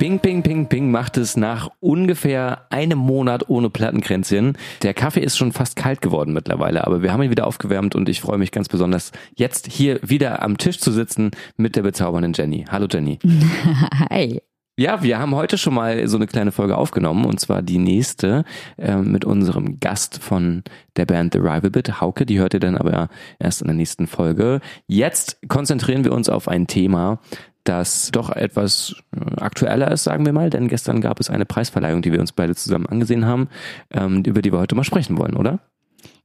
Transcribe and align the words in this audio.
Ping, 0.00 0.18
ping, 0.18 0.42
ping, 0.42 0.66
ping 0.66 0.90
macht 0.90 1.18
es 1.18 1.36
nach 1.36 1.68
ungefähr 1.78 2.66
einem 2.70 2.98
Monat 2.98 3.50
ohne 3.50 3.68
Plattenkränzchen. 3.68 4.56
Der 4.82 4.94
Kaffee 4.94 5.20
ist 5.20 5.36
schon 5.36 5.52
fast 5.52 5.76
kalt 5.76 6.00
geworden 6.00 6.32
mittlerweile, 6.32 6.86
aber 6.86 7.02
wir 7.02 7.12
haben 7.12 7.22
ihn 7.22 7.30
wieder 7.30 7.46
aufgewärmt 7.46 7.94
und 7.94 8.08
ich 8.08 8.22
freue 8.22 8.38
mich 8.38 8.50
ganz 8.50 8.68
besonders, 8.68 9.12
jetzt 9.36 9.70
hier 9.70 10.00
wieder 10.02 10.40
am 10.42 10.56
Tisch 10.56 10.78
zu 10.78 10.90
sitzen 10.90 11.32
mit 11.58 11.76
der 11.76 11.82
bezaubernden 11.82 12.32
Jenny. 12.32 12.64
Hallo 12.70 12.86
Jenny. 12.90 13.18
Hi. 14.10 14.40
Ja, 14.80 15.02
wir 15.02 15.18
haben 15.18 15.34
heute 15.34 15.58
schon 15.58 15.74
mal 15.74 16.08
so 16.08 16.16
eine 16.16 16.26
kleine 16.26 16.52
Folge 16.52 16.78
aufgenommen 16.78 17.26
und 17.26 17.38
zwar 17.38 17.60
die 17.60 17.76
nächste 17.76 18.46
äh, 18.78 18.96
mit 18.96 19.26
unserem 19.26 19.78
Gast 19.78 20.22
von 20.22 20.64
der 20.96 21.04
Band 21.04 21.34
The 21.34 21.38
Rival 21.38 21.68
Bit, 21.68 22.00
Hauke. 22.00 22.24
Die 22.24 22.38
hört 22.38 22.54
ihr 22.54 22.60
dann 22.60 22.78
aber 22.78 23.10
erst 23.38 23.60
in 23.60 23.66
der 23.66 23.76
nächsten 23.76 24.06
Folge. 24.06 24.62
Jetzt 24.86 25.36
konzentrieren 25.48 26.04
wir 26.04 26.12
uns 26.12 26.30
auf 26.30 26.48
ein 26.48 26.66
Thema, 26.66 27.18
das 27.64 28.10
doch 28.10 28.30
etwas 28.30 28.96
äh, 29.14 29.20
aktueller 29.38 29.90
ist, 29.90 30.04
sagen 30.04 30.24
wir 30.24 30.32
mal, 30.32 30.48
denn 30.48 30.68
gestern 30.68 31.02
gab 31.02 31.20
es 31.20 31.28
eine 31.28 31.44
Preisverleihung, 31.44 32.00
die 32.00 32.12
wir 32.12 32.20
uns 32.20 32.32
beide 32.32 32.54
zusammen 32.54 32.86
angesehen 32.86 33.26
haben, 33.26 33.50
ähm, 33.90 34.22
über 34.22 34.40
die 34.40 34.50
wir 34.50 34.60
heute 34.60 34.76
mal 34.76 34.84
sprechen 34.84 35.18
wollen, 35.18 35.36
oder? 35.36 35.58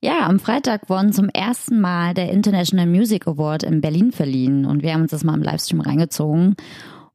Ja, 0.02 0.28
am 0.28 0.40
Freitag 0.40 0.90
wurden 0.90 1.12
zum 1.12 1.28
ersten 1.28 1.82
Mal 1.82 2.14
der 2.14 2.32
International 2.32 2.88
Music 2.88 3.28
Award 3.28 3.64
in 3.64 3.82
Berlin 3.82 4.14
verliehen 4.14 4.66
und 4.66 4.82
wir 4.82 4.94
haben 4.94 5.02
uns 5.02 5.12
das 5.12 5.26
mal 5.26 5.34
im 5.34 5.44
Livestream 5.44 5.82
reingezogen 5.82 6.56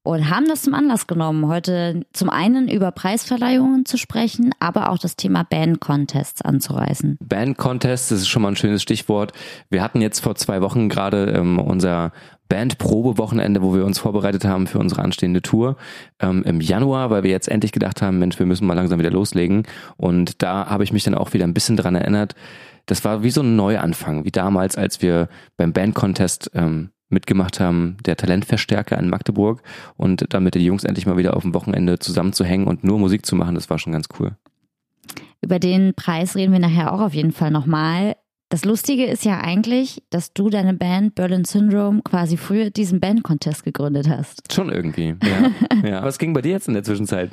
und 0.02 0.30
haben 0.30 0.46
das 0.46 0.62
zum 0.62 0.74
Anlass 0.74 1.06
genommen, 1.06 1.46
heute 1.48 2.06
zum 2.12 2.30
einen 2.30 2.68
über 2.68 2.90
Preisverleihungen 2.90 3.84
zu 3.84 3.98
sprechen, 3.98 4.52
aber 4.58 4.90
auch 4.90 4.98
das 4.98 5.16
Thema 5.16 5.42
Band 5.42 5.80
Contests 5.80 6.42
anzureißen. 6.42 7.18
Band 7.20 7.58
Contests, 7.58 8.08
das 8.08 8.20
ist 8.20 8.28
schon 8.28 8.42
mal 8.42 8.48
ein 8.48 8.56
schönes 8.56 8.82
Stichwort. 8.82 9.32
Wir 9.68 9.82
hatten 9.82 10.00
jetzt 10.00 10.20
vor 10.20 10.34
zwei 10.36 10.62
Wochen 10.62 10.88
gerade 10.88 11.32
ähm, 11.36 11.58
unser 11.58 12.12
Bandprobe-Wochenende, 12.48 13.62
wo 13.62 13.74
wir 13.74 13.84
uns 13.84 13.98
vorbereitet 13.98 14.44
haben 14.44 14.66
für 14.66 14.78
unsere 14.78 15.02
anstehende 15.02 15.42
Tour 15.42 15.76
ähm, 16.18 16.42
im 16.44 16.60
Januar, 16.60 17.10
weil 17.10 17.22
wir 17.22 17.30
jetzt 17.30 17.48
endlich 17.48 17.72
gedacht 17.72 18.02
haben, 18.02 18.18
Mensch, 18.18 18.38
wir 18.38 18.46
müssen 18.46 18.66
mal 18.66 18.74
langsam 18.74 18.98
wieder 18.98 19.10
loslegen. 19.10 19.66
Und 19.96 20.42
da 20.42 20.66
habe 20.66 20.82
ich 20.82 20.92
mich 20.92 21.04
dann 21.04 21.14
auch 21.14 21.32
wieder 21.32 21.44
ein 21.44 21.54
bisschen 21.54 21.76
dran 21.76 21.94
erinnert. 21.94 22.34
Das 22.86 23.04
war 23.04 23.22
wie 23.22 23.30
so 23.30 23.42
ein 23.42 23.54
Neuanfang, 23.54 24.24
wie 24.24 24.32
damals, 24.32 24.76
als 24.76 25.00
wir 25.00 25.28
beim 25.56 25.72
Band-Contest 25.72 26.50
ähm, 26.54 26.90
mitgemacht 27.10 27.60
haben, 27.60 27.96
der 28.06 28.16
Talentverstärker 28.16 28.98
in 28.98 29.08
Magdeburg 29.08 29.62
und 29.96 30.32
dann 30.32 30.44
mit 30.44 30.54
den 30.54 30.62
Jungs 30.62 30.84
endlich 30.84 31.06
mal 31.06 31.16
wieder 31.16 31.36
auf 31.36 31.42
dem 31.42 31.54
Wochenende 31.54 31.98
zusammenzuhängen 31.98 32.66
und 32.66 32.84
nur 32.84 32.98
Musik 32.98 33.26
zu 33.26 33.36
machen, 33.36 33.54
das 33.54 33.70
war 33.70 33.78
schon 33.78 33.92
ganz 33.92 34.08
cool. 34.18 34.36
Über 35.42 35.58
den 35.58 35.94
Preis 35.94 36.36
reden 36.36 36.52
wir 36.52 36.58
nachher 36.58 36.92
auch 36.92 37.00
auf 37.00 37.14
jeden 37.14 37.32
Fall 37.32 37.50
nochmal. 37.50 38.14
Das 38.50 38.64
Lustige 38.64 39.06
ist 39.06 39.24
ja 39.24 39.40
eigentlich, 39.40 40.02
dass 40.10 40.32
du 40.32 40.50
deine 40.50 40.74
Band 40.74 41.14
Berlin 41.14 41.44
Syndrome 41.44 42.02
quasi 42.02 42.36
früher 42.36 42.70
diesen 42.70 42.98
Band-Contest 42.98 43.62
gegründet 43.64 44.08
hast. 44.08 44.52
Schon 44.52 44.70
irgendwie, 44.70 45.14
ja. 45.22 45.50
ja. 45.88 46.02
Was 46.02 46.18
ging 46.18 46.32
bei 46.32 46.42
dir 46.42 46.52
jetzt 46.52 46.66
in 46.66 46.74
der 46.74 46.82
Zwischenzeit? 46.82 47.30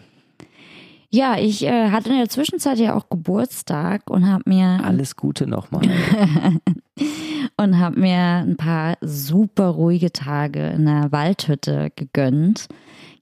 Ja, 1.09 1.37
ich 1.37 1.63
äh, 1.63 1.89
hatte 1.91 2.09
in 2.09 2.17
der 2.17 2.29
Zwischenzeit 2.29 2.79
ja 2.79 2.95
auch 2.95 3.09
Geburtstag 3.09 4.09
und 4.09 4.29
habe 4.29 4.43
mir 4.45 4.81
alles 4.83 5.15
Gute 5.15 5.47
nochmal 5.47 5.83
und 7.57 7.79
habe 7.79 7.99
mir 7.99 8.17
ein 8.17 8.57
paar 8.57 8.97
super 8.99 9.67
ruhige 9.67 10.11
Tage 10.11 10.67
in 10.67 10.85
der 10.85 11.11
Waldhütte 11.11 11.91
gegönnt. 11.95 12.67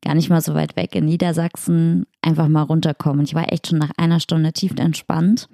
Gar 0.02 0.16
nicht 0.16 0.30
mal 0.30 0.42
so 0.42 0.56
weit 0.56 0.76
weg 0.76 0.96
in 0.96 1.06
Niedersachsen, 1.06 2.08
einfach 2.24 2.48
mal 2.48 2.64
runterkommen. 2.64 3.24
Ich 3.24 3.36
war 3.36 3.52
echt 3.52 3.68
schon 3.68 3.78
nach 3.78 3.92
einer 3.98 4.20
Stunde 4.20 4.52
tief 4.52 4.74
entspannt 4.78 5.48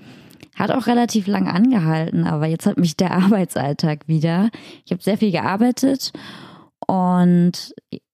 hat 0.56 0.72
auch 0.72 0.88
relativ 0.88 1.28
lang 1.28 1.48
angehalten, 1.48 2.26
aber 2.26 2.46
jetzt 2.46 2.66
hat 2.66 2.78
mich 2.78 2.98
der 2.98 3.12
Arbeitsalltag 3.18 4.08
wieder. 4.08 4.50
Ich 4.86 4.92
habe 4.92 5.02
sehr 5.02 5.18
viel 5.18 5.32
gearbeitet 5.32 6.12
und 6.88 7.74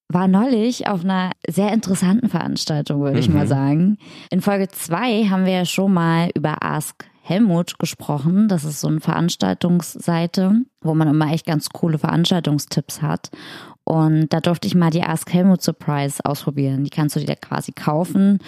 war 0.10 0.28
neulich 0.28 0.88
auf 0.88 1.04
einer 1.04 1.32
sehr 1.48 1.74
interessanten 1.74 2.30
Veranstaltung, 2.30 3.02
würde 3.02 3.14
mhm. 3.14 3.20
ich 3.20 3.30
mal 3.30 3.46
mhm. 3.46 3.50
sagen. 3.50 3.98
In 4.30 4.42
Folge 4.42 4.70
zwei 4.70 5.26
haben 5.26 5.46
wir 5.46 5.54
ja 5.54 5.66
schon 5.66 5.94
mal 5.94 6.30
über 6.34 6.64
Ask 6.64 7.06
Helmut 7.22 7.78
gesprochen. 7.78 8.48
Das 8.48 8.64
ist 8.64 8.80
so 8.80 8.88
eine 8.88 9.02
Veranstaltungsseite, 9.02 10.62
wo 10.82 10.94
man 10.94 11.10
immer 11.10 11.34
echt 11.34 11.46
ganz 11.46 11.70
coole 11.70 11.98
Veranstaltungstipps 11.98 13.02
hat. 13.02 13.30
Und 13.84 14.32
da 14.32 14.40
durfte 14.40 14.68
ich 14.68 14.76
mal 14.76 14.92
die 14.92 15.04
Ask 15.04 15.32
Helmut 15.34 15.62
Surprise 15.62 16.24
ausprobieren. 16.24 16.86
Die 16.86 16.90
kannst 16.90 17.16
du 17.16 17.20
dir 17.20 17.36
quasi 17.36 17.74
kaufen 17.74 18.40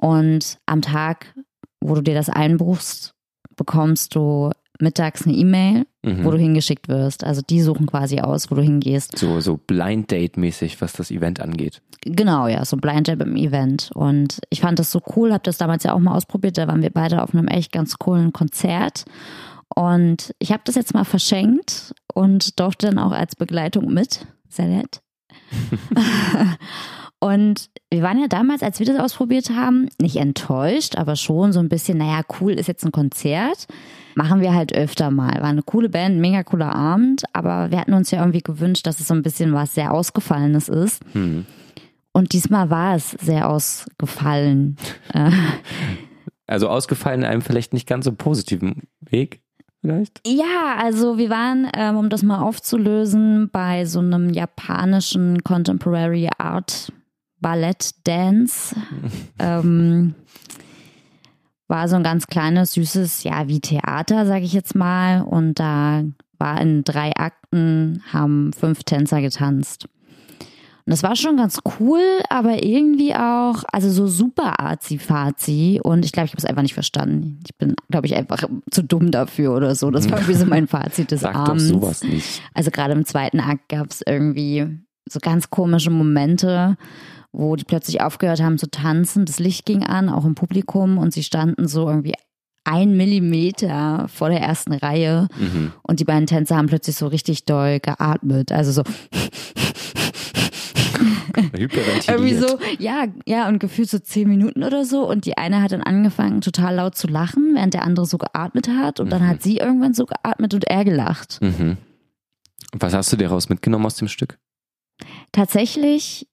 und 0.00 0.58
am 0.66 0.82
Tag, 0.82 1.34
wo 1.80 1.94
du 1.94 2.02
dir 2.02 2.14
das 2.14 2.28
einbuchst, 2.28 3.14
bekommst 3.56 4.14
du 4.14 4.50
mittags 4.80 5.26
eine 5.26 5.34
E-Mail, 5.34 5.86
mhm. 6.04 6.24
wo 6.24 6.30
du 6.30 6.38
hingeschickt 6.38 6.88
wirst. 6.88 7.24
Also 7.24 7.42
die 7.42 7.60
suchen 7.60 7.86
quasi 7.86 8.20
aus, 8.20 8.50
wo 8.50 8.54
du 8.54 8.62
hingehst. 8.62 9.18
So, 9.18 9.40
so 9.40 9.56
Blind 9.56 10.10
Date-mäßig, 10.10 10.80
was 10.80 10.92
das 10.92 11.10
Event 11.10 11.40
angeht. 11.40 11.82
Genau, 12.04 12.46
ja, 12.46 12.64
so 12.64 12.76
Blind 12.76 13.08
Date 13.08 13.22
im 13.22 13.36
Event. 13.36 13.90
Und 13.94 14.40
ich 14.50 14.60
fand 14.60 14.78
das 14.78 14.90
so 14.90 15.00
cool, 15.14 15.32
habe 15.32 15.42
das 15.42 15.58
damals 15.58 15.84
ja 15.84 15.92
auch 15.92 15.98
mal 15.98 16.14
ausprobiert. 16.14 16.58
Da 16.58 16.68
waren 16.68 16.82
wir 16.82 16.90
beide 16.90 17.22
auf 17.22 17.34
einem 17.34 17.48
echt 17.48 17.72
ganz 17.72 17.98
coolen 17.98 18.32
Konzert. 18.32 19.04
Und 19.74 20.34
ich 20.38 20.52
habe 20.52 20.62
das 20.64 20.74
jetzt 20.74 20.94
mal 20.94 21.04
verschenkt 21.04 21.94
und 22.14 22.58
durfte 22.60 22.86
dann 22.86 22.98
auch 22.98 23.12
als 23.12 23.36
Begleitung 23.36 23.92
mit. 23.92 24.26
Sehr 24.48 24.68
nett. 24.68 25.00
Und 27.18 27.70
wir 27.90 28.02
waren 28.02 28.20
ja 28.20 28.28
damals, 28.28 28.62
als 28.62 28.78
wir 28.78 28.86
das 28.86 29.00
ausprobiert 29.00 29.50
haben, 29.50 29.88
nicht 30.00 30.16
enttäuscht, 30.16 30.96
aber 30.96 31.16
schon 31.16 31.52
so 31.52 31.60
ein 31.60 31.68
bisschen, 31.68 31.98
naja, 31.98 32.22
cool 32.40 32.52
ist 32.52 32.68
jetzt 32.68 32.84
ein 32.84 32.92
Konzert. 32.92 33.66
Machen 34.16 34.40
wir 34.40 34.54
halt 34.54 34.74
öfter 34.74 35.10
mal. 35.10 35.34
War 35.42 35.50
eine 35.50 35.62
coole 35.62 35.90
Band, 35.90 36.18
mega 36.18 36.42
cooler 36.42 36.74
Abend, 36.74 37.24
aber 37.34 37.70
wir 37.70 37.78
hatten 37.78 37.92
uns 37.92 38.10
ja 38.10 38.20
irgendwie 38.20 38.40
gewünscht, 38.40 38.86
dass 38.86 38.98
es 38.98 39.08
so 39.08 39.14
ein 39.14 39.22
bisschen 39.22 39.52
was 39.52 39.74
sehr 39.74 39.92
Ausgefallenes 39.92 40.70
ist. 40.70 41.04
Mhm. 41.14 41.44
Und 42.12 42.32
diesmal 42.32 42.70
war 42.70 42.96
es 42.96 43.10
sehr 43.10 43.46
ausgefallen. 43.46 44.78
also 46.46 46.70
ausgefallen 46.70 47.20
in 47.20 47.26
einem 47.26 47.42
vielleicht 47.42 47.74
nicht 47.74 47.86
ganz 47.86 48.06
so 48.06 48.12
positiven 48.12 48.84
Weg 49.00 49.42
vielleicht? 49.82 50.20
Ja, 50.26 50.76
also 50.78 51.18
wir 51.18 51.28
waren, 51.28 51.70
ähm, 51.74 51.96
um 51.98 52.08
das 52.08 52.22
mal 52.22 52.40
aufzulösen, 52.40 53.50
bei 53.50 53.84
so 53.84 53.98
einem 53.98 54.30
japanischen 54.30 55.44
Contemporary 55.44 56.30
Art 56.38 56.90
Ballett 57.40 57.90
Dance. 58.04 58.74
ähm, 59.38 60.14
war 61.68 61.88
so 61.88 61.96
ein 61.96 62.02
ganz 62.02 62.26
kleines, 62.26 62.72
süßes, 62.72 63.24
ja, 63.24 63.48
wie 63.48 63.60
Theater, 63.60 64.26
sage 64.26 64.44
ich 64.44 64.52
jetzt 64.52 64.74
mal. 64.74 65.22
Und 65.22 65.58
da 65.58 66.04
war 66.38 66.60
in 66.60 66.84
drei 66.84 67.12
Akten, 67.16 68.02
haben 68.12 68.52
fünf 68.52 68.84
Tänzer 68.84 69.20
getanzt. 69.20 69.88
Und 70.86 70.92
das 70.92 71.02
war 71.02 71.16
schon 71.16 71.36
ganz 71.36 71.58
cool, 71.80 72.00
aber 72.28 72.62
irgendwie 72.62 73.12
auch, 73.12 73.64
also 73.72 73.90
so 73.90 74.06
super 74.06 74.60
arzi-fazi. 74.60 75.80
Und 75.82 76.04
ich 76.04 76.12
glaube, 76.12 76.26
ich 76.26 76.32
habe 76.32 76.38
es 76.38 76.44
einfach 76.44 76.62
nicht 76.62 76.74
verstanden. 76.74 77.40
Ich 77.44 77.56
bin, 77.56 77.74
glaube 77.90 78.06
ich, 78.06 78.14
einfach 78.14 78.44
zu 78.70 78.84
dumm 78.84 79.10
dafür 79.10 79.56
oder 79.56 79.74
so. 79.74 79.90
Das 79.90 80.08
war 80.08 80.18
irgendwie 80.18 80.38
so 80.38 80.46
mein 80.46 80.68
Fazit 80.68 81.10
des 81.10 81.20
Sag 81.22 81.34
Abends. 81.34 81.68
Doch 81.70 81.80
sowas 81.80 82.04
nicht. 82.04 82.40
Also 82.54 82.70
gerade 82.70 82.92
im 82.92 83.04
zweiten 83.04 83.40
Akt 83.40 83.68
gab 83.68 83.90
es 83.90 84.02
irgendwie 84.06 84.64
so 85.08 85.18
ganz 85.20 85.50
komische 85.50 85.90
Momente 85.90 86.76
wo 87.36 87.54
die 87.54 87.64
plötzlich 87.64 88.00
aufgehört 88.00 88.40
haben 88.40 88.58
zu 88.58 88.70
tanzen. 88.70 89.26
Das 89.26 89.38
Licht 89.38 89.66
ging 89.66 89.84
an, 89.84 90.08
auch 90.08 90.24
im 90.24 90.34
Publikum, 90.34 90.96
und 90.98 91.12
sie 91.12 91.22
standen 91.22 91.68
so 91.68 91.86
irgendwie 91.88 92.14
ein 92.64 92.96
Millimeter 92.96 94.06
vor 94.08 94.30
der 94.30 94.40
ersten 94.40 94.72
Reihe. 94.72 95.28
Mhm. 95.38 95.72
Und 95.82 96.00
die 96.00 96.04
beiden 96.04 96.26
Tänzer 96.26 96.56
haben 96.56 96.66
plötzlich 96.66 96.96
so 96.96 97.06
richtig 97.06 97.44
doll 97.44 97.78
geatmet. 97.78 98.50
Also 98.52 98.72
so. 98.72 98.82
Irgendwie 102.08 102.34
so, 102.34 102.58
ja, 102.78 103.04
ja, 103.26 103.46
und 103.48 103.58
gefühlt 103.58 103.90
so 103.90 103.98
zehn 103.98 104.26
Minuten 104.26 104.64
oder 104.64 104.86
so. 104.86 105.06
Und 105.06 105.26
die 105.26 105.36
eine 105.36 105.62
hat 105.62 105.72
dann 105.72 105.82
angefangen, 105.82 106.40
total 106.40 106.76
laut 106.76 106.96
zu 106.96 107.06
lachen, 107.06 107.54
während 107.54 107.74
der 107.74 107.84
andere 107.84 108.06
so 108.06 108.16
geatmet 108.16 108.68
hat. 108.68 108.98
Und 108.98 109.06
mhm. 109.06 109.10
dann 109.10 109.28
hat 109.28 109.42
sie 109.42 109.58
irgendwann 109.58 109.92
so 109.92 110.06
geatmet 110.06 110.54
und 110.54 110.64
er 110.64 110.84
gelacht. 110.86 111.38
Mhm. 111.42 111.76
Was 112.72 112.94
hast 112.94 113.12
du 113.12 113.16
dir 113.16 113.24
daraus 113.24 113.50
mitgenommen 113.50 113.84
aus 113.84 113.96
dem 113.96 114.08
Stück? 114.08 114.38
Tatsächlich 115.32 116.26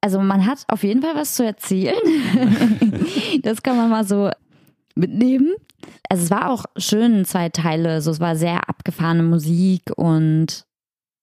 also 0.00 0.20
man 0.20 0.46
hat 0.46 0.64
auf 0.68 0.84
jeden 0.84 1.02
Fall 1.02 1.14
was 1.14 1.34
zu 1.34 1.44
erzählen. 1.44 1.96
das 3.42 3.62
kann 3.62 3.76
man 3.76 3.90
mal 3.90 4.04
so 4.04 4.30
mitnehmen. 4.94 5.54
Also 6.08 6.24
es 6.24 6.30
war 6.30 6.50
auch 6.50 6.64
schön, 6.76 7.24
zwei 7.24 7.48
Teile. 7.48 8.00
So, 8.00 8.10
es 8.10 8.20
war 8.20 8.36
sehr 8.36 8.68
abgefahrene 8.68 9.22
Musik 9.22 9.82
und 9.96 10.64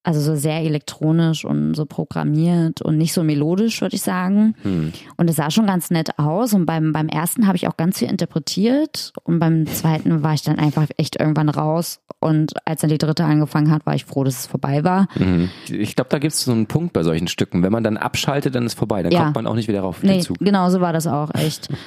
also 0.06 0.20
so 0.22 0.36
sehr 0.36 0.62
elektronisch 0.62 1.46
und 1.46 1.74
so 1.74 1.86
programmiert 1.86 2.82
und 2.82 2.98
nicht 2.98 3.12
so 3.12 3.24
melodisch, 3.24 3.82
würde 3.82 3.96
ich 3.96 4.04
sagen. 4.04 4.54
Hm. 4.62 4.94
Und 5.18 5.30
es 5.30 5.38
sah 5.38 5.50
schon 5.50 5.66
ganz 5.66 5.90
nett 5.90 6.20
aus. 6.20 6.54
Und 6.54 6.68
beim, 6.68 6.94
beim 6.94 7.08
ersten 7.08 7.48
habe 7.48 7.58
ich 7.58 7.68
auch 7.68 7.76
ganz 7.76 7.98
viel 7.98 8.10
interpretiert. 8.10 9.14
Und 9.24 9.40
beim 9.40 9.66
zweiten 9.66 10.22
war 10.22 10.36
ich 10.36 10.44
dann 10.44 10.60
einfach 10.60 10.86
echt 10.98 11.20
irgendwann 11.20 11.50
raus. 11.50 12.02
Und 12.20 12.54
als 12.66 12.82
dann 12.82 12.92
die 12.92 13.00
dritte 13.00 13.26
angefangen 13.26 13.72
hat, 13.72 13.88
war 13.88 13.96
ich 13.96 14.06
froh, 14.06 14.24
dass 14.24 14.42
es 14.42 14.48
vorbei 14.48 14.84
war. 14.84 15.08
Mhm. 15.16 15.50
Ich 15.70 15.96
glaube, 15.96 16.10
da 16.12 16.20
gibt 16.20 16.34
es 16.34 16.44
so 16.44 16.52
einen 16.52 16.68
Punkt 16.68 16.94
bei 16.94 17.02
solchen 17.02 17.28
Stücken. 17.28 17.64
Wenn 17.64 17.72
man 17.72 17.84
dann 17.84 17.98
abschaltet, 17.98 18.54
dann 18.54 18.68
ist 18.68 18.78
vorbei. 18.78 19.02
Dann 19.02 19.12
ja. 19.12 19.24
kommt 19.24 19.36
man 19.36 19.48
auch 19.48 19.56
nicht 19.56 19.68
wieder 19.68 19.82
rauf. 19.82 20.04
Nee, 20.04 20.20
Zug. 20.20 20.38
genau 20.40 20.70
so 20.70 20.82
war 20.82 20.94
das 20.94 21.08
auch 21.08 21.34
echt. 21.34 21.70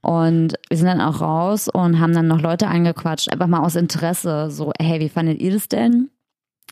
Und 0.00 0.54
wir 0.68 0.76
sind 0.76 0.86
dann 0.86 1.00
auch 1.00 1.22
raus 1.22 1.66
und 1.66 1.98
haben 1.98 2.12
dann 2.12 2.26
noch 2.26 2.42
Leute 2.42 2.68
angequatscht, 2.68 3.32
einfach 3.32 3.46
mal 3.46 3.60
aus 3.60 3.74
Interesse, 3.74 4.50
so, 4.50 4.70
hey, 4.78 5.00
wie 5.00 5.08
fandet 5.08 5.40
ihr 5.40 5.50
das 5.52 5.66
denn? 5.66 6.10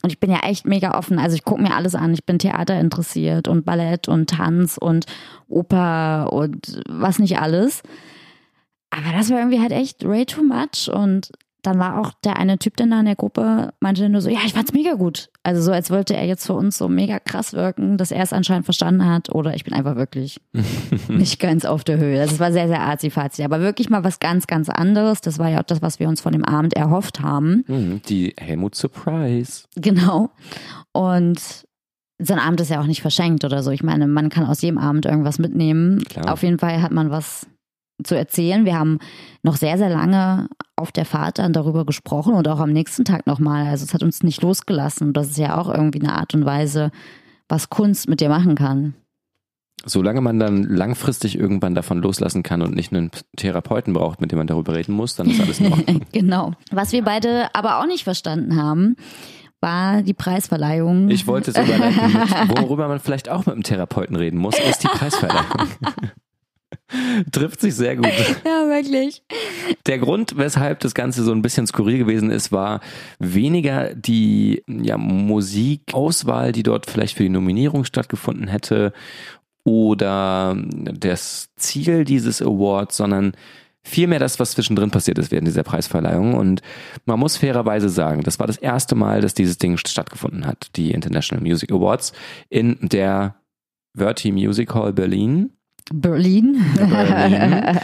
Und 0.03 0.11
ich 0.11 0.19
bin 0.19 0.31
ja 0.31 0.41
echt 0.41 0.67
mega 0.67 0.99
offen. 0.99 1.19
Also 1.19 1.37
ich 1.37 1.45
gucke 1.45 1.63
mir 1.63 1.75
alles 1.75 1.95
an. 1.95 2.13
Ich 2.13 2.25
bin 2.25 2.39
Theater 2.39 2.79
interessiert 2.79 3.47
und 3.47 3.65
Ballett 3.65 4.09
und 4.09 4.29
Tanz 4.29 4.77
und 4.77 5.07
Oper 5.49 6.33
und 6.33 6.83
was 6.89 7.21
nicht 7.21 7.39
alles. 7.39 7.83
Aber 8.91 9.17
das 9.17 9.31
war 9.31 9.39
irgendwie 9.39 9.61
halt 9.61 9.73
echt 9.73 10.07
way 10.07 10.27
too 10.27 10.43
much. 10.43 10.91
Und 10.93 11.31
dann 11.63 11.79
war 11.79 12.01
auch 12.01 12.13
der 12.25 12.37
eine 12.37 12.59
Typ 12.59 12.77
dann 12.77 12.91
da 12.91 12.99
in 13.01 13.07
der 13.07 13.15
Gruppe, 13.15 13.73
meinte 13.81 14.09
nur 14.09 14.21
so, 14.21 14.29
ja, 14.29 14.41
ich 14.45 14.53
fand's 14.53 14.73
mega 14.73 14.95
gut. 14.95 15.31
Also 15.45 15.63
so, 15.63 15.71
als 15.73 15.91
wollte 15.91 16.15
er 16.17 16.27
jetzt 16.27 16.47
für 16.47 16.55
uns 16.55 16.77
so 16.77 16.89
mega 16.89 17.21
krass 17.21 17.53
wirken, 17.53 17.97
dass 17.99 18.11
er 18.11 18.23
es 18.23 18.33
anscheinend 18.33 18.65
verstanden 18.65 19.07
hat. 19.09 19.33
Oder 19.33 19.55
ich 19.55 19.65
bin 19.65 19.73
einfach 19.73 19.97
wirklich 19.97 20.41
nicht 21.09 21.39
ganz 21.39 21.65
auf 21.65 21.85
der 21.85 21.99
Höhe. 21.99 22.19
Das 22.19 22.41
war 22.41 22.53
sehr, 22.53 22.67
sehr 22.67 22.81
arzi-fazi. 22.81 23.45
Aber 23.45 23.61
wirklich 23.61 23.91
mal 23.91 24.03
was 24.03 24.19
ganz, 24.19 24.47
ganz 24.47 24.69
anderes. 24.69 25.21
Das 25.21 25.39
war 25.39 25.49
ja 25.49 25.61
auch 25.61 25.65
das, 25.65 25.83
was 25.83 26.01
wir 26.01 26.09
uns 26.09 26.21
von 26.21 26.33
dem 26.33 26.45
Abend 26.45 26.75
erhofft 26.75 27.21
haben. 27.21 27.65
Mhm, 27.69 28.03
Die 28.09 28.35
Helmut 28.39 28.75
Surprise. 28.75 29.63
Genau. 29.77 30.31
Und 30.93 31.41
so 32.19 32.35
ein 32.35 32.39
Abend 32.41 32.61
ist 32.61 32.71
ja 32.71 32.81
auch 32.81 32.87
nicht 32.87 33.03
verschenkt 33.03 33.45
oder 33.45 33.63
so. 33.63 33.71
Ich 33.71 33.83
meine, 33.83 34.07
man 34.07 34.29
kann 34.31 34.47
aus 34.47 34.63
jedem 34.63 34.79
Abend 34.79 35.07
irgendwas 35.07 35.39
mitnehmen. 35.39 36.03
Klar. 36.05 36.33
Auf 36.33 36.43
jeden 36.43 36.59
Fall 36.59 36.83
hat 36.83 36.93
man 36.93 37.11
was 37.11 37.47
zu 38.05 38.17
erzählen. 38.17 38.65
Wir 38.65 38.79
haben 38.79 38.99
noch 39.43 39.57
sehr, 39.57 39.79
sehr 39.79 39.91
lange 39.91 40.49
auf 40.77 40.93
der 40.93 41.05
Fahrt 41.05 41.39
dann 41.39 41.53
darüber 41.53 41.85
gesprochen 41.85 42.35
und 42.35 42.49
auch 42.49 42.61
am 42.61 42.73
nächsten 42.73 43.05
Tag 43.05 43.27
nochmal. 43.27 43.67
Also 43.67 43.85
es 43.85 43.95
hat 43.95 44.03
uns 44.03 44.23
nicht 44.23 44.43
losgelassen. 44.43 45.09
Und 45.09 45.17
das 45.17 45.31
ist 45.31 45.39
ja 45.39 45.57
auch 45.59 45.69
irgendwie 45.69 46.01
eine 46.01 46.15
Art 46.15 46.35
und 46.35 46.45
Weise, 46.45 46.91
was 47.49 47.71
Kunst 47.71 48.09
mit 48.09 48.21
dir 48.21 48.29
machen 48.29 48.55
kann. 48.55 48.95
Solange 49.85 50.21
man 50.21 50.39
dann 50.39 50.63
langfristig 50.63 51.37
irgendwann 51.37 51.75
davon 51.75 51.99
loslassen 51.99 52.43
kann 52.45 52.63
und 52.63 52.75
nicht 52.77 52.93
einen 52.93 53.11
Therapeuten 53.37 53.93
braucht, 53.93 54.21
mit 54.21 54.31
dem 54.31 54.39
man 54.39 54.47
darüber 54.47 54.75
reden 54.75 54.93
muss, 54.93 55.17
dann 55.17 55.29
ist 55.29 55.41
alles 55.41 55.59
in 55.59 55.73
Ordnung. 55.73 56.03
genau. 56.13 56.53
Was 56.71 56.93
wir 56.93 57.03
beide 57.03 57.53
aber 57.53 57.81
auch 57.81 57.87
nicht 57.87 58.05
verstanden 58.05 58.57
haben, 58.57 58.97
war 59.61 60.03
die 60.03 60.15
Preisverleihung. 60.15 61.09
Ich 61.09 61.27
wollte 61.27 61.53
es 61.53 61.57
überleiten, 61.57 62.59
worüber 62.59 62.89
man 62.89 63.01
vielleicht 63.01 63.29
auch 63.29 63.47
mit 63.47 63.55
einem 63.55 63.63
Therapeuten 63.63 64.17
reden 64.17 64.39
muss, 64.39 64.59
ist 64.59 64.83
die 64.83 64.89
Preisverleihung. 64.93 65.69
Trifft 67.33 67.61
sich 67.61 67.75
sehr 67.75 67.97
gut. 67.97 68.07
ja, 68.45 68.69
wirklich. 68.69 69.23
Der 69.87 69.99
Grund, 69.99 70.37
weshalb 70.37 70.81
das 70.81 70.95
Ganze 70.95 71.23
so 71.25 71.33
ein 71.33 71.43
bisschen 71.43 71.67
skurril 71.67 71.99
gewesen 71.99 72.31
ist, 72.31 72.53
war 72.53 72.81
weniger 73.19 73.95
die 73.95 74.63
ja, 74.67 74.99
Musikauswahl, 74.99 76.53
die 76.53 76.63
dort 76.63 76.87
vielleicht 76.87 77.17
für 77.17 77.23
die 77.23 77.29
Nominierung 77.29 77.85
stattgefunden 77.85 78.49
hätte 78.49 78.93
oder 79.65 80.57
das 80.57 81.51
Ziel 81.57 82.05
dieses 82.05 82.43
Awards, 82.43 82.97
sondern 82.97 83.33
vielmehr 83.83 84.19
das, 84.19 84.39
was 84.39 84.53
zwischendrin 84.53 84.91
passiert 84.91 85.19
ist 85.19 85.31
während 85.31 85.47
dieser 85.47 85.63
Preisverleihung. 85.63 86.35
Und 86.35 86.63
man 87.05 87.19
muss 87.19 87.37
fairerweise 87.37 87.89
sagen, 87.89 88.23
das 88.23 88.39
war 88.39 88.47
das 88.47 88.57
erste 88.57 88.95
Mal, 88.95 89.21
dass 89.21 89.35
dieses 89.35 89.59
Ding 89.59 89.77
stattgefunden 89.77 90.47
hat, 90.47 90.71
die 90.77 90.93
International 90.93 91.43
Music 91.43 91.71
Awards 91.73 92.13
in 92.49 92.79
der 92.81 93.37
Verti 93.95 94.33
Music 94.33 94.75
Hall 94.75 94.93
Berlin. 94.93 95.51
Berlin. 95.93 96.65
Berlin. 96.77 97.79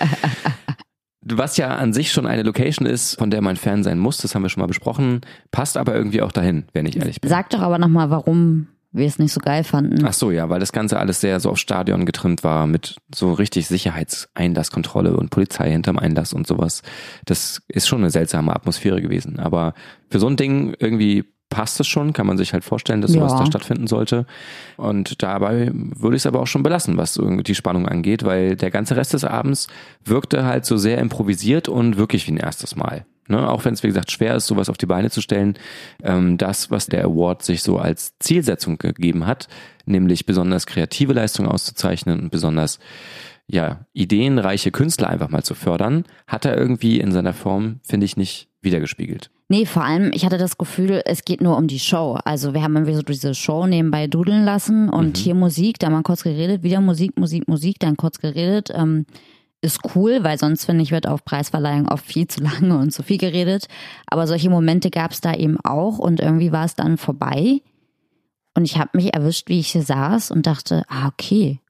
Was 1.21 1.57
ja 1.57 1.77
an 1.77 1.93
sich 1.93 2.11
schon 2.13 2.27
eine 2.27 2.43
Location 2.43 2.87
ist, 2.87 3.19
von 3.19 3.31
der 3.31 3.43
man 3.43 3.57
Fan 3.57 3.83
sein 3.83 3.99
muss, 3.99 4.19
das 4.19 4.35
haben 4.35 4.43
wir 4.43 4.49
schon 4.49 4.63
mal 4.63 4.67
besprochen, 4.67 5.21
passt 5.51 5.77
aber 5.77 5.95
irgendwie 5.95 6.23
auch 6.23 6.33
dahin, 6.33 6.65
wenn 6.73 6.87
ich 6.87 6.97
ehrlich 6.97 7.21
bin. 7.21 7.29
Sag 7.29 7.51
doch 7.51 7.61
aber 7.61 7.79
nochmal, 7.79 8.11
warum 8.11 8.69
wir 8.93 9.07
es 9.07 9.19
nicht 9.19 9.33
so 9.33 9.41
geil 9.41 9.65
fanden. 9.65 10.05
Ach 10.07 10.15
so, 10.15 10.31
ja, 10.31 10.49
weil 10.49 10.61
das 10.61 10.73
Ganze 10.73 10.99
alles 10.99 11.21
sehr 11.21 11.41
so 11.41 11.51
auf 11.51 11.59
Stadion 11.59 12.07
getrimmt 12.07 12.45
war 12.45 12.67
mit 12.67 12.97
so 13.15 13.33
richtig 13.33 13.69
Sicherheitseinlasskontrolle 13.69 15.15
und 15.17 15.31
Polizei 15.31 15.71
hinterm 15.71 15.99
Einlass 15.99 16.33
und 16.33 16.47
sowas. 16.47 16.83
Das 17.27 17.63
ist 17.69 17.87
schon 17.87 17.99
eine 17.99 18.11
seltsame 18.11 18.55
Atmosphäre 18.55 19.03
gewesen. 19.03 19.39
Aber 19.39 19.75
für 20.09 20.21
so 20.21 20.27
ein 20.27 20.37
Ding 20.37 20.75
irgendwie 20.79 21.25
passt 21.51 21.81
es 21.81 21.87
schon, 21.87 22.13
kann 22.13 22.27
man 22.27 22.37
sich 22.37 22.53
halt 22.53 22.65
vorstellen, 22.65 23.01
dass 23.01 23.13
sowas 23.13 23.33
Ja. 23.33 23.39
da 23.41 23.47
stattfinden 23.47 23.87
sollte. 23.87 24.27
Und 24.77 25.23
dabei 25.23 25.71
würde 25.73 26.17
ich 26.17 26.23
es 26.23 26.27
aber 26.27 26.41
auch 26.41 26.47
schon 26.47 26.63
belassen, 26.63 26.97
was 26.97 27.17
irgendwie 27.17 27.43
die 27.43 27.55
Spannung 27.55 27.89
angeht, 27.89 28.25
weil 28.25 28.57
der 28.57 28.71
ganze 28.71 28.97
Rest 28.97 29.15
des 29.15 29.25
Abends 29.25 29.69
wirkte 30.05 30.45
halt 30.45 30.67
so 30.67 30.77
sehr 30.77 30.99
improvisiert 30.99 31.69
und 31.69 31.97
wirklich 31.97 32.27
wie 32.27 32.33
ein 32.33 32.37
erstes 32.39 32.77
Mal. 32.77 33.07
Ne? 33.29 33.49
Auch 33.49 33.65
wenn 33.65 33.75
es, 33.75 33.83
wie 33.83 33.89
gesagt, 33.89 34.11
schwer 34.11 34.35
ist, 34.37 34.47
sowas 34.47 34.71
auf 34.71 34.79
die 34.79 34.87
Beine 34.87 35.11
zu 35.11 35.21
stellen, 35.21 35.59
ähm, 36.03 36.39
das, 36.39 36.71
was 36.71 36.87
der 36.87 37.05
Award 37.05 37.43
sich 37.43 37.63
so 37.63 37.79
als 37.79 38.15
Zielsetzung 38.19 38.79
gegeben 38.79 39.27
hat, 39.27 39.49
nämlich 39.87 40.27
besonders 40.27 40.67
kreative 40.67 41.13
Leistungen 41.13 41.49
auszuzeichnen 41.49 42.21
und 42.21 42.31
besonders 42.31 42.79
ja, 43.51 43.87
ideenreiche 43.95 44.71
Künstler 44.71 45.09
einfach 45.09 45.31
mal 45.31 45.43
zu 45.43 45.55
fördern, 45.55 46.05
hat 46.27 46.45
er 46.45 46.57
irgendwie 46.57 47.01
in 47.01 47.13
seiner 47.13 47.33
Form, 47.33 47.81
finde 47.83 48.05
ich, 48.05 48.17
nicht 48.19 48.49
wiedergespiegelt. 48.61 49.31
Nee, 49.51 49.65
vor 49.65 49.83
allem, 49.83 50.11
ich 50.13 50.27
hatte 50.27 50.37
das 50.37 50.59
Gefühl, 50.59 51.01
es 51.07 51.25
geht 51.25 51.41
nur 51.41 51.57
um 51.57 51.69
die 51.69 51.79
Show. 51.79 52.19
Also 52.25 52.53
wir 52.53 52.63
haben 52.63 52.77
irgendwie 52.77 52.95
so 52.95 53.03
diese 53.03 53.35
Show 53.35 53.67
nebenbei 53.67 54.07
dudeln 54.07 54.45
lassen 54.45 54.91
und 54.91 55.17
hier 55.17 55.35
Musik, 55.35 55.79
da 55.79 55.89
mal 55.89 56.03
kurz 56.03 56.23
geredet, 56.23 56.63
wieder 56.63 56.83
Musik, 56.83 57.19
Musik, 57.19 57.49
Musik, 57.49 57.79
dann 57.79 57.97
kurz 57.97 58.19
geredet. 58.19 58.71
Ähm, 58.75 59.07
ist 59.63 59.81
cool, 59.95 60.23
weil 60.23 60.39
sonst, 60.39 60.67
finde 60.67 60.83
ich, 60.83 60.93
wird 60.93 61.09
auf 61.09 61.25
Preisverleihung 61.25 61.89
oft 61.89 62.05
viel 62.05 62.29
zu 62.29 62.43
lange 62.43 62.79
und 62.79 62.93
zu 62.93 63.03
viel 63.03 63.19
geredet. 63.19 63.69
Aber 64.07 64.27
solche 64.27 64.51
Momente 64.51 64.91
gab 64.91 65.13
es 65.13 65.23
da 65.23 65.35
eben 65.35 65.59
auch 65.65 65.99
und 65.99 66.21
irgendwie 66.21 66.53
war 66.53 66.67
es 66.67 66.75
dann 66.75 66.99
vorbei. 66.99 67.63
Und 68.55 68.65
ich 68.65 68.79
habe 68.79 68.91
mich 68.93 69.15
erwischt, 69.15 69.49
wie 69.49 69.61
ich 69.61 69.69
hier 69.69 69.83
saß 69.83 70.31
und 70.31 70.47
dachte, 70.47 70.85
ah, 70.89 71.09
okay, 71.09 71.61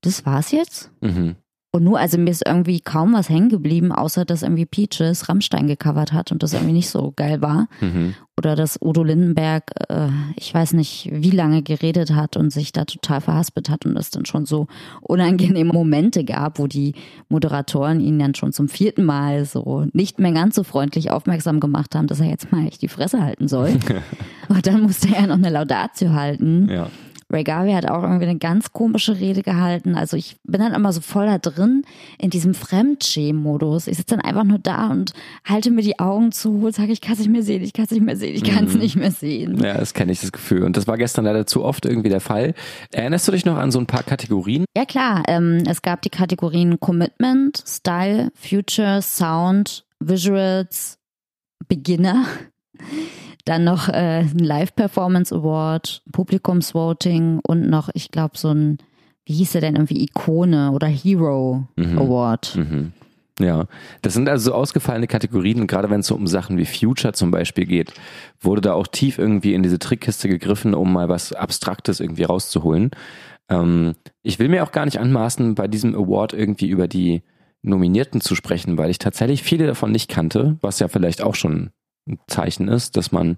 das 0.00 0.24
war's 0.24 0.52
jetzt? 0.52 0.90
Mhm. 1.00 1.36
Und 1.72 1.84
nur, 1.84 2.00
also 2.00 2.18
mir 2.18 2.30
ist 2.30 2.44
irgendwie 2.44 2.80
kaum 2.80 3.12
was 3.12 3.28
hängen 3.28 3.48
geblieben, 3.48 3.92
außer 3.92 4.24
dass 4.24 4.42
irgendwie 4.42 4.66
Peaches 4.66 5.28
Rammstein 5.28 5.68
gecovert 5.68 6.12
hat 6.12 6.32
und 6.32 6.42
das 6.42 6.52
irgendwie 6.52 6.72
nicht 6.72 6.90
so 6.90 7.12
geil 7.14 7.40
war. 7.42 7.68
Mhm. 7.80 8.14
Oder 8.36 8.56
dass 8.56 8.78
Udo 8.80 9.04
Lindenberg, 9.04 9.70
äh, 9.88 10.08
ich 10.34 10.52
weiß 10.52 10.72
nicht, 10.72 11.10
wie 11.12 11.30
lange 11.30 11.62
geredet 11.62 12.12
hat 12.12 12.36
und 12.36 12.50
sich 12.52 12.72
da 12.72 12.86
total 12.86 13.20
verhaspelt 13.20 13.70
hat 13.70 13.86
und 13.86 13.96
es 13.96 14.10
dann 14.10 14.24
schon 14.24 14.46
so 14.46 14.66
unangenehme 15.00 15.72
Momente 15.72 16.24
gab, 16.24 16.58
wo 16.58 16.66
die 16.66 16.94
Moderatoren 17.28 18.00
ihn 18.00 18.18
dann 18.18 18.34
schon 18.34 18.52
zum 18.52 18.68
vierten 18.68 19.04
Mal 19.04 19.44
so 19.44 19.86
nicht 19.92 20.18
mehr 20.18 20.32
ganz 20.32 20.56
so 20.56 20.64
freundlich 20.64 21.12
aufmerksam 21.12 21.60
gemacht 21.60 21.94
haben, 21.94 22.08
dass 22.08 22.18
er 22.18 22.30
jetzt 22.30 22.50
mal 22.50 22.66
echt 22.66 22.82
die 22.82 22.88
Fresse 22.88 23.22
halten 23.22 23.46
soll. 23.46 23.78
und 24.48 24.66
dann 24.66 24.82
musste 24.82 25.14
er 25.14 25.28
noch 25.28 25.36
eine 25.36 25.50
Laudatio 25.50 26.10
halten. 26.10 26.68
Ja. 26.68 26.88
Ray 27.30 27.44
Garvey 27.44 27.72
hat 27.72 27.88
auch 27.88 28.02
irgendwie 28.02 28.26
eine 28.26 28.38
ganz 28.38 28.72
komische 28.72 29.18
Rede 29.18 29.42
gehalten. 29.42 29.94
Also 29.94 30.16
ich 30.16 30.36
bin 30.44 30.60
dann 30.60 30.74
immer 30.74 30.92
so 30.92 31.00
voll 31.00 31.26
da 31.26 31.38
drin 31.38 31.82
in 32.18 32.30
diesem 32.30 32.54
Fremdschämen-Modus. 32.54 33.86
Ich 33.86 33.96
sitze 33.96 34.16
dann 34.16 34.24
einfach 34.24 34.44
nur 34.44 34.58
da 34.58 34.88
und 34.88 35.12
halte 35.44 35.70
mir 35.70 35.82
die 35.82 35.98
Augen 35.98 36.32
zu 36.32 36.64
und 36.64 36.74
sage, 36.74 36.92
ich 36.92 37.00
kann 37.00 37.12
es 37.12 37.20
nicht 37.20 37.30
mehr 37.30 37.42
sehen, 37.42 37.62
ich 37.62 37.72
kann 37.72 37.84
es 37.84 37.92
nicht 37.92 38.02
mehr 38.02 38.16
sehen, 38.16 38.34
ich 38.34 38.44
kann 38.44 38.64
es 38.64 38.74
nicht 38.74 38.96
mehr 38.96 39.12
sehen. 39.12 39.58
Ja, 39.62 39.78
das 39.78 39.94
kenne 39.94 40.12
ich, 40.12 40.20
das 40.20 40.32
Gefühl. 40.32 40.64
Und 40.64 40.76
das 40.76 40.86
war 40.86 40.98
gestern 40.98 41.24
leider 41.24 41.46
zu 41.46 41.64
oft 41.64 41.84
irgendwie 41.84 42.08
der 42.08 42.20
Fall. 42.20 42.54
Erinnerst 42.92 43.28
du 43.28 43.32
dich 43.32 43.44
noch 43.44 43.56
an 43.56 43.70
so 43.70 43.78
ein 43.78 43.86
paar 43.86 44.02
Kategorien? 44.02 44.64
Ja 44.76 44.84
klar, 44.84 45.22
ähm, 45.28 45.62
es 45.66 45.82
gab 45.82 46.02
die 46.02 46.10
Kategorien 46.10 46.80
Commitment, 46.80 47.62
Style, 47.66 48.30
Future, 48.34 49.02
Sound, 49.02 49.84
Visuals, 50.00 50.98
Beginner. 51.68 52.24
Dann 53.44 53.64
noch 53.64 53.88
äh, 53.88 54.20
ein 54.20 54.38
Live-Performance 54.38 55.34
Award, 55.34 56.02
Publikumsvoting 56.12 57.40
und 57.46 57.68
noch, 57.68 57.88
ich 57.94 58.10
glaube, 58.10 58.36
so 58.36 58.48
ein, 58.50 58.78
wie 59.24 59.34
hieß 59.34 59.54
er 59.54 59.60
denn, 59.60 59.76
irgendwie 59.76 60.02
Ikone 60.02 60.72
oder 60.72 60.86
Hero 60.86 61.68
Award. 61.76 62.56
Mhm. 62.56 62.92
Ja, 63.40 63.66
das 64.02 64.12
sind 64.12 64.28
also 64.28 64.50
so 64.50 64.54
ausgefallene 64.54 65.06
Kategorien 65.06 65.60
und 65.60 65.66
gerade 65.66 65.88
wenn 65.88 66.00
es 66.00 66.06
so 66.06 66.14
um 66.14 66.26
Sachen 66.26 66.58
wie 66.58 66.66
Future 66.66 67.14
zum 67.14 67.30
Beispiel 67.30 67.64
geht, 67.64 67.92
wurde 68.40 68.60
da 68.60 68.74
auch 68.74 68.86
tief 68.86 69.18
irgendwie 69.18 69.54
in 69.54 69.62
diese 69.62 69.78
Trickkiste 69.78 70.28
gegriffen, 70.28 70.74
um 70.74 70.92
mal 70.92 71.08
was 71.08 71.32
Abstraktes 71.32 72.00
irgendwie 72.00 72.24
rauszuholen. 72.24 72.90
Ähm, 73.48 73.94
ich 74.22 74.38
will 74.38 74.48
mir 74.48 74.62
auch 74.62 74.72
gar 74.72 74.84
nicht 74.84 75.00
anmaßen, 75.00 75.54
bei 75.54 75.68
diesem 75.68 75.94
Award 75.94 76.34
irgendwie 76.34 76.68
über 76.68 76.86
die 76.86 77.22
Nominierten 77.62 78.20
zu 78.20 78.34
sprechen, 78.34 78.78
weil 78.78 78.90
ich 78.90 78.98
tatsächlich 78.98 79.42
viele 79.42 79.66
davon 79.66 79.90
nicht 79.90 80.10
kannte, 80.10 80.58
was 80.60 80.78
ja 80.78 80.88
vielleicht 80.88 81.22
auch 81.22 81.34
schon 81.34 81.70
ein 82.10 82.18
Zeichen 82.26 82.68
ist, 82.68 82.96
dass 82.96 83.12
man 83.12 83.36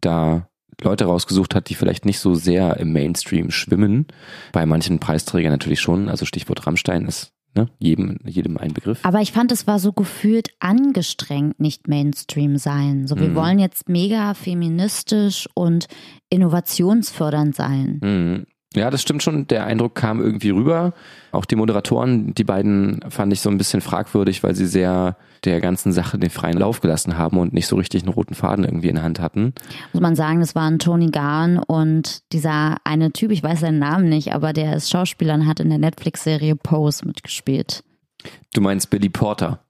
da 0.00 0.48
Leute 0.80 1.04
rausgesucht 1.04 1.54
hat, 1.54 1.68
die 1.68 1.74
vielleicht 1.74 2.04
nicht 2.06 2.18
so 2.18 2.34
sehr 2.34 2.76
im 2.78 2.92
Mainstream 2.92 3.50
schwimmen. 3.50 4.06
Bei 4.52 4.66
manchen 4.66 4.98
Preisträgern 4.98 5.52
natürlich 5.52 5.80
schon. 5.80 6.08
Also 6.08 6.24
Stichwort 6.24 6.66
Rammstein 6.66 7.06
ist 7.06 7.32
ne, 7.54 7.68
jedem, 7.78 8.18
jedem 8.24 8.56
ein 8.58 8.72
Begriff. 8.72 8.98
Aber 9.04 9.20
ich 9.20 9.30
fand, 9.30 9.52
es 9.52 9.66
war 9.66 9.78
so 9.78 9.92
gefühlt 9.92 10.48
angestrengt, 10.58 11.60
nicht 11.60 11.86
Mainstream 11.86 12.56
sein. 12.56 13.06
So, 13.06 13.16
wir 13.20 13.28
Mhm. 13.28 13.34
wollen 13.36 13.58
jetzt 13.60 13.88
mega 13.88 14.34
feministisch 14.34 15.48
und 15.54 15.86
innovationsfördernd 16.30 17.54
sein. 17.54 18.00
Mhm. 18.02 18.46
Ja, 18.74 18.90
das 18.90 19.02
stimmt 19.02 19.22
schon. 19.22 19.46
Der 19.48 19.66
Eindruck 19.66 19.94
kam 19.94 20.20
irgendwie 20.20 20.50
rüber. 20.50 20.92
Auch 21.30 21.44
die 21.44 21.56
Moderatoren, 21.56 22.34
die 22.34 22.44
beiden 22.44 23.00
fand 23.08 23.32
ich 23.32 23.40
so 23.40 23.50
ein 23.50 23.58
bisschen 23.58 23.80
fragwürdig, 23.80 24.42
weil 24.42 24.54
sie 24.54 24.66
sehr 24.66 25.16
der 25.44 25.60
ganzen 25.60 25.92
Sache 25.92 26.18
den 26.18 26.30
freien 26.30 26.58
Lauf 26.58 26.80
gelassen 26.80 27.18
haben 27.18 27.38
und 27.38 27.52
nicht 27.52 27.66
so 27.66 27.76
richtig 27.76 28.02
einen 28.02 28.12
roten 28.12 28.34
Faden 28.34 28.64
irgendwie 28.64 28.88
in 28.88 28.94
der 28.94 29.04
Hand 29.04 29.20
hatten. 29.20 29.54
Muss 29.92 30.02
man 30.02 30.14
sagen, 30.14 30.40
das 30.40 30.54
waren 30.54 30.78
Tony 30.78 31.10
Garn 31.10 31.58
und 31.58 32.22
dieser 32.32 32.76
eine 32.84 33.12
Typ, 33.12 33.30
ich 33.32 33.42
weiß 33.42 33.60
seinen 33.60 33.78
Namen 33.78 34.08
nicht, 34.08 34.32
aber 34.32 34.52
der 34.52 34.76
ist 34.76 34.90
Schauspieler 34.90 35.34
und 35.34 35.46
hat 35.46 35.60
in 35.60 35.68
der 35.68 35.78
Netflix-Serie 35.78 36.56
Pose 36.56 37.06
mitgespielt. 37.06 37.82
Du 38.54 38.60
meinst 38.60 38.90
Billy 38.90 39.08
Porter. 39.08 39.64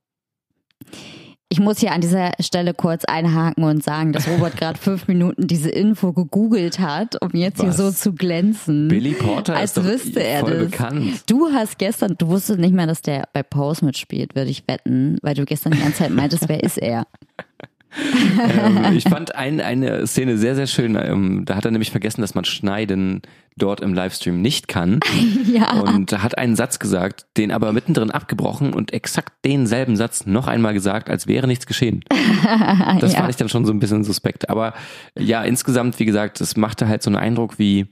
Ich 1.53 1.61
muss 1.61 1.81
hier 1.81 1.93
an 1.93 2.01
dieser 2.01 2.33
Stelle 2.41 2.73
kurz 2.73 3.05
einhaken 3.05 3.65
und 3.65 3.85
sagen, 3.85 4.15
dass 4.15 4.27
Robert 4.27 4.57
gerade 4.57 4.79
fünf 4.81 5.07
Minuten 5.07 5.47
diese 5.47 5.69
Info 5.69 6.15
gegoogelt 6.15 6.79
hat, 6.79 7.21
um 7.21 7.29
jetzt 7.35 7.59
Was? 7.59 7.65
hier 7.65 7.73
so 7.75 7.93
zu 7.93 8.15
glänzen. 8.15 8.89
Billy 8.89 9.13
Porter 9.13 9.57
als 9.57 9.77
ist 9.77 9.85
wüsste 9.85 10.23
er 10.23 10.41
voll 10.41 10.61
das. 10.61 10.71
bekannt. 10.71 11.25
Du 11.27 11.51
hast 11.53 11.77
gestern, 11.77 12.15
du 12.17 12.29
wusstest 12.29 12.59
nicht 12.59 12.73
mehr, 12.73 12.87
dass 12.87 13.03
der 13.03 13.29
bei 13.35 13.43
Pause 13.43 13.85
mitspielt, 13.85 14.35
würde 14.35 14.49
ich 14.51 14.67
wetten, 14.67 15.19
weil 15.21 15.35
du 15.35 15.45
gestern 15.45 15.73
die 15.73 15.81
ganze 15.81 15.99
Zeit 15.99 16.11
meintest, 16.13 16.49
wer 16.49 16.63
ist 16.63 16.79
er? 16.79 17.07
ähm, 17.97 18.97
ich 18.97 19.05
fand 19.05 19.35
ein, 19.35 19.61
eine 19.61 20.07
Szene 20.07 20.39
sehr, 20.39 20.55
sehr 20.55 20.67
schön. 20.67 20.97
Ähm, 20.97 21.45
da 21.45 21.57
hat 21.57 21.65
er 21.65 21.71
nämlich 21.71 21.91
vergessen, 21.91 22.21
dass 22.21 22.35
man 22.35 22.45
schneiden 22.45 23.23
dort 23.57 23.81
im 23.81 23.93
Livestream 23.93 24.41
nicht 24.41 24.69
kann. 24.69 25.01
ja. 25.53 25.73
Und 25.81 26.13
hat 26.23 26.39
einen 26.39 26.57
Satz 26.57 26.79
gesagt, 26.79 27.27
den 27.37 27.51
aber 27.51 27.73
mittendrin 27.73 28.11
abgebrochen 28.11 28.73
und 28.73 28.93
exakt 28.93 29.33
denselben 29.45 29.97
Satz 29.97 30.27
noch 30.27 30.49
einmal 30.49 30.73
gesagt, 30.73 31.11
als 31.11 31.27
wäre 31.27 31.47
nichts 31.47 31.67
geschehen. 31.67 32.05
Das 33.01 33.13
ja. 33.13 33.21
fand 33.21 33.31
ich 33.31 33.37
dann 33.37 33.49
schon 33.49 33.65
so 33.65 33.73
ein 33.73 33.79
bisschen 33.79 34.05
suspekt. 34.05 34.51
Aber 34.51 34.75
ja, 35.17 35.43
insgesamt, 35.43 35.99
wie 36.01 36.05
gesagt, 36.05 36.41
es 36.41 36.57
machte 36.57 36.89
halt 36.89 37.03
so 37.03 37.09
einen 37.09 37.17
Eindruck 37.17 37.59
wie, 37.59 37.87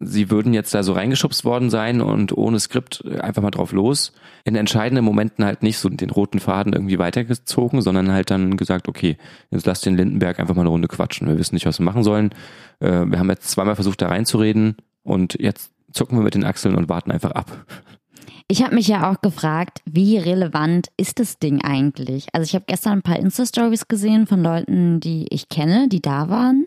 sie 0.00 0.30
würden 0.30 0.54
jetzt 0.54 0.74
da 0.74 0.82
so 0.82 0.94
reingeschubst 0.94 1.44
worden 1.44 1.68
sein 1.68 2.00
und 2.00 2.36
ohne 2.36 2.58
Skript 2.58 3.04
einfach 3.20 3.42
mal 3.42 3.50
drauf 3.50 3.72
los. 3.72 4.12
In 4.44 4.56
entscheidenden 4.56 5.04
Momenten 5.04 5.44
halt 5.44 5.62
nicht 5.62 5.78
so 5.78 5.90
den 5.90 6.08
roten 6.08 6.40
Faden 6.40 6.72
irgendwie 6.72 6.98
weitergezogen, 6.98 7.82
sondern 7.82 8.10
halt 8.10 8.30
dann 8.30 8.56
gesagt, 8.56 8.88
okay, 8.88 9.18
jetzt 9.50 9.66
lass 9.66 9.82
den 9.82 9.96
Lindenberg 9.96 10.40
einfach 10.40 10.54
mal 10.54 10.62
eine 10.62 10.70
Runde 10.70 10.88
quatschen. 10.88 11.28
Wir 11.28 11.38
wissen 11.38 11.54
nicht, 11.54 11.66
was 11.66 11.78
wir 11.78 11.84
machen 11.84 12.02
sollen. 12.02 12.30
Äh, 12.80 13.04
wir 13.06 13.18
haben 13.18 13.28
jetzt 13.28 13.50
zweimal 13.50 13.74
versucht, 13.74 14.00
da 14.00 14.08
reinzureden 14.08 14.76
und 15.02 15.36
jetzt 15.38 15.70
zucken 15.92 16.18
wir 16.18 16.24
mit 16.24 16.34
den 16.34 16.44
Achseln 16.44 16.76
und 16.76 16.88
warten 16.88 17.12
einfach 17.12 17.32
ab. 17.32 17.66
Ich 18.48 18.64
habe 18.64 18.74
mich 18.74 18.88
ja 18.88 19.08
auch 19.08 19.20
gefragt, 19.20 19.80
wie 19.84 20.18
relevant 20.18 20.88
ist 20.96 21.20
das 21.20 21.38
Ding 21.38 21.62
eigentlich? 21.62 22.26
Also 22.32 22.44
ich 22.44 22.54
habe 22.54 22.64
gestern 22.66 22.94
ein 22.94 23.02
paar 23.02 23.18
Insta-Stories 23.18 23.86
gesehen 23.86 24.26
von 24.26 24.42
Leuten, 24.42 24.98
die 24.98 25.26
ich 25.30 25.48
kenne, 25.48 25.88
die 25.88 26.00
da 26.00 26.28
waren. 26.28 26.66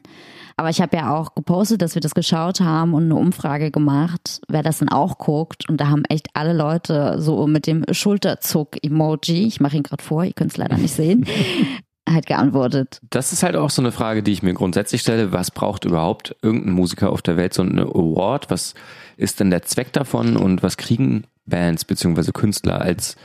Aber 0.56 0.70
ich 0.70 0.82
habe 0.82 0.96
ja 0.98 1.16
auch 1.16 1.36
gepostet, 1.36 1.82
dass 1.82 1.96
wir 1.96 2.02
das 2.02 2.14
geschaut 2.14 2.60
haben 2.62 2.94
und 2.94 3.06
eine 3.06 3.16
Umfrage 3.16 3.72
gemacht, 3.72 4.42
wer 4.48 4.64
das 4.64 4.80
denn 4.80 4.90
auch 4.90 5.18
guckt. 5.18 5.70
Und 5.70 5.78
da 5.78 5.90
haben 5.90 6.06
echt 6.06 6.28
alle 6.34 6.54
Leute 6.54 7.22
so 7.22 7.48
mit 7.48 7.68
dem 7.68 7.84
Schulterzuck-Emoji, 7.90 9.48
ich 9.48 9.60
mache 9.60 9.78
ihn 9.78 9.84
gerade 9.84 10.04
vor, 10.04 10.24
ihr 10.24 10.34
könnt 10.34 10.52
es 10.52 10.58
leider 10.58 10.78
nicht 10.78 10.94
sehen, 10.94 11.26
halt 12.10 12.26
geantwortet. 12.26 13.00
Das 13.10 13.34
ist 13.34 13.44
halt 13.44 13.56
auch 13.56 13.70
so 13.70 13.82
eine 13.82 13.92
Frage, 13.92 14.24
die 14.24 14.32
ich 14.32 14.44
mir 14.44 14.54
grundsätzlich 14.54 15.02
stelle. 15.02 15.32
Was 15.32 15.52
braucht 15.52 15.86
überhaupt 15.86 16.36
irgendein 16.42 16.74
Musiker 16.74 17.12
auf 17.12 17.22
der 17.22 17.38
Welt 17.38 17.54
so 17.54 17.64
eine 17.64 17.84
Award? 17.84 18.50
Was 18.50 18.76
ist 19.18 19.40
denn 19.40 19.50
der 19.50 19.64
Zweck 19.64 19.94
davon 19.94 20.38
und 20.38 20.64
was 20.64 20.78
kriegen 20.78 21.26
Bands 21.46 21.86
beziehungsweise 21.86 22.32
Künstler 22.32 22.82
als 22.82 23.16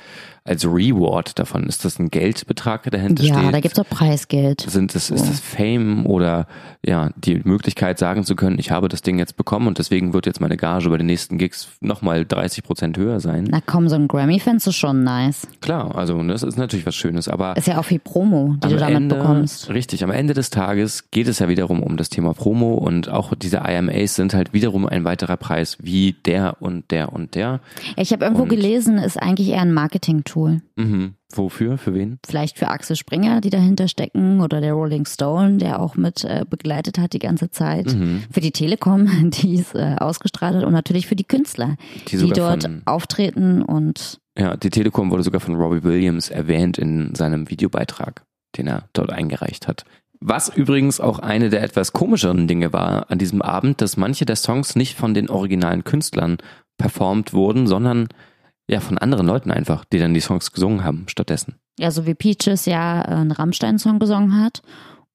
als 0.45 0.65
Reward 0.65 1.39
davon? 1.39 1.65
Ist 1.65 1.85
das 1.85 1.99
ein 1.99 2.11
Geldbetrag, 2.11 2.83
der 2.85 2.93
dahinter 2.93 3.23
ja, 3.25 3.35
steht? 3.35 3.45
Ja, 3.45 3.53
da 3.53 3.61
gibt's 3.61 3.79
auch 3.79 3.89
Preisgeld. 3.89 4.63
Sind 4.63 4.95
das, 4.95 5.09
so. 5.09 5.15
Ist 5.15 5.29
das 5.29 5.41
Fame 5.41 6.07
oder 6.07 6.47
ja, 6.85 7.11
die 7.17 7.41
Möglichkeit 7.45 7.99
sagen 7.99 8.25
zu 8.25 8.37
können, 8.37 8.59
ich 8.59 8.71
habe 8.71 8.89
das 8.89 9.03
Ding 9.03 9.19
jetzt 9.19 9.37
bekommen 9.37 9.67
und 9.67 9.79
deswegen 9.79 10.13
wird 10.13 10.27
jetzt 10.27 10.41
meine 10.41 10.57
Gage 10.57 10.89
bei 10.89 10.97
den 10.97 11.07
nächsten 11.07 11.39
Gigs 11.39 11.69
nochmal 11.81 12.25
30 12.25 12.65
Prozent 12.65 12.97
höher 12.97 13.21
sein? 13.21 13.49
Na 13.51 13.61
komm, 13.65 13.89
so 13.89 13.97
ein 13.97 14.09
Grammy 14.09 14.41
findest 14.41 14.67
du 14.69 14.73
schon 14.73 15.03
nice. 15.03 15.47
Klar, 15.61 15.97
also 15.97 16.23
das 16.23 16.43
ist 16.43 16.57
natürlich 16.57 16.87
was 16.87 16.95
Schönes, 16.95 17.29
aber... 17.29 17.57
Ist 17.57 17.69
ja 17.69 17.79
auch 17.79 17.85
viel 17.85 17.99
Promo, 17.99 18.57
die 18.63 18.69
du 18.69 18.77
damit 18.77 18.97
Ende, 18.97 19.17
bekommst. 19.17 19.69
Richtig, 19.71 20.05
am 20.05 20.11
Ende 20.11 20.35
des 20.35 20.51
Tages 20.51 21.11
geht 21.11 21.29
es 21.29 21.41
ja 21.41 21.49
wiederum 21.49 21.83
um 21.83 21.97
das 21.97 22.09
Thema 22.09 22.33
Promo 22.35 22.75
und 22.75 23.09
auch 23.09 23.35
diese 23.35 23.59
IMAs 23.59 24.15
sind 24.15 24.35
halt 24.35 24.53
wiederum 24.53 24.87
ein 24.87 25.05
weiterer 25.05 25.37
Preis 25.37 25.79
wie 25.81 26.17
der 26.25 26.57
und 26.61 26.91
der 26.91 27.13
und 27.13 27.35
der. 27.35 27.61
Ich 27.97 28.13
habe 28.13 28.25
irgendwo 28.25 28.45
und 28.45 28.49
gelesen, 28.49 28.99
ist 28.99 29.21
eigentlich 29.21 29.49
eher 29.49 29.63
ein 29.63 29.73
Marketing-Tool. 30.29 30.63
Mhm. 30.77 31.15
Wofür? 31.35 31.79
Für 31.79 31.95
wen? 31.95 32.19
Vielleicht 32.27 32.59
für 32.59 32.69
Axel 32.69 32.97
Springer, 32.97 33.41
die 33.41 33.51
dahinter 33.51 33.89
stecken, 33.89 34.41
oder 34.41 34.61
der 34.61 34.73
Rolling 34.73 35.07
Stone, 35.07 35.59
der 35.59 35.81
auch 35.81 35.97
mit 35.97 36.25
äh, 36.25 36.45
begleitet 36.49 36.99
hat 36.99 37.13
die 37.13 37.19
ganze 37.19 37.51
Zeit. 37.51 37.87
Mhm. 37.87 38.25
Für 38.31 38.41
die 38.41 38.53
Telekom, 38.53 39.31
die 39.31 39.59
es 39.59 39.75
äh, 39.75 39.97
ausgestrahlt 39.99 40.57
hat, 40.57 40.65
und 40.65 40.73
natürlich 40.73 41.07
für 41.07 41.17
die 41.17 41.25
Künstler, 41.25 41.77
die, 42.09 42.17
die 42.17 42.31
dort 42.31 42.65
von, 42.65 42.83
auftreten 42.85 43.63
und. 43.63 44.21
Ja, 44.39 44.57
die 44.57 44.71
Telekom 44.71 45.11
wurde 45.11 45.23
sogar 45.23 45.41
von 45.41 45.57
Robbie 45.57 45.83
Williams 45.83 46.31
erwähnt 46.31 46.79
in 46.79 47.15
seinem 47.15 47.51
Videobeitrag, 47.51 48.25
den 48.57 48.69
er 48.69 48.89
dort 48.93 49.11
eingereicht 49.11 49.67
hat. 49.67 49.85
Was 50.21 50.49
übrigens 50.49 51.01
auch 51.01 51.21
eine 51.21 51.49
der 51.49 51.63
etwas 51.63 51.93
komischeren 51.93 52.49
Dinge 52.49 52.73
war 52.73 53.09
an 53.11 53.19
diesem 53.19 53.41
Abend, 53.41 53.81
dass 53.81 53.97
manche 53.97 54.27
der 54.27 54.35
Songs 54.35 54.75
nicht 54.75 54.97
von 54.97 55.15
den 55.15 55.31
originalen 55.31 55.85
Künstlern 55.85 56.39
performt 56.77 57.33
wurden, 57.33 57.67
sondern 57.67 58.09
ja, 58.69 58.79
von 58.81 58.99
anderen 58.99 59.27
Leuten 59.27 59.51
einfach, 59.51 59.85
die 59.87 59.99
dann 59.99 60.15
die 60.15 60.21
Songs 60.21 60.53
gesungen 60.53 60.85
haben 60.85 61.07
stattdessen. 61.09 61.57
Ja, 61.79 61.91
so 61.91 62.07
wie 62.07 62.15
Peaches 62.15 62.67
ja 62.67 63.03
äh, 63.03 63.15
einen 63.15 63.33
Rammstein-Song 63.33 63.99
gesungen 63.99 64.41
hat. 64.41 64.63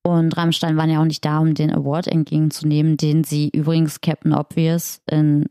Und 0.02 0.36
Rammstein 0.36 0.76
waren 0.76 0.90
ja 0.90 1.00
auch 1.00 1.06
nicht 1.06 1.24
da, 1.24 1.40
um 1.40 1.54
den 1.54 1.74
Award 1.74 2.08
entgegenzunehmen, 2.08 2.98
den 2.98 3.24
sie 3.24 3.48
übrigens 3.50 4.02
Captain 4.02 4.34
Obvious 4.34 5.00
in 5.10 5.46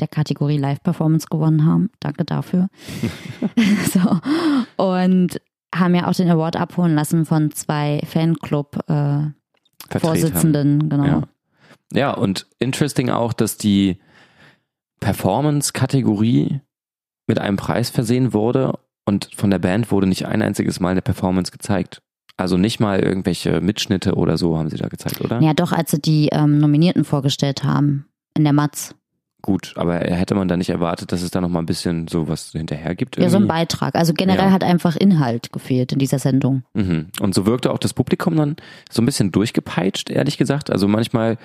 der 0.00 0.08
Kategorie 0.08 0.58
Live-Performance 0.58 1.28
gewonnen 1.30 1.64
haben. 1.64 1.88
Danke 2.00 2.26
dafür. 2.26 2.68
so. 3.92 4.20
Und 4.76 5.40
haben 5.74 5.94
ja 5.94 6.08
auch 6.08 6.14
den 6.14 6.28
Award 6.28 6.56
abholen 6.56 6.94
lassen 6.94 7.24
von 7.24 7.52
zwei 7.52 8.02
Fanclub-Vorsitzenden, 8.04 10.80
äh, 10.80 10.88
genau. 10.88 11.04
Ja. 11.04 11.22
ja, 11.92 12.12
und 12.12 12.46
interesting 12.58 13.08
auch, 13.10 13.32
dass 13.32 13.56
die 13.56 13.98
Performance-Kategorie 15.00 16.60
mit 17.26 17.38
einem 17.38 17.56
Preis 17.56 17.90
versehen 17.90 18.32
wurde 18.32 18.78
und 19.04 19.30
von 19.34 19.50
der 19.50 19.58
Band 19.58 19.90
wurde 19.90 20.06
nicht 20.06 20.26
ein 20.26 20.42
einziges 20.42 20.80
Mal 20.80 20.90
eine 20.90 21.02
Performance 21.02 21.52
gezeigt. 21.52 22.02
Also 22.36 22.58
nicht 22.58 22.80
mal 22.80 23.00
irgendwelche 23.00 23.60
Mitschnitte 23.60 24.14
oder 24.14 24.36
so 24.36 24.58
haben 24.58 24.68
sie 24.68 24.76
da 24.76 24.88
gezeigt, 24.88 25.22
oder? 25.22 25.40
Ja, 25.40 25.54
doch, 25.54 25.72
als 25.72 25.90
sie 25.90 26.00
die 26.00 26.28
ähm, 26.32 26.58
Nominierten 26.58 27.04
vorgestellt 27.04 27.64
haben 27.64 28.06
in 28.34 28.44
der 28.44 28.52
Matz. 28.52 28.94
Gut, 29.40 29.74
aber 29.76 30.00
hätte 30.00 30.34
man 30.34 30.48
da 30.48 30.56
nicht 30.56 30.70
erwartet, 30.70 31.12
dass 31.12 31.22
es 31.22 31.30
da 31.30 31.40
noch 31.40 31.48
mal 31.48 31.60
ein 31.60 31.66
bisschen 31.66 32.08
so 32.08 32.28
was 32.28 32.50
hinterher 32.50 32.94
gibt? 32.94 33.16
Irgendwie? 33.16 33.26
Ja, 33.26 33.30
so 33.30 33.36
ein 33.36 33.46
Beitrag. 33.46 33.94
Also 33.94 34.12
generell 34.12 34.46
ja. 34.46 34.50
hat 34.50 34.64
einfach 34.64 34.96
Inhalt 34.96 35.52
gefehlt 35.52 35.92
in 35.92 36.00
dieser 36.00 36.18
Sendung. 36.18 36.64
Mhm. 36.74 37.06
Und 37.20 37.34
so 37.34 37.46
wirkte 37.46 37.70
auch 37.70 37.78
das 37.78 37.94
Publikum 37.94 38.36
dann 38.36 38.56
so 38.90 39.00
ein 39.00 39.06
bisschen 39.06 39.30
durchgepeitscht, 39.30 40.10
ehrlich 40.10 40.36
gesagt. 40.36 40.70
Also 40.70 40.88
manchmal 40.88 41.38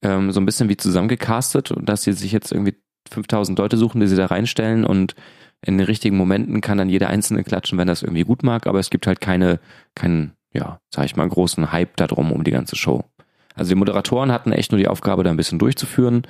ähm, 0.00 0.30
so 0.30 0.40
ein 0.40 0.46
bisschen 0.46 0.68
wie 0.68 0.76
zusammengecastet 0.76 1.72
und 1.72 1.88
dass 1.88 2.04
sie 2.04 2.12
sich 2.12 2.30
jetzt 2.30 2.52
irgendwie 2.52 2.76
5000 3.10 3.58
Leute 3.58 3.76
suchen, 3.76 4.00
die 4.00 4.06
sie 4.06 4.16
da 4.16 4.26
reinstellen 4.26 4.84
und 4.84 5.14
in 5.62 5.76
den 5.76 5.86
richtigen 5.86 6.16
Momenten 6.16 6.60
kann 6.60 6.78
dann 6.78 6.88
jeder 6.88 7.08
Einzelne 7.08 7.44
klatschen, 7.44 7.78
wenn 7.78 7.88
das 7.88 8.02
irgendwie 8.02 8.24
gut 8.24 8.42
mag, 8.42 8.66
aber 8.66 8.78
es 8.78 8.90
gibt 8.90 9.06
halt 9.06 9.20
keine, 9.20 9.60
keinen, 9.94 10.32
ja, 10.52 10.80
sag 10.88 11.04
ich 11.04 11.16
mal, 11.16 11.28
großen 11.28 11.70
Hype 11.70 11.96
darum 11.96 12.32
um 12.32 12.44
die 12.44 12.50
ganze 12.50 12.76
Show. 12.76 13.04
Also 13.54 13.70
die 13.70 13.78
Moderatoren 13.78 14.32
hatten 14.32 14.52
echt 14.52 14.72
nur 14.72 14.78
die 14.78 14.88
Aufgabe, 14.88 15.22
da 15.22 15.30
ein 15.30 15.36
bisschen 15.36 15.58
durchzuführen, 15.58 16.22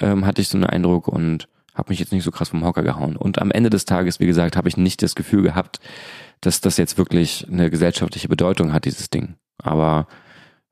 ähm, 0.00 0.24
hatte 0.24 0.40
ich 0.40 0.48
so 0.48 0.56
einen 0.56 0.64
Eindruck 0.64 1.08
und 1.08 1.48
habe 1.74 1.90
mich 1.90 1.98
jetzt 1.98 2.12
nicht 2.12 2.24
so 2.24 2.30
krass 2.30 2.48
vom 2.48 2.64
Hocker 2.64 2.82
gehauen. 2.82 3.16
Und 3.16 3.40
am 3.40 3.50
Ende 3.50 3.70
des 3.70 3.84
Tages, 3.84 4.20
wie 4.20 4.26
gesagt, 4.26 4.56
habe 4.56 4.68
ich 4.68 4.76
nicht 4.76 5.02
das 5.02 5.14
Gefühl 5.14 5.42
gehabt, 5.42 5.80
dass 6.40 6.60
das 6.60 6.76
jetzt 6.76 6.98
wirklich 6.98 7.46
eine 7.50 7.70
gesellschaftliche 7.70 8.28
Bedeutung 8.28 8.72
hat, 8.72 8.84
dieses 8.84 9.10
Ding. 9.10 9.34
Aber 9.62 10.06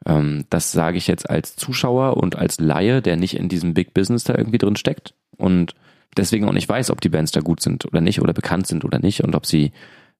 das 0.05 0.71
sage 0.71 0.99
ich 0.99 1.09
jetzt 1.09 1.29
als 1.29 1.57
Zuschauer 1.57 2.17
und 2.17 2.37
als 2.37 2.61
Laie, 2.61 3.03
der 3.03 3.17
nicht 3.17 3.37
in 3.37 3.49
diesem 3.49 3.75
Big 3.75 3.93
Business 3.93 4.23
da 4.23 4.37
irgendwie 4.37 4.59
drin 4.59 4.77
steckt 4.77 5.15
und 5.37 5.75
deswegen 6.17 6.49
auch 6.49 6.53
nicht 6.53 6.69
weiß, 6.69 6.91
ob 6.91 7.01
die 7.01 7.09
Bands 7.09 7.33
da 7.33 7.41
gut 7.41 7.61
sind 7.61 7.85
oder 7.87 8.01
nicht 8.01 8.21
oder 8.21 8.33
bekannt 8.33 8.67
sind 8.67 8.85
oder 8.85 8.99
nicht 8.99 9.25
und 9.25 9.35
ob 9.35 9.47
sie 9.47 9.73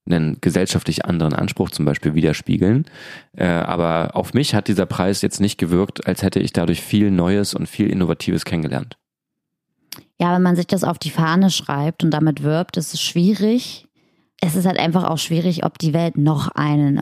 einen 0.09 0.41
gesellschaftlich 0.41 1.05
anderen 1.05 1.33
Anspruch 1.33 1.71
zum 1.71 1.85
Beispiel 1.85 2.15
widerspiegeln. 2.15 2.87
Äh, 3.37 3.47
aber 3.47 4.11
auf 4.15 4.35
mich 4.35 4.55
hat 4.55 4.69
dieser 4.69 4.87
Preis 4.87 5.21
jetzt 5.23 5.41
nicht 5.41 5.59
gewirkt, 5.59 6.07
als 6.07 6.23
hätte 6.23 6.39
ich 6.39 6.53
dadurch 6.53 6.81
viel 6.81 7.11
Neues 7.11 7.55
und 7.55 7.69
viel 7.69 7.91
Innovatives 7.91 8.45
kennengelernt. 8.45 8.97
Ja, 10.19 10.35
wenn 10.35 10.43
man 10.43 10.57
sich 10.57 10.67
das 10.67 10.85
auf 10.85 10.99
die 10.99 11.11
Fahne 11.11 11.51
schreibt 11.51 12.05
und 12.05 12.11
damit 12.11 12.43
wirbt, 12.43 12.77
ist 12.77 12.95
es 12.95 13.03
schwierig. 13.03 13.87
Es 14.41 14.55
ist 14.55 14.67
halt 14.67 14.79
einfach 14.79 15.05
auch 15.05 15.19
schwierig, 15.19 15.65
ob 15.65 15.79
die 15.79 15.93
Welt 15.93 16.17
noch 16.17 16.49
einen 16.49 17.01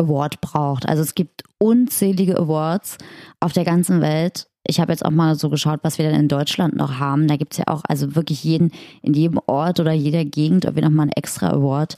Award 0.00 0.40
braucht. 0.40 0.88
Also 0.88 1.02
es 1.02 1.14
gibt 1.14 1.44
unzählige 1.58 2.38
Awards 2.38 2.98
auf 3.38 3.52
der 3.52 3.64
ganzen 3.64 4.00
Welt 4.00 4.50
ich 4.70 4.80
habe 4.80 4.92
jetzt 4.92 5.04
auch 5.04 5.10
mal 5.10 5.34
so 5.34 5.50
geschaut, 5.50 5.80
was 5.82 5.98
wir 5.98 6.08
denn 6.08 6.20
in 6.20 6.28
Deutschland 6.28 6.76
noch 6.76 6.98
haben. 6.98 7.28
Da 7.28 7.36
gibt 7.36 7.52
es 7.52 7.58
ja 7.58 7.64
auch, 7.68 7.82
also 7.88 8.14
wirklich 8.14 8.44
jeden, 8.44 8.70
in 9.02 9.14
jedem 9.14 9.40
Ort 9.46 9.80
oder 9.80 9.92
jeder 9.92 10.24
Gegend, 10.24 10.66
ob 10.66 10.74
wir 10.74 10.82
nochmal 10.82 11.04
einen 11.04 11.12
extra 11.12 11.50
Award. 11.50 11.96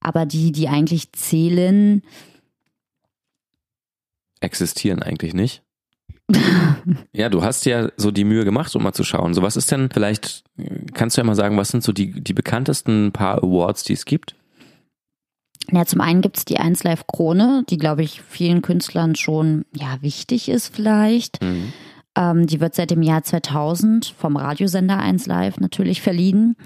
Aber 0.00 0.26
die, 0.26 0.52
die 0.52 0.68
eigentlich 0.68 1.12
zählen. 1.12 2.02
Existieren 4.40 5.02
eigentlich 5.02 5.34
nicht. 5.34 5.62
ja, 7.12 7.28
du 7.28 7.42
hast 7.42 7.66
ja 7.66 7.90
so 7.96 8.10
die 8.10 8.24
Mühe 8.24 8.44
gemacht, 8.44 8.74
um 8.76 8.82
mal 8.82 8.92
zu 8.92 9.04
schauen. 9.04 9.34
So, 9.34 9.42
was 9.42 9.56
ist 9.56 9.70
denn, 9.70 9.90
vielleicht 9.92 10.44
kannst 10.94 11.16
du 11.16 11.20
ja 11.20 11.26
mal 11.26 11.34
sagen, 11.34 11.56
was 11.56 11.68
sind 11.68 11.82
so 11.82 11.92
die, 11.92 12.20
die 12.20 12.34
bekanntesten 12.34 13.12
paar 13.12 13.42
Awards, 13.42 13.84
die 13.84 13.94
es 13.94 14.04
gibt? 14.04 14.36
Ja, 15.72 15.86
zum 15.86 16.02
einen 16.02 16.20
gibt 16.20 16.36
es 16.36 16.44
die 16.44 16.58
1 16.58 16.84
Live 16.84 17.06
Krone, 17.06 17.64
die, 17.68 17.78
glaube 17.78 18.02
ich, 18.02 18.20
vielen 18.20 18.60
Künstlern 18.60 19.14
schon 19.14 19.64
ja, 19.74 19.96
wichtig 20.02 20.48
ist 20.50 20.74
vielleicht. 20.74 21.42
Mhm. 21.42 21.72
Ähm, 22.14 22.46
die 22.46 22.60
wird 22.60 22.74
seit 22.74 22.90
dem 22.90 23.00
Jahr 23.00 23.22
2000 23.22 24.14
vom 24.18 24.36
Radiosender 24.36 24.98
1 24.98 25.26
Live 25.26 25.58
natürlich 25.58 26.02
verliehen. 26.02 26.56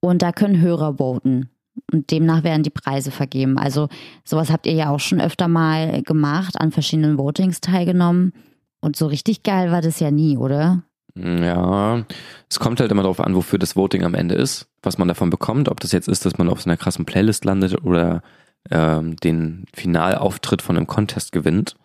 Und 0.00 0.22
da 0.22 0.32
können 0.32 0.60
Hörer 0.60 0.96
voten. 0.98 1.50
und 1.92 2.10
demnach 2.10 2.44
werden 2.44 2.62
die 2.62 2.70
Preise 2.70 3.10
vergeben. 3.10 3.58
Also 3.58 3.88
sowas 4.24 4.50
habt 4.50 4.66
ihr 4.66 4.72
ja 4.72 4.88
auch 4.88 5.00
schon 5.00 5.20
öfter 5.20 5.48
mal 5.48 6.02
gemacht, 6.02 6.58
an 6.58 6.72
verschiedenen 6.72 7.18
Votings 7.18 7.60
teilgenommen. 7.60 8.32
Und 8.80 8.96
so 8.96 9.06
richtig 9.06 9.42
geil 9.42 9.70
war 9.70 9.82
das 9.82 10.00
ja 10.00 10.10
nie, 10.10 10.38
oder? 10.38 10.82
Ja, 11.14 12.04
es 12.48 12.58
kommt 12.58 12.80
halt 12.80 12.90
immer 12.90 13.02
darauf 13.02 13.20
an, 13.20 13.34
wofür 13.34 13.58
das 13.58 13.74
Voting 13.74 14.04
am 14.04 14.14
Ende 14.14 14.34
ist, 14.34 14.68
was 14.82 14.98
man 14.98 15.08
davon 15.08 15.30
bekommt, 15.30 15.68
ob 15.68 15.80
das 15.80 15.92
jetzt 15.92 16.08
ist, 16.08 16.26
dass 16.26 16.36
man 16.38 16.48
auf 16.48 16.60
so 16.62 16.68
einer 16.68 16.76
krassen 16.76 17.06
Playlist 17.06 17.44
landet 17.44 17.82
oder 17.82 18.22
ähm, 18.70 19.16
den 19.16 19.66
Finalauftritt 19.74 20.62
von 20.62 20.76
einem 20.76 20.86
Contest 20.86 21.32
gewinnt. 21.32 21.76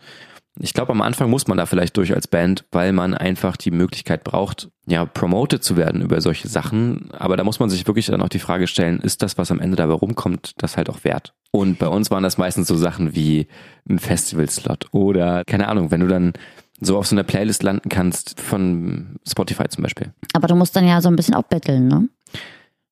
Ich 0.60 0.74
glaube, 0.74 0.92
am 0.92 1.02
Anfang 1.02 1.30
muss 1.30 1.48
man 1.48 1.58
da 1.58 1.66
vielleicht 1.66 1.96
durch 1.96 2.14
als 2.14 2.28
Band, 2.28 2.66
weil 2.72 2.92
man 2.92 3.14
einfach 3.14 3.56
die 3.56 3.72
Möglichkeit 3.72 4.26
braucht, 4.26 4.70
ja, 4.86 5.06
promoted 5.06 5.64
zu 5.64 5.78
werden 5.78 6.02
über 6.02 6.20
solche 6.20 6.50
Sachen. 6.50 7.10
Aber 7.12 7.38
da 7.38 7.46
muss 7.46 7.60
man 7.60 7.70
sich 7.70 7.88
wirklich 7.88 8.08
dann 8.08 8.22
auch 8.22 8.30
die 8.30 8.40
Frage 8.40 8.68
stellen, 8.68 9.00
ist 9.00 9.22
das, 9.22 9.38
was 9.38 9.50
am 9.50 9.62
Ende 9.62 9.78
dabei 9.78 9.94
rumkommt, 9.94 10.54
das 10.58 10.76
halt 10.76 10.90
auch 10.90 11.04
wert? 11.06 11.34
Und 11.52 11.80
bei 11.80 11.88
uns 11.88 12.12
waren 12.12 12.24
das 12.24 12.38
meistens 12.38 12.68
so 12.68 12.76
Sachen 12.76 13.16
wie 13.16 13.48
ein 13.90 14.00
Festival-Slot 14.00 14.88
oder, 14.92 15.46
keine 15.46 15.70
Ahnung, 15.70 15.90
wenn 15.90 16.02
du 16.02 16.08
dann 16.08 16.34
so 16.82 16.98
auf 16.98 17.08
so 17.08 17.16
einer 17.16 17.24
Playlist 17.24 17.64
landen 17.64 17.90
kannst 17.90 18.40
von 18.42 19.20
Spotify 19.28 19.70
zum 19.70 19.84
Beispiel. 19.84 20.14
Aber 20.34 20.48
du 20.48 20.56
musst 20.56 20.76
dann 20.76 20.88
ja 20.88 21.00
so 21.00 21.10
ein 21.10 21.16
bisschen 21.16 21.36
auch 21.36 21.44
betteln, 21.44 21.88
ne? 21.88 22.10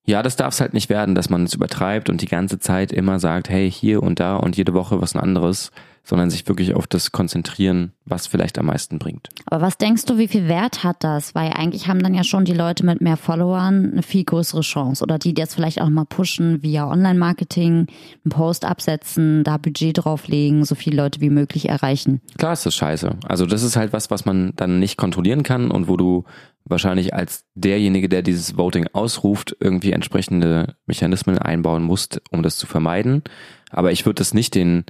Ja, 0.10 0.24
das 0.24 0.36
darf 0.36 0.56
es 0.56 0.60
halt 0.60 0.74
nicht 0.74 0.89
werden, 0.89 1.13
dass 1.13 1.30
man 1.30 1.44
es 1.44 1.54
übertreibt 1.54 2.10
und 2.10 2.24
die 2.24 2.28
ganze 2.28 2.58
Zeit 2.58 2.92
immer 2.92 3.20
sagt, 3.20 3.48
hey, 3.48 3.70
hier 3.70 4.01
und 4.01 4.20
da 4.20 4.38
und 4.38 4.58
jede 4.58 4.74
Woche 4.74 5.00
was 5.00 5.13
ein 5.13 5.22
anderes 5.22 5.70
sondern 6.10 6.32
sich 6.32 6.48
wirklich 6.48 6.74
auf 6.74 6.88
das 6.88 7.12
konzentrieren, 7.12 7.92
was 8.06 8.25
vielleicht 8.25 8.58
am 8.58 8.66
meisten 8.66 8.98
bringt. 8.98 9.30
Aber 9.46 9.62
was 9.62 9.78
denkst 9.78 10.06
du, 10.06 10.18
wie 10.18 10.28
viel 10.28 10.48
Wert 10.48 10.84
hat 10.84 11.04
das? 11.04 11.36
Weil 11.36 11.51
eigentlich 11.54 11.88
haben 11.88 12.01
dann 12.01 12.16
ja 12.16 12.24
schon 12.24 12.46
die 12.46 12.54
Leute 12.54 12.84
mit 12.84 13.00
mehr 13.00 13.16
Followern 13.16 13.92
eine 13.92 14.01
viel 14.01 14.24
größere 14.24 14.62
Chance. 14.62 15.04
Oder 15.04 15.20
die, 15.20 15.36
die 15.36 15.42
jetzt 15.42 15.54
vielleicht 15.54 15.80
auch 15.80 15.89
mal 15.89 16.06
pushen 16.06 16.63
via 16.63 16.89
Online-Marketing, 16.89 17.86
einen 18.25 18.30
Post 18.32 18.66
absetzen, 18.66 19.44
da 19.44 19.58
Budget 19.58 20.04
drauflegen, 20.04 20.66
so 20.66 20.74
viele 20.74 20.98
Leute 20.98 21.22
wie 21.22 21.30
möglich 21.30 21.70
erreichen. 21.70 22.22
Klar 22.39 22.54
ist 22.54 22.66
das 22.66 22.74
scheiße. 22.74 23.12
Also 23.28 23.46
das 23.46 23.62
ist 23.62 23.75
halt 23.75 23.94
was, 23.94 24.10
was 24.10 24.25
man 24.25 24.54
dann 24.56 24.80
nicht 24.80 24.98
kontrollieren 24.98 25.44
kann 25.44 25.70
und 25.70 25.88
wo 25.88 25.96
du 25.96 26.24
wahrscheinlich 26.66 27.13
als 27.13 27.46
derjenige, 27.56 28.10
der 28.10 28.22
dieses 28.22 28.58
Voting 28.58 28.88
ausruft, 28.94 29.56
irgendwie 29.60 29.92
entsprechende 29.92 30.75
Mechanismen 30.86 31.38
einbauen 31.38 31.84
musst, 31.84 32.22
um 32.32 32.44
das 32.44 32.58
zu 32.58 32.68
vermeiden. 32.68 33.24
Aber 33.70 33.92
ich 33.92 34.06
würde 34.06 34.20
das 34.20 34.34
nicht 34.34 34.56
den 34.56 34.86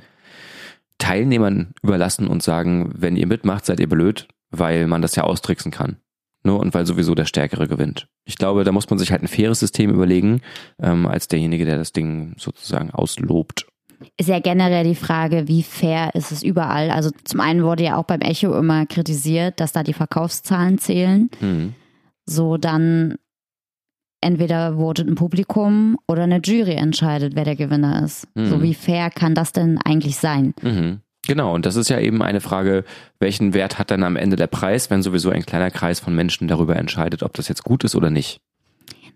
Teilnehmern 0.97 1.73
überlassen 1.81 2.27
und 2.27 2.43
sagen, 2.43 2.91
wenn 2.95 3.15
ihr 3.15 3.27
mitmacht, 3.27 3.65
seid 3.65 3.79
ihr 3.79 3.89
blöd, 3.89 4.27
weil 4.51 4.87
man 4.87 5.01
das 5.01 5.15
ja 5.15 5.23
austricksen 5.23 5.71
kann. 5.71 5.97
Nur 6.43 6.59
und 6.59 6.73
weil 6.73 6.85
sowieso 6.85 7.15
der 7.15 7.25
Stärkere 7.25 7.67
gewinnt. 7.67 8.07
Ich 8.23 8.37
glaube, 8.37 8.63
da 8.63 8.71
muss 8.71 8.89
man 8.89 8.99
sich 8.99 9.11
halt 9.11 9.21
ein 9.21 9.27
faires 9.27 9.59
System 9.59 9.89
überlegen, 9.89 10.41
ähm, 10.81 11.05
als 11.05 11.27
derjenige, 11.27 11.65
der 11.65 11.77
das 11.77 11.91
Ding 11.91 12.35
sozusagen 12.37 12.91
auslobt. 12.91 13.67
Ist 14.17 14.29
ja 14.29 14.39
generell 14.39 14.83
die 14.83 14.95
Frage, 14.95 15.47
wie 15.47 15.63
fair 15.63 16.11
ist 16.13 16.31
es 16.31 16.43
überall? 16.43 16.91
Also 16.91 17.11
zum 17.23 17.39
einen 17.39 17.63
wurde 17.63 17.83
ja 17.83 17.97
auch 17.97 18.05
beim 18.05 18.21
Echo 18.21 18.53
immer 18.57 18.85
kritisiert, 18.85 19.59
dass 19.59 19.71
da 19.71 19.83
die 19.83 19.93
Verkaufszahlen 19.93 20.77
zählen. 20.77 21.29
Mhm. 21.41 21.73
So 22.25 22.57
dann 22.57 23.15
entweder 24.21 24.75
votet 24.75 25.07
ein 25.07 25.15
Publikum 25.15 25.97
oder 26.07 26.23
eine 26.23 26.39
Jury 26.43 26.73
entscheidet, 26.73 27.35
wer 27.35 27.45
der 27.45 27.55
Gewinner 27.55 28.03
ist. 28.03 28.27
Mhm. 28.35 28.45
So 28.47 28.61
wie 28.61 28.73
fair 28.73 29.09
kann 29.09 29.35
das 29.35 29.51
denn 29.51 29.77
eigentlich 29.83 30.17
sein? 30.17 30.53
Mhm. 30.61 31.01
Genau, 31.27 31.53
und 31.53 31.65
das 31.65 31.75
ist 31.75 31.89
ja 31.89 31.99
eben 31.99 32.23
eine 32.23 32.41
Frage, 32.41 32.85
welchen 33.19 33.53
Wert 33.53 33.77
hat 33.77 33.91
dann 33.91 34.03
am 34.03 34.15
Ende 34.15 34.35
der 34.35 34.47
Preis, 34.47 34.89
wenn 34.89 35.03
sowieso 35.03 35.29
ein 35.29 35.45
kleiner 35.45 35.69
Kreis 35.69 35.99
von 35.99 36.15
Menschen 36.15 36.47
darüber 36.47 36.75
entscheidet, 36.75 37.21
ob 37.23 37.33
das 37.33 37.47
jetzt 37.47 37.63
gut 37.63 37.83
ist 37.83 37.95
oder 37.95 38.09
nicht. 38.09 38.39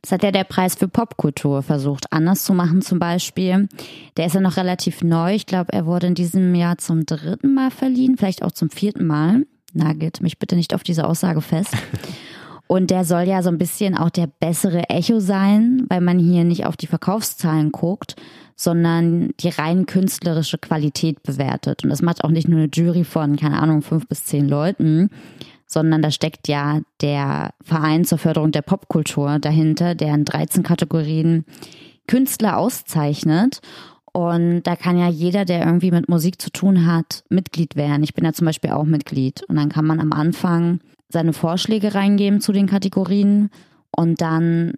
Das 0.04 0.12
hat 0.12 0.24
ja 0.24 0.32
der 0.32 0.44
Preis 0.44 0.76
für 0.76 0.90
Popkultur 0.90 1.64
versucht, 1.64 2.12
anders 2.12 2.44
zu 2.44 2.54
machen 2.54 2.82
zum 2.82 3.00
Beispiel. 3.00 3.70
Der 4.18 4.26
ist 4.26 4.36
ja 4.36 4.42
noch 4.42 4.58
relativ 4.58 5.02
neu. 5.02 5.34
Ich 5.34 5.46
glaube, 5.46 5.72
er 5.72 5.86
wurde 5.86 6.08
in 6.08 6.14
diesem 6.14 6.54
Jahr 6.56 6.78
zum 6.78 7.06
dritten 7.06 7.54
Mal 7.54 7.72
verliehen, 7.72 8.18
vielleicht 8.18 8.44
auch 8.44 8.52
zum 8.52 8.70
vierten 8.70 9.08
Mal. 9.08 9.46
Nagelt 9.72 10.22
mich 10.22 10.40
bitte 10.40 10.58
nicht 10.58 10.74
auf 10.74 10.84
diese 10.84 11.08
Aussage 11.08 11.40
fest. 11.40 11.74
Und 12.68 12.90
der 12.90 13.06
soll 13.06 13.24
ja 13.24 13.42
so 13.42 13.50
ein 13.50 13.58
bisschen 13.58 13.98
auch 13.98 14.10
der 14.10 14.28
bessere 14.28 14.90
Echo 14.90 15.20
sein, 15.22 15.86
weil 15.88 16.02
man 16.02 16.20
hier 16.20 16.44
nicht 16.44 16.66
auf 16.66 16.76
die 16.76 16.88
Verkaufszahlen 16.88 17.72
guckt, 17.72 18.16
sondern 18.56 19.32
die 19.40 19.50
rein 19.50 19.86
künstlerische 19.86 20.58
Qualität 20.58 21.24
bewertet. 21.24 21.84
Und 21.84 21.90
das 21.90 22.02
macht 22.02 22.24
auch 22.24 22.30
nicht 22.30 22.48
nur 22.48 22.60
eine 22.60 22.70
Jury 22.74 23.06
von, 23.06 23.38
keine 23.38 23.62
Ahnung, 23.62 23.82
fünf 23.82 24.08
bis 24.08 24.26
zehn 24.26 24.50
Leuten, 24.50 25.10
sondern 25.74 26.02
da 26.02 26.12
steckt 26.12 26.48
ja 26.48 26.82
der 27.02 27.54
Verein 27.62 28.06
zur 28.06 28.18
Förderung 28.18 28.52
der 28.52 28.62
Popkultur 28.62 29.40
dahinter, 29.40 29.96
der 29.96 30.14
in 30.14 30.26
13 30.26 30.64
Kategorien 30.64 31.46
Künstler 32.08 32.58
auszeichnet. 32.58 33.62
Und 34.14 34.64
da 34.64 34.76
kann 34.76 34.98
ja 34.98 35.10
jeder, 35.10 35.44
der 35.44 35.66
irgendwie 35.66 35.92
mit 35.92 36.08
Musik 36.08 36.40
zu 36.40 36.52
tun 36.52 36.86
hat, 36.86 37.24
Mitglied 37.30 37.76
werden. 37.76 38.04
Ich 38.04 38.14
bin 38.14 38.24
ja 38.24 38.34
zum 38.34 38.46
Beispiel 38.46 38.70
auch 38.70 38.84
Mitglied. 38.84 39.44
Und 39.44 39.56
dann 39.56 39.70
kann 39.70 39.86
man 39.86 40.00
am 40.00 40.14
Anfang 40.14 40.80
seine 41.10 41.34
Vorschläge 41.34 41.96
reingeben 41.96 42.40
zu 42.40 42.52
den 42.52 42.68
Kategorien 42.68 43.50
und 43.96 44.22
dann 44.22 44.74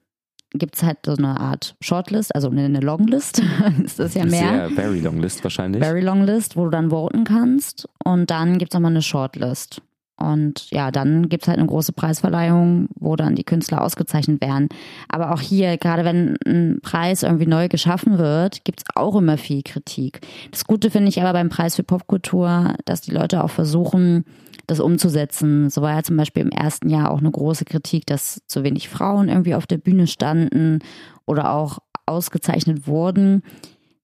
gibt 0.53 0.75
es 0.75 0.83
halt 0.83 0.99
so 1.05 1.15
eine 1.15 1.39
Art 1.39 1.75
Shortlist, 1.81 2.33
also 2.33 2.49
eine 2.49 2.79
Longlist, 2.79 3.41
ist 3.83 3.99
das 3.99 4.13
ja 4.13 4.25
mehr. 4.25 4.67
Sehr 4.67 4.69
very 4.71 4.99
long 5.01 5.19
list 5.19 5.43
wahrscheinlich. 5.43 5.83
Very 5.83 6.01
long 6.01 6.23
list, 6.23 6.55
wo 6.55 6.65
du 6.65 6.69
dann 6.69 6.89
voten 6.89 7.23
kannst 7.23 7.87
und 8.03 8.29
dann 8.29 8.57
gibt 8.57 8.71
es 8.71 8.75
nochmal 8.75 8.91
eine 8.91 9.01
Shortlist. 9.01 9.81
Und 10.17 10.69
ja, 10.71 10.91
dann 10.91 11.27
gibt 11.27 11.43
es 11.43 11.47
halt 11.49 11.59
eine 11.59 11.67
große 11.67 11.91
Preisverleihung, 11.91 12.87
wo 12.95 13.15
dann 13.15 13.35
die 13.35 13.43
Künstler 13.43 13.81
ausgezeichnet 13.81 14.41
werden. 14.41 14.69
Aber 15.09 15.33
auch 15.33 15.41
hier, 15.41 15.77
gerade 15.77 16.05
wenn 16.05 16.37
ein 16.45 16.79
Preis 16.81 17.23
irgendwie 17.23 17.47
neu 17.47 17.67
geschaffen 17.67 18.17
wird, 18.17 18.63
gibt 18.63 18.79
es 18.79 18.85
auch 18.95 19.15
immer 19.15 19.37
viel 19.37 19.61
Kritik. 19.61 20.21
Das 20.51 20.65
Gute 20.65 20.89
finde 20.89 21.09
ich 21.09 21.21
aber 21.21 21.33
beim 21.33 21.49
Preis 21.49 21.75
für 21.75 21.83
Popkultur, 21.83 22.75
dass 22.85 23.01
die 23.01 23.11
Leute 23.11 23.43
auch 23.43 23.49
versuchen, 23.49 24.23
das 24.67 24.79
umzusetzen. 24.79 25.69
So 25.69 25.81
war 25.81 25.93
ja 25.93 26.03
zum 26.03 26.17
Beispiel 26.17 26.43
im 26.43 26.51
ersten 26.51 26.89
Jahr 26.89 27.11
auch 27.11 27.19
eine 27.19 27.31
große 27.31 27.65
Kritik, 27.65 28.05
dass 28.05 28.41
zu 28.47 28.63
wenig 28.63 28.89
Frauen 28.89 29.29
irgendwie 29.29 29.55
auf 29.55 29.67
der 29.67 29.77
Bühne 29.77 30.07
standen 30.07 30.79
oder 31.25 31.51
auch 31.51 31.79
ausgezeichnet 32.05 32.87
wurden. 32.87 33.43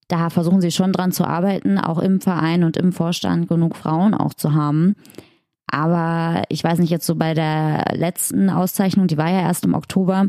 Da 0.08 0.30
versuchen 0.30 0.60
sie 0.60 0.72
schon 0.72 0.92
dran 0.92 1.14
zu 1.14 1.24
arbeiten, 1.24 1.78
auch 1.78 2.00
im 2.00 2.20
Verein 2.20 2.66
und 2.66 2.76
im 2.76 2.92
Vorstand 2.92 3.48
genug 3.48 3.78
Frauen 3.78 4.14
auch 4.14 4.34
zu 4.34 4.54
haben. 4.54 4.96
Aber 5.72 6.44
ich 6.50 6.64
weiß 6.64 6.80
nicht, 6.80 6.90
jetzt 6.90 7.06
so 7.06 7.16
bei 7.16 7.34
der 7.34 7.86
letzten 7.96 8.50
Auszeichnung, 8.50 9.08
die 9.08 9.18
war 9.18 9.30
ja 9.30 9.40
erst 9.42 9.64
im 9.64 9.74
Oktober, 9.74 10.28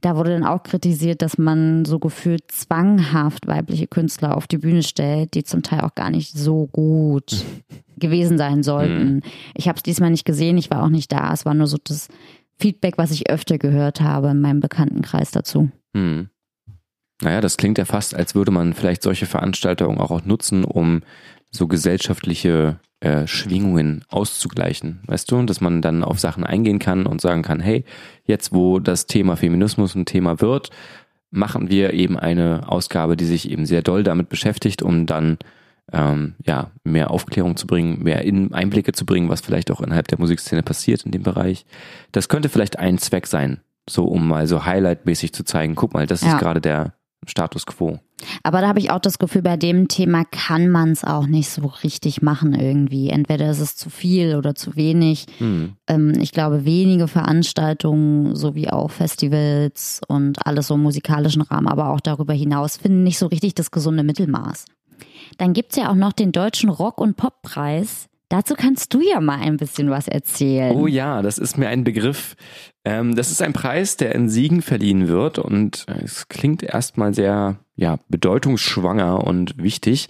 da 0.00 0.16
wurde 0.16 0.30
dann 0.30 0.44
auch 0.44 0.62
kritisiert, 0.62 1.20
dass 1.20 1.36
man 1.36 1.84
so 1.84 1.98
gefühlt 1.98 2.50
zwanghaft 2.50 3.46
weibliche 3.46 3.86
Künstler 3.86 4.36
auf 4.36 4.46
die 4.46 4.58
Bühne 4.58 4.82
stellt, 4.82 5.34
die 5.34 5.44
zum 5.44 5.62
Teil 5.62 5.82
auch 5.82 5.94
gar 5.94 6.10
nicht 6.10 6.36
so 6.36 6.66
gut 6.68 7.44
gewesen 7.98 8.38
sein 8.38 8.62
sollten. 8.62 9.16
Mhm. 9.16 9.22
Ich 9.54 9.68
habe 9.68 9.76
es 9.76 9.82
diesmal 9.82 10.10
nicht 10.10 10.24
gesehen, 10.24 10.56
ich 10.56 10.70
war 10.70 10.82
auch 10.82 10.88
nicht 10.88 11.12
da. 11.12 11.32
Es 11.34 11.44
war 11.44 11.52
nur 11.52 11.66
so 11.66 11.76
das 11.84 12.08
Feedback, 12.58 12.96
was 12.96 13.10
ich 13.10 13.28
öfter 13.28 13.58
gehört 13.58 14.00
habe 14.00 14.28
in 14.30 14.40
meinem 14.40 14.60
Bekanntenkreis 14.60 15.30
dazu. 15.30 15.70
Mhm. 15.92 16.30
Naja, 17.20 17.40
das 17.40 17.56
klingt 17.56 17.78
ja 17.78 17.84
fast, 17.84 18.14
als 18.14 18.34
würde 18.34 18.52
man 18.52 18.74
vielleicht 18.74 19.02
solche 19.02 19.26
Veranstaltungen 19.26 19.98
auch 19.98 20.24
nutzen, 20.24 20.64
um 20.64 21.02
so 21.50 21.66
gesellschaftliche 21.66 22.78
äh, 23.00 23.26
Schwingungen 23.26 24.04
auszugleichen. 24.08 25.00
Weißt 25.06 25.30
du, 25.30 25.42
dass 25.42 25.60
man 25.60 25.82
dann 25.82 26.04
auf 26.04 26.18
Sachen 26.18 26.44
eingehen 26.44 26.78
kann 26.78 27.06
und 27.06 27.20
sagen 27.20 27.42
kann, 27.42 27.60
hey, 27.60 27.84
jetzt 28.24 28.52
wo 28.52 28.80
das 28.80 29.06
Thema 29.06 29.36
Feminismus 29.36 29.94
ein 29.94 30.04
Thema 30.04 30.40
wird, 30.40 30.70
machen 31.30 31.70
wir 31.70 31.92
eben 31.92 32.18
eine 32.18 32.68
Ausgabe, 32.68 33.16
die 33.16 33.24
sich 33.24 33.50
eben 33.50 33.66
sehr 33.66 33.82
doll 33.82 34.02
damit 34.02 34.28
beschäftigt, 34.28 34.82
um 34.82 35.06
dann 35.06 35.38
ähm, 35.92 36.34
ja 36.44 36.70
mehr 36.84 37.10
Aufklärung 37.10 37.56
zu 37.56 37.66
bringen, 37.66 38.02
mehr 38.02 38.22
in 38.22 38.52
Einblicke 38.52 38.92
zu 38.92 39.06
bringen, 39.06 39.28
was 39.28 39.40
vielleicht 39.40 39.70
auch 39.70 39.80
innerhalb 39.80 40.08
der 40.08 40.18
Musikszene 40.18 40.62
passiert 40.62 41.04
in 41.04 41.12
dem 41.12 41.22
Bereich. 41.22 41.66
Das 42.12 42.28
könnte 42.28 42.48
vielleicht 42.48 42.78
ein 42.78 42.98
Zweck 42.98 43.26
sein, 43.26 43.60
so 43.88 44.06
um 44.06 44.26
mal 44.26 44.46
so 44.46 44.64
Highlight-mäßig 44.64 45.32
zu 45.32 45.44
zeigen, 45.44 45.74
guck 45.74 45.94
mal, 45.94 46.06
das 46.06 46.22
ja. 46.22 46.32
ist 46.32 46.38
gerade 46.38 46.60
der 46.60 46.94
Status 47.26 47.66
quo. 47.66 47.98
Aber 48.42 48.60
da 48.60 48.68
habe 48.68 48.78
ich 48.78 48.90
auch 48.90 49.00
das 49.00 49.18
Gefühl, 49.18 49.42
bei 49.42 49.56
dem 49.56 49.88
Thema 49.88 50.24
kann 50.24 50.68
man 50.68 50.90
es 50.90 51.04
auch 51.04 51.26
nicht 51.26 51.50
so 51.50 51.66
richtig 51.66 52.22
machen 52.22 52.54
irgendwie. 52.54 53.10
Entweder 53.10 53.50
ist 53.50 53.60
es 53.60 53.76
zu 53.76 53.90
viel 53.90 54.36
oder 54.36 54.54
zu 54.54 54.76
wenig. 54.76 55.26
Hm. 55.38 55.74
Ähm, 55.86 56.14
ich 56.20 56.32
glaube, 56.32 56.64
wenige 56.64 57.08
Veranstaltungen 57.08 58.34
sowie 58.34 58.68
auch 58.68 58.90
Festivals 58.90 60.00
und 60.08 60.46
alles 60.46 60.68
so 60.68 60.74
im 60.74 60.82
musikalischen 60.82 61.42
Rahmen, 61.42 61.68
aber 61.68 61.90
auch 61.90 62.00
darüber 62.00 62.34
hinaus 62.34 62.76
finden 62.76 63.04
nicht 63.04 63.18
so 63.18 63.26
richtig 63.26 63.54
das 63.54 63.70
gesunde 63.70 64.02
Mittelmaß. 64.02 64.64
Dann 65.36 65.52
gibt 65.52 65.72
es 65.72 65.78
ja 65.78 65.90
auch 65.90 65.94
noch 65.94 66.12
den 66.12 66.32
Deutschen 66.32 66.70
Rock- 66.70 67.00
und 67.00 67.16
Poppreis. 67.16 68.08
Dazu 68.30 68.54
kannst 68.54 68.92
du 68.92 69.00
ja 69.00 69.20
mal 69.20 69.40
ein 69.40 69.56
bisschen 69.56 69.88
was 69.88 70.06
erzählen. 70.06 70.76
Oh 70.76 70.86
ja, 70.86 71.22
das 71.22 71.38
ist 71.38 71.56
mir 71.56 71.68
ein 71.68 71.82
Begriff. 71.82 72.36
Ähm, 72.84 73.16
das 73.16 73.30
ist 73.30 73.40
ein 73.40 73.54
Preis, 73.54 73.96
der 73.96 74.14
in 74.14 74.28
Siegen 74.28 74.60
verliehen 74.60 75.08
wird 75.08 75.38
und 75.38 75.86
es 76.04 76.28
klingt 76.28 76.62
erstmal 76.62 77.14
sehr 77.14 77.56
ja, 77.74 77.98
bedeutungsschwanger 78.08 79.24
und 79.24 79.56
wichtig. 79.56 80.08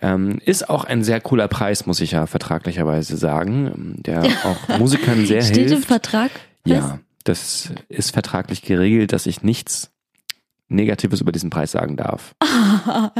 Ähm, 0.00 0.40
ist 0.44 0.68
auch 0.68 0.84
ein 0.84 1.04
sehr 1.04 1.20
cooler 1.20 1.46
Preis, 1.46 1.86
muss 1.86 2.00
ich 2.00 2.12
ja 2.12 2.26
vertraglicherweise 2.26 3.16
sagen, 3.16 3.96
der 3.98 4.24
auch 4.44 4.78
Musikern 4.78 5.24
sehr 5.26 5.42
Steht 5.42 5.56
hilft. 5.56 5.68
Steht 5.68 5.78
im 5.78 5.82
Vertrag? 5.84 6.30
Ja, 6.64 6.98
das 7.24 7.72
ist 7.88 8.10
vertraglich 8.12 8.62
geregelt, 8.62 9.12
dass 9.12 9.26
ich 9.26 9.42
nichts 9.42 9.92
Negatives 10.68 11.20
über 11.20 11.30
diesen 11.30 11.50
Preis 11.50 11.70
sagen 11.70 11.96
darf. 11.96 12.34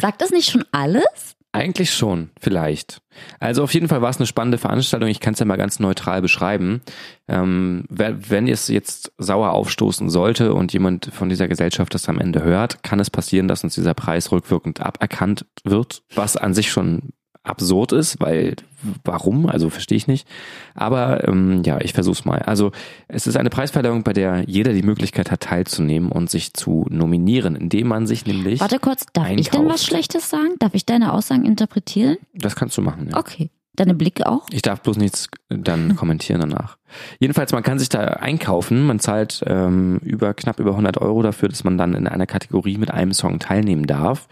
Sagt 0.00 0.20
das 0.22 0.30
nicht 0.30 0.50
schon 0.50 0.64
alles? 0.72 1.35
Eigentlich 1.56 1.90
schon, 1.94 2.28
vielleicht. 2.38 3.00
Also 3.40 3.62
auf 3.62 3.72
jeden 3.72 3.88
Fall 3.88 4.02
war 4.02 4.10
es 4.10 4.18
eine 4.18 4.26
spannende 4.26 4.58
Veranstaltung. 4.58 5.08
Ich 5.08 5.20
kann 5.20 5.32
es 5.32 5.40
ja 5.40 5.46
mal 5.46 5.56
ganz 5.56 5.80
neutral 5.80 6.20
beschreiben. 6.20 6.82
Ähm, 7.28 7.86
wenn 7.88 8.46
es 8.46 8.68
jetzt 8.68 9.10
sauer 9.16 9.52
aufstoßen 9.52 10.10
sollte 10.10 10.52
und 10.52 10.74
jemand 10.74 11.06
von 11.14 11.30
dieser 11.30 11.48
Gesellschaft 11.48 11.94
das 11.94 12.10
am 12.10 12.18
Ende 12.18 12.42
hört, 12.42 12.82
kann 12.82 13.00
es 13.00 13.08
passieren, 13.08 13.48
dass 13.48 13.64
uns 13.64 13.74
dieser 13.74 13.94
Preis 13.94 14.32
rückwirkend 14.32 14.82
aberkannt 14.82 15.46
wird, 15.64 16.02
was 16.14 16.36
an 16.36 16.52
sich 16.52 16.70
schon 16.70 17.14
absurd 17.46 17.92
ist, 17.92 18.20
weil 18.20 18.56
warum? 19.04 19.46
Also 19.46 19.70
verstehe 19.70 19.96
ich 19.96 20.06
nicht. 20.06 20.26
Aber 20.74 21.26
ähm, 21.26 21.62
ja, 21.64 21.80
ich 21.80 21.92
versuche 21.92 22.18
es 22.18 22.24
mal. 22.24 22.40
Also 22.40 22.72
es 23.08 23.26
ist 23.26 23.36
eine 23.36 23.50
Preisverleihung, 23.50 24.02
bei 24.02 24.12
der 24.12 24.44
jeder 24.46 24.72
die 24.72 24.82
Möglichkeit 24.82 25.30
hat, 25.30 25.40
teilzunehmen 25.40 26.10
und 26.10 26.30
sich 26.30 26.52
zu 26.54 26.86
nominieren, 26.90 27.56
indem 27.56 27.88
man 27.88 28.06
sich 28.06 28.26
nämlich. 28.26 28.60
Warte 28.60 28.78
kurz, 28.78 29.06
darf 29.12 29.26
einkauft. 29.26 29.40
ich 29.40 29.50
denn 29.50 29.68
was 29.68 29.84
Schlechtes 29.84 30.30
sagen? 30.30 30.54
Darf 30.58 30.74
ich 30.74 30.86
deine 30.86 31.12
Aussagen 31.12 31.44
interpretieren? 31.44 32.16
Das 32.34 32.56
kannst 32.56 32.76
du 32.76 32.82
machen, 32.82 33.08
ja. 33.10 33.16
Okay. 33.16 33.50
Deine 33.76 33.94
Blicke 33.94 34.26
auch? 34.26 34.46
Ich 34.50 34.62
darf 34.62 34.80
bloß 34.80 34.96
nichts 34.96 35.28
dann 35.48 35.96
kommentieren 35.96 36.40
danach. 36.40 36.78
Jedenfalls, 37.20 37.52
man 37.52 37.62
kann 37.62 37.78
sich 37.78 37.88
da 37.88 38.00
einkaufen. 38.00 38.86
Man 38.86 39.00
zahlt 39.00 39.44
ähm, 39.46 39.98
über 40.02 40.34
knapp 40.34 40.58
über 40.60 40.70
100 40.70 40.98
Euro 40.98 41.22
dafür, 41.22 41.48
dass 41.48 41.62
man 41.62 41.76
dann 41.76 41.94
in 41.94 42.06
einer 42.06 42.26
Kategorie 42.26 42.78
mit 42.78 42.90
einem 42.90 43.12
Song 43.12 43.38
teilnehmen 43.38 43.86
darf. 43.86 44.28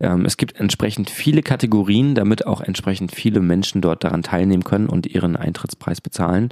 Ähm, 0.00 0.24
es 0.24 0.36
gibt 0.36 0.58
entsprechend 0.58 1.10
viele 1.10 1.42
Kategorien, 1.42 2.14
damit 2.14 2.46
auch 2.46 2.60
entsprechend 2.60 3.12
viele 3.12 3.40
Menschen 3.40 3.80
dort 3.80 4.04
daran 4.04 4.22
teilnehmen 4.22 4.64
können 4.64 4.88
und 4.88 5.06
ihren 5.06 5.36
Eintrittspreis 5.36 6.00
bezahlen 6.00 6.50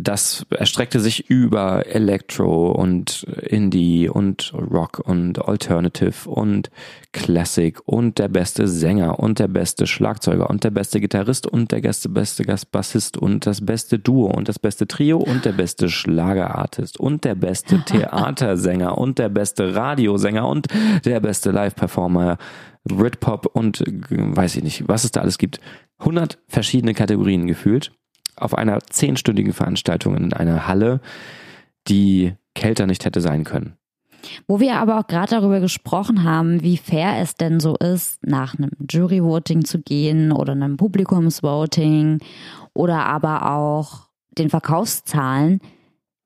das 0.00 0.46
erstreckte 0.50 1.00
sich 1.00 1.28
über 1.28 1.86
Electro 1.86 2.70
und 2.70 3.24
Indie 3.42 4.08
und 4.08 4.52
Rock 4.54 5.00
und 5.04 5.44
Alternative 5.44 6.30
und 6.30 6.70
Classic 7.12 7.80
und 7.84 8.18
der 8.20 8.28
beste 8.28 8.68
Sänger 8.68 9.18
und 9.18 9.40
der 9.40 9.48
beste 9.48 9.88
Schlagzeuger 9.88 10.48
und 10.48 10.62
der 10.62 10.70
beste 10.70 11.00
Gitarrist 11.00 11.48
und 11.48 11.72
der 11.72 11.80
beste, 11.80 12.08
beste 12.08 12.44
Bassist 12.70 13.16
und 13.16 13.44
das 13.44 13.66
beste 13.66 13.98
Duo 13.98 14.26
und 14.26 14.48
das 14.48 14.60
beste 14.60 14.86
Trio 14.86 15.18
und 15.18 15.44
der 15.44 15.52
beste 15.52 15.88
Schlagerartist 15.88 17.00
und 17.00 17.24
der 17.24 17.34
beste 17.34 17.80
Theatersänger 17.84 18.96
und 18.96 19.18
der 19.18 19.30
beste 19.30 19.74
Radiosänger 19.74 20.46
und 20.46 20.68
der 21.04 21.18
beste 21.18 21.50
Live-Performer, 21.50 22.38
Britpop 22.84 23.46
und 23.46 23.82
weiß 24.10 24.56
ich 24.56 24.62
nicht, 24.62 24.88
was 24.88 25.02
es 25.02 25.10
da 25.10 25.22
alles 25.22 25.38
gibt. 25.38 25.58
100 25.98 26.38
verschiedene 26.46 26.94
Kategorien 26.94 27.48
gefühlt 27.48 27.90
auf 28.42 28.56
einer 28.56 28.80
zehnstündigen 28.80 29.52
Veranstaltung 29.52 30.16
in 30.16 30.32
einer 30.32 30.66
Halle, 30.66 31.00
die 31.88 32.34
kälter 32.54 32.86
nicht 32.86 33.04
hätte 33.04 33.20
sein 33.20 33.44
können. 33.44 33.74
Wo 34.46 34.60
wir 34.60 34.76
aber 34.76 34.98
auch 34.98 35.06
gerade 35.06 35.30
darüber 35.30 35.60
gesprochen 35.60 36.24
haben, 36.24 36.62
wie 36.62 36.76
fair 36.76 37.18
es 37.20 37.34
denn 37.34 37.60
so 37.60 37.76
ist, 37.76 38.26
nach 38.26 38.58
einem 38.58 38.70
Jury-Voting 38.88 39.64
zu 39.64 39.80
gehen 39.80 40.32
oder 40.32 40.52
einem 40.52 40.76
Publikumsvoting 40.76 42.18
oder 42.74 43.06
aber 43.06 43.52
auch 43.52 44.08
den 44.36 44.50
Verkaufszahlen, 44.50 45.60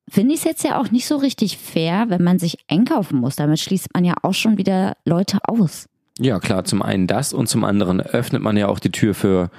finde 0.08 0.34
ich 0.34 0.40
es 0.40 0.44
jetzt 0.44 0.64
ja 0.64 0.80
auch 0.80 0.90
nicht 0.90 1.06
so 1.06 1.16
richtig 1.16 1.58
fair, 1.58 2.06
wenn 2.08 2.22
man 2.22 2.38
sich 2.38 2.58
einkaufen 2.68 3.20
muss. 3.20 3.36
Damit 3.36 3.60
schließt 3.60 3.88
man 3.94 4.04
ja 4.04 4.14
auch 4.22 4.34
schon 4.34 4.58
wieder 4.58 4.96
Leute 5.04 5.38
aus. 5.46 5.88
Ja, 6.18 6.38
klar, 6.38 6.64
zum 6.64 6.82
einen 6.82 7.06
das 7.06 7.32
und 7.32 7.48
zum 7.48 7.64
anderen 7.64 8.00
öffnet 8.00 8.42
man 8.42 8.56
ja 8.56 8.68
auch 8.68 8.78
die 8.78 8.92
Tür 8.92 9.14
für 9.14 9.50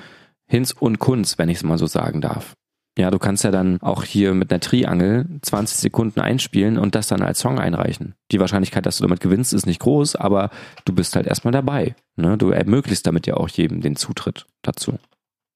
Hinz 0.47 0.73
und 0.77 0.99
Kunz, 0.99 1.37
wenn 1.37 1.49
ich 1.49 1.57
es 1.57 1.63
mal 1.63 1.77
so 1.77 1.87
sagen 1.87 2.21
darf. 2.21 2.53
Ja, 2.97 3.09
du 3.09 3.17
kannst 3.17 3.43
ja 3.43 3.49
dann 3.49 3.81
auch 3.81 4.03
hier 4.03 4.35
mit 4.35 4.51
einer 4.51 4.59
Triangel 4.59 5.25
20 5.41 5.77
Sekunden 5.77 6.19
einspielen 6.19 6.77
und 6.77 6.93
das 6.93 7.07
dann 7.07 7.23
als 7.23 7.39
Song 7.39 7.57
einreichen. 7.57 8.13
Die 8.31 8.39
Wahrscheinlichkeit, 8.39 8.85
dass 8.85 8.97
du 8.97 9.03
damit 9.03 9.19
gewinnst, 9.19 9.51
ist 9.53 9.65
nicht 9.65 9.79
groß, 9.79 10.15
aber 10.15 10.51
du 10.85 10.93
bist 10.93 11.15
halt 11.15 11.25
erstmal 11.25 11.53
dabei. 11.53 11.95
Ne? 12.17 12.37
Du 12.37 12.51
ermöglichst 12.51 13.07
damit 13.07 13.25
ja 13.25 13.35
auch 13.35 13.49
jedem 13.49 13.81
den 13.81 13.95
Zutritt 13.95 14.45
dazu. 14.61 14.99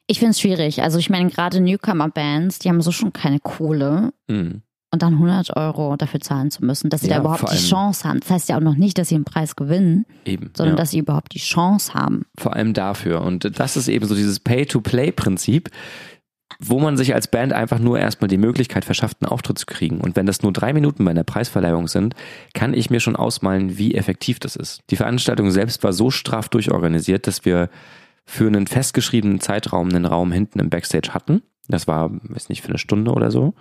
Ich 0.07 0.17
finde 0.19 0.31
es 0.31 0.39
schwierig. 0.39 0.81
Also 0.81 0.97
ich 0.97 1.11
meine, 1.11 1.29
gerade 1.29 1.61
Newcomer-Bands, 1.61 2.59
die 2.59 2.69
haben 2.69 2.81
so 2.81 2.91
schon 2.91 3.13
keine 3.13 3.39
Kohle. 3.39 4.13
Mhm 4.27 4.63
und 4.91 5.01
dann 5.01 5.13
100 5.13 5.55
Euro 5.57 5.95
dafür 5.97 6.21
zahlen 6.21 6.49
zu 6.49 6.63
müssen, 6.63 6.89
dass 6.89 7.01
sie 7.01 7.09
ja, 7.09 7.15
da 7.15 7.21
überhaupt 7.21 7.51
die 7.51 7.57
Chance 7.57 8.07
haben. 8.07 8.19
Das 8.21 8.29
heißt 8.29 8.49
ja 8.49 8.57
auch 8.57 8.61
noch 8.61 8.75
nicht, 8.75 8.97
dass 8.97 9.09
sie 9.09 9.15
einen 9.15 9.25
Preis 9.25 9.55
gewinnen, 9.55 10.05
eben, 10.25 10.51
sondern 10.55 10.75
ja. 10.75 10.81
dass 10.81 10.91
sie 10.91 10.99
überhaupt 10.99 11.33
die 11.33 11.39
Chance 11.39 11.93
haben. 11.93 12.25
Vor 12.37 12.55
allem 12.55 12.73
dafür. 12.73 13.21
Und 13.21 13.59
das 13.59 13.75
ist 13.75 13.89
eben 13.89 14.05
so 14.05 14.15
dieses 14.15 14.39
Pay-to-Play-Prinzip, 14.39 15.69
wo 16.59 16.79
man 16.79 16.95
sich 16.95 17.13
als 17.13 17.27
Band 17.27 17.51
einfach 17.53 17.79
nur 17.79 17.99
erstmal 17.99 18.29
die 18.29 18.37
Möglichkeit 18.37 18.85
verschafft, 18.85 19.17
einen 19.21 19.29
Auftritt 19.29 19.59
zu 19.59 19.65
kriegen. 19.65 19.99
Und 19.99 20.15
wenn 20.15 20.25
das 20.25 20.41
nur 20.41 20.53
drei 20.53 20.71
Minuten 20.73 21.03
bei 21.03 21.11
einer 21.11 21.25
Preisverleihung 21.25 21.87
sind, 21.87 22.15
kann 22.53 22.73
ich 22.73 22.89
mir 22.89 23.01
schon 23.01 23.17
ausmalen, 23.17 23.77
wie 23.77 23.95
effektiv 23.95 24.39
das 24.39 24.55
ist. 24.55 24.81
Die 24.89 24.95
Veranstaltung 24.95 25.51
selbst 25.51 25.83
war 25.83 25.91
so 25.91 26.09
straff 26.09 26.47
durchorganisiert, 26.47 27.27
dass 27.27 27.43
wir 27.43 27.69
für 28.25 28.47
einen 28.47 28.67
festgeschriebenen 28.67 29.39
Zeitraum 29.39 29.89
einen 29.89 30.05
Raum 30.05 30.31
hinten 30.31 30.59
im 30.59 30.69
Backstage 30.69 31.13
hatten. 31.13 31.43
Das 31.67 31.87
war, 31.87 32.11
weiß 32.11 32.49
nicht, 32.49 32.61
für 32.61 32.69
eine 32.69 32.77
Stunde 32.77 33.11
oder 33.11 33.29
so. 33.29 33.53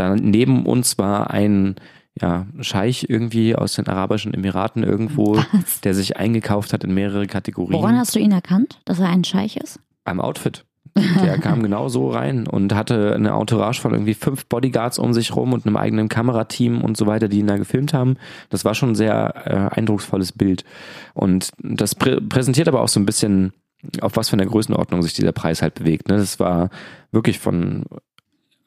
Da 0.00 0.16
neben 0.16 0.64
uns 0.64 0.96
war 0.96 1.30
ein 1.30 1.76
ja, 2.18 2.46
Scheich 2.60 3.04
irgendwie 3.10 3.54
aus 3.54 3.74
den 3.74 3.86
Arabischen 3.86 4.32
Emiraten 4.32 4.82
irgendwo, 4.82 5.36
Was? 5.36 5.82
der 5.82 5.94
sich 5.94 6.16
eingekauft 6.16 6.72
hat 6.72 6.84
in 6.84 6.94
mehrere 6.94 7.26
Kategorien. 7.26 7.78
Woran 7.78 7.98
hast 7.98 8.14
du 8.14 8.18
ihn 8.18 8.32
erkannt, 8.32 8.80
dass 8.86 8.98
er 8.98 9.10
ein 9.10 9.24
Scheich 9.24 9.58
ist? 9.58 9.78
Am 10.04 10.22
Outfit. 10.22 10.64
Der 10.96 11.36
kam 11.36 11.62
genau 11.62 11.90
so 11.90 12.08
rein 12.08 12.46
und 12.46 12.74
hatte 12.74 13.14
eine 13.14 13.38
Entourage 13.38 13.82
von 13.82 13.92
irgendwie 13.92 14.14
fünf 14.14 14.46
Bodyguards 14.46 14.98
um 14.98 15.12
sich 15.12 15.36
rum 15.36 15.52
und 15.52 15.66
einem 15.66 15.76
eigenen 15.76 16.08
Kamerateam 16.08 16.80
und 16.80 16.96
so 16.96 17.06
weiter, 17.06 17.28
die 17.28 17.40
ihn 17.40 17.46
da 17.46 17.58
gefilmt 17.58 17.92
haben. 17.92 18.16
Das 18.48 18.64
war 18.64 18.74
schon 18.74 18.92
ein 18.92 18.96
sehr 18.96 19.34
äh, 19.44 19.78
eindrucksvolles 19.78 20.32
Bild. 20.32 20.64
Und 21.12 21.50
das 21.58 21.94
prä 21.94 22.22
präsentiert 22.22 22.68
aber 22.68 22.80
auch 22.80 22.88
so 22.88 22.98
ein 23.00 23.06
bisschen, 23.06 23.52
auf 24.00 24.16
was 24.16 24.30
für 24.30 24.34
einer 24.36 24.46
Größenordnung 24.46 25.02
sich 25.02 25.12
dieser 25.12 25.32
Preis 25.32 25.60
halt 25.60 25.74
bewegt. 25.74 26.08
Ne? 26.08 26.16
Das 26.16 26.40
war 26.40 26.70
wirklich 27.12 27.38
von 27.38 27.84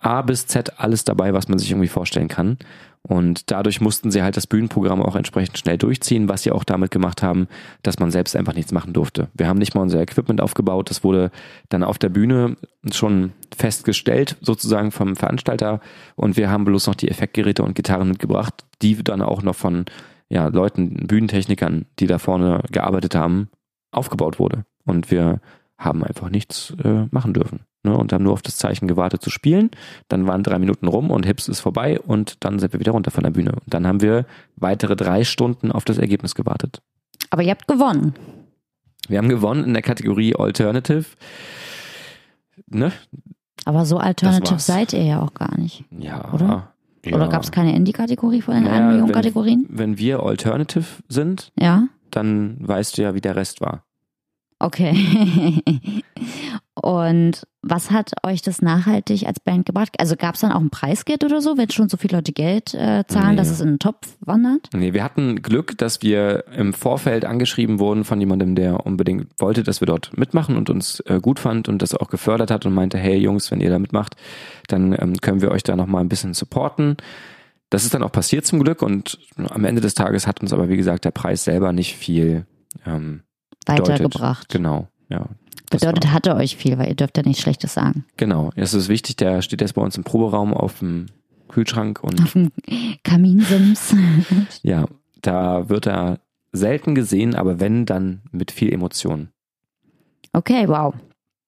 A 0.04 0.22
bis 0.22 0.48
Z 0.48 0.80
alles 0.80 1.04
dabei, 1.04 1.34
was 1.34 1.48
man 1.48 1.60
sich 1.60 1.72
irgendwie 1.72 1.88
vorstellen 1.88 2.28
kann. 2.28 2.58
Und 3.06 3.52
dadurch 3.52 3.82
mussten 3.82 4.12
sie 4.12 4.24
halt 4.24 4.38
das 4.38 4.48
Bühnenprogramm 4.48 5.02
auch 5.02 5.18
entsprechend 5.18 5.58
schnell 5.58 5.78
durchziehen, 5.78 6.30
was 6.30 6.44
sie 6.44 6.52
auch 6.52 6.64
damit 6.64 6.90
gemacht 6.90 7.22
haben, 7.22 7.48
dass 7.82 8.00
man 8.00 8.12
selbst 8.12 8.34
einfach 8.36 8.54
nichts 8.54 8.72
machen 8.72 8.94
durfte. 8.94 9.28
Wir 9.34 9.48
haben 9.48 9.60
nicht 9.60 9.76
mal 9.76 9.82
unser 9.82 10.02
Equipment 10.02 10.40
aufgebaut, 10.40 10.90
das 10.90 11.04
wurde 11.04 11.30
dann 11.68 11.84
auf 11.84 11.98
der 11.98 12.08
Bühne 12.08 12.56
schon 12.92 13.34
festgestellt, 13.56 14.38
sozusagen 14.40 14.92
vom 14.92 15.18
Veranstalter. 15.18 15.82
Und 16.16 16.38
wir 16.38 16.50
haben 16.50 16.64
bloß 16.64 16.88
noch 16.88 16.96
die 16.96 17.10
Effektgeräte 17.10 17.64
und 17.64 17.76
Gitarren 17.76 18.08
mitgebracht, 18.08 18.64
die 18.82 19.04
dann 19.04 19.22
auch 19.22 19.44
noch 19.44 19.56
von 19.56 19.84
ja, 20.30 20.48
Leuten, 20.48 21.06
Bühnentechnikern, 21.08 21.86
die 22.00 22.08
da 22.08 22.20
vorne 22.20 22.62
gearbeitet 22.72 23.16
haben, 23.16 23.50
aufgebaut 23.92 24.40
wurde. 24.40 24.66
Und 24.86 25.12
wir 25.12 25.42
haben 25.78 26.06
einfach 26.06 26.30
nichts 26.30 26.74
äh, 26.82 27.06
machen 27.12 27.34
dürfen 27.34 27.66
ne, 27.84 27.96
und 27.98 28.14
haben 28.14 28.24
nur 28.24 28.34
auf 28.34 28.42
das 28.42 28.58
Zeichen 28.58 28.88
gewartet 28.88 29.22
zu 29.22 29.30
spielen. 29.30 29.72
Dann 30.08 30.28
waren 30.28 30.44
drei 30.44 30.60
Minuten 30.60 30.88
rum 30.88 31.12
und 31.12 31.26
Hips 31.26 31.48
ist 31.48 31.60
vorbei 31.60 32.00
und 32.00 32.44
dann 32.44 32.60
sind 32.60 32.74
wir 32.74 32.80
wieder 32.80 32.94
runter 32.94 33.12
von 33.12 33.24
der 33.24 33.32
Bühne. 33.32 33.52
Und 33.52 33.74
dann 33.74 33.86
haben 33.86 34.02
wir 34.02 34.26
weitere 34.56 34.96
drei 34.96 35.24
Stunden 35.24 35.72
auf 35.72 35.86
das 35.86 35.98
Ergebnis 35.98 36.36
gewartet. 36.36 36.82
Aber 37.30 37.44
ihr 37.44 37.52
habt 37.52 37.68
gewonnen. 37.68 38.14
Wir 39.08 39.18
haben 39.18 39.30
gewonnen 39.30 39.66
in 39.66 39.74
der 39.74 39.84
Kategorie 39.84 40.36
Alternative. 40.36 41.06
Ne? 42.68 42.92
Aber 43.66 43.86
so 43.86 43.98
Alternative 43.98 44.60
seid 44.60 44.94
ihr 44.94 45.04
ja 45.04 45.22
auch 45.22 45.34
gar 45.34 45.58
nicht. 45.58 45.84
Ja. 45.92 46.34
Oder? 46.34 46.74
Ja. 47.06 47.16
Oder 47.16 47.28
gab 47.28 47.44
es 47.44 47.52
keine 47.52 47.76
Indie-Kategorie 47.76 48.42
von 48.42 48.54
den 48.54 48.64
naja, 48.64 48.88
1 48.88 48.92
Million 48.92 49.12
Kategorien? 49.12 49.66
Wenn 49.70 49.98
wir 49.98 50.22
Alternative 50.22 50.86
sind, 51.10 51.52
ja. 51.60 51.88
dann 52.12 52.58
weißt 52.62 52.98
du 52.98 53.02
ja, 53.02 53.14
wie 53.14 53.20
der 53.20 53.36
Rest 53.36 53.60
war. 53.60 53.84
Okay. 54.60 55.62
Und 56.84 57.48
was 57.62 57.92
hat 57.92 58.12
euch 58.24 58.42
das 58.42 58.62
nachhaltig 58.62 59.26
als 59.26 59.40
Band 59.40 59.66
gebracht? 59.66 59.96
Also 60.00 60.18
gab 60.18 60.36
es 60.36 60.42
dann 60.42 60.52
auch 60.52 60.60
ein 60.60 60.70
Preisgeld 60.70 61.24
oder 61.24 61.40
so, 61.40 61.58
wenn 61.58 61.70
schon 61.70 61.88
so 61.88 61.96
viele 61.96 62.18
Leute 62.18 62.34
Geld 62.34 62.74
äh, 62.74 63.06
zahlen, 63.08 63.32
nee. 63.32 63.36
dass 63.38 63.50
es 63.50 63.62
in 63.62 63.70
den 63.70 63.80
Topf 63.80 64.18
wandert? 64.20 64.68
Nee, 64.74 64.92
wir 64.92 65.02
hatten 65.02 65.42
Glück, 65.42 65.78
dass 65.78 66.02
wir 66.02 66.44
im 66.54 66.74
Vorfeld 66.74 67.24
angeschrieben 67.24 67.80
wurden 67.80 68.04
von 68.04 68.20
jemandem, 68.20 68.56
der 68.56 68.86
unbedingt 68.86 69.28
wollte, 69.38 69.64
dass 69.64 69.80
wir 69.80 69.86
dort 69.86 70.18
mitmachen 70.18 70.58
und 70.58 70.70
uns 70.70 71.00
äh, 71.06 71.22
gut 71.22 71.40
fand 71.40 71.70
und 71.70 71.82
das 71.82 71.96
auch 71.96 72.10
gefördert 72.10 72.52
hat 72.52 72.66
und 72.66 72.74
meinte, 72.74 72.98
hey 72.98 73.16
Jungs, 73.16 73.50
wenn 73.50 73.62
ihr 73.62 73.70
da 73.70 73.80
mitmacht, 73.80 74.18
dann 74.68 74.92
ähm, 75.00 75.16
können 75.22 75.42
wir 75.42 75.52
euch 75.52 75.64
da 75.64 75.78
nochmal 75.78 76.02
ein 76.02 76.10
bisschen 76.10 76.34
supporten. 76.34 76.98
Das 77.70 77.86
ist 77.86 77.94
dann 77.94 78.04
auch 78.04 78.12
passiert 78.12 78.46
zum 78.46 78.62
Glück 78.62 78.82
und 78.82 79.20
am 79.38 79.64
Ende 79.64 79.80
des 79.80 79.94
Tages 79.94 80.28
hat 80.28 80.42
uns 80.42 80.52
aber, 80.52 80.68
wie 80.68 80.76
gesagt, 80.78 81.06
der 81.06 81.12
Preis 81.12 81.46
selber 81.46 81.72
nicht 81.72 81.96
viel 81.96 82.46
ähm, 82.86 83.22
weitergebracht. 83.66 84.50
Genau, 84.50 84.90
ja. 85.08 85.30
Bedeutet, 85.70 86.12
hatte 86.12 86.36
euch 86.36 86.56
viel, 86.56 86.78
weil 86.78 86.90
ihr 86.90 86.96
dürft 86.96 87.18
ja 87.18 87.24
nichts 87.24 87.42
Schlechtes 87.42 87.74
sagen. 87.74 88.06
Genau, 88.18 88.52
es 88.56 88.74
ist 88.74 88.90
wichtig, 88.90 89.16
der 89.16 89.42
steht 89.42 89.62
jetzt 89.62 89.74
bei 89.74 89.82
uns 89.82 89.98
im 89.98 90.04
Proberaum 90.04 90.54
auf 90.54 90.80
dem 90.80 91.08
Kühlschrank 91.48 92.04
und. 92.04 92.22
Auf 92.22 92.34
dem 92.34 92.52
Kaminsims. 93.04 93.96
ja, 94.62 94.86
da 95.22 95.70
wird 95.70 95.88
er 95.88 96.20
selten 96.52 96.96
gesehen, 96.96 97.36
aber 97.36 97.60
wenn, 97.60 97.86
dann 97.86 98.22
mit 98.32 98.52
viel 98.52 98.72
Emotion. 98.72 99.30
Okay, 100.34 100.68
wow. 100.68 100.94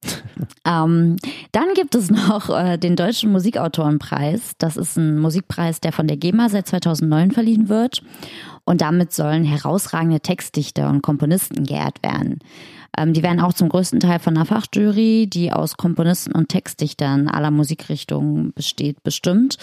ähm, 0.66 1.18
dann 1.52 1.74
gibt 1.74 1.96
es 1.96 2.12
noch 2.12 2.50
äh, 2.50 2.78
den 2.78 2.96
Deutschen 2.96 3.32
Musikautorenpreis. 3.32 4.54
Das 4.58 4.78
ist 4.78 4.98
ein 4.98 5.20
Musikpreis, 5.20 5.80
der 5.82 5.92
von 5.92 6.08
der 6.08 6.18
GEMA 6.18 6.50
seit 6.50 6.68
2009 6.68 7.32
verliehen 7.32 7.70
wird. 7.70 8.04
Und 8.66 8.82
damit 8.82 9.14
sollen 9.14 9.44
herausragende 9.44 10.20
Textdichter 10.20 10.90
und 10.90 11.04
Komponisten 11.04 11.66
geehrt 11.66 12.02
werden. 12.04 12.40
Ähm, 12.98 13.14
die 13.14 13.22
werden 13.22 13.40
auch 13.40 13.54
zum 13.54 13.70
größten 13.70 14.00
Teil 14.00 14.20
von 14.20 14.36
einer 14.36 14.46
Fachjury, 14.46 15.28
die 15.32 15.52
aus 15.52 15.78
Komponisten 15.78 16.32
und 16.32 16.50
Textdichtern 16.50 17.28
aller 17.28 17.52
Musikrichtungen 17.52 18.54
besteht, 18.54 19.04
bestimmt. 19.04 19.58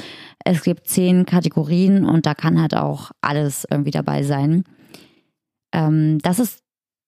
Es 0.44 0.62
gibt 0.62 0.88
zehn 0.88 1.26
Kategorien 1.26 2.04
und 2.04 2.26
da 2.26 2.34
kann 2.34 2.60
halt 2.60 2.76
auch 2.76 3.10
alles 3.20 3.66
irgendwie 3.68 3.90
dabei 3.90 4.22
sein. 4.22 4.64
Ähm, 5.72 6.18
das 6.22 6.38
ist 6.38 6.62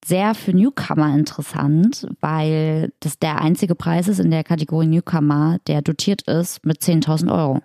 sehr 0.04 0.34
für 0.34 0.52
Newcomer 0.52 1.14
interessant, 1.14 2.06
weil 2.20 2.92
das 3.00 3.18
der 3.18 3.40
einzige 3.40 3.74
Preis 3.74 4.08
ist 4.08 4.18
in 4.18 4.30
der 4.30 4.44
Kategorie 4.44 4.86
Newcomer, 4.86 5.58
der 5.66 5.80
dotiert 5.80 6.22
ist 6.22 6.64
mit 6.66 6.82
10.000 6.82 7.32
Euro. 7.32 7.60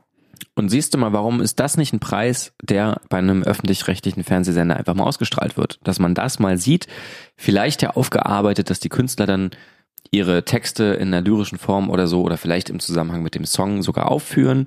Und 0.56 0.70
siehst 0.70 0.94
du 0.94 0.98
mal, 0.98 1.14
warum 1.14 1.42
ist 1.42 1.60
das 1.60 1.78
nicht 1.78 1.94
ein 1.94 2.00
Preis, 2.00 2.54
der 2.62 3.02
bei 3.10 3.18
einem 3.18 3.44
öffentlich-rechtlichen 3.44 4.24
Fernsehsender 4.24 4.78
einfach 4.78 4.96
mal 4.96 5.06
ausgestrahlt 5.06 5.58
wird? 5.58 5.80
Dass 5.84 6.00
man 6.00 6.14
das 6.14 6.40
mal 6.40 6.58
sieht, 6.58 6.88
vielleicht 7.36 7.82
ja 7.82 7.92
aufgearbeitet, 7.92 8.70
dass 8.70 8.80
die 8.80 8.90
Künstler 8.90 9.26
dann 9.26 9.52
ihre 10.12 10.44
Texte 10.44 10.86
in 10.86 11.10
einer 11.10 11.22
lyrischen 11.22 11.58
Form 11.58 11.90
oder 11.90 12.08
so 12.08 12.24
oder 12.24 12.38
vielleicht 12.38 12.70
im 12.70 12.80
Zusammenhang 12.80 13.22
mit 13.22 13.36
dem 13.36 13.46
Song 13.46 13.84
sogar 13.84 14.12
aufführen 14.12 14.66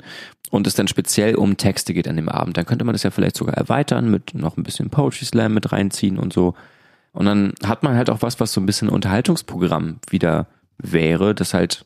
und 0.51 0.67
es 0.67 0.75
dann 0.75 0.89
speziell 0.89 1.35
um 1.35 1.57
Texte 1.57 1.95
geht 1.95 2.07
an 2.07 2.17
dem 2.17 2.29
Abend. 2.29 2.57
Dann 2.57 2.67
könnte 2.67 2.85
man 2.85 2.93
das 2.93 3.03
ja 3.03 3.11
vielleicht 3.11 3.37
sogar 3.37 3.57
erweitern 3.57 4.11
mit 4.11 4.35
noch 4.35 4.57
ein 4.57 4.63
bisschen 4.63 4.91
Poetry 4.91 5.25
Slam 5.25 5.55
mit 5.55 5.73
reinziehen 5.73 6.19
und 6.19 6.33
so. 6.33 6.55
Und 7.13 7.27
dann 7.27 7.55
hat 7.65 7.83
man 7.83 7.97
halt 7.97 8.11
auch 8.11 8.23
was, 8.23 8.39
was 8.41 8.53
so 8.53 8.61
ein 8.61 8.67
bisschen 8.67 8.89
Unterhaltungsprogramm 8.89 9.99
wieder 10.09 10.47
wäre, 10.79 11.35
das 11.35 11.55
halt 11.55 11.85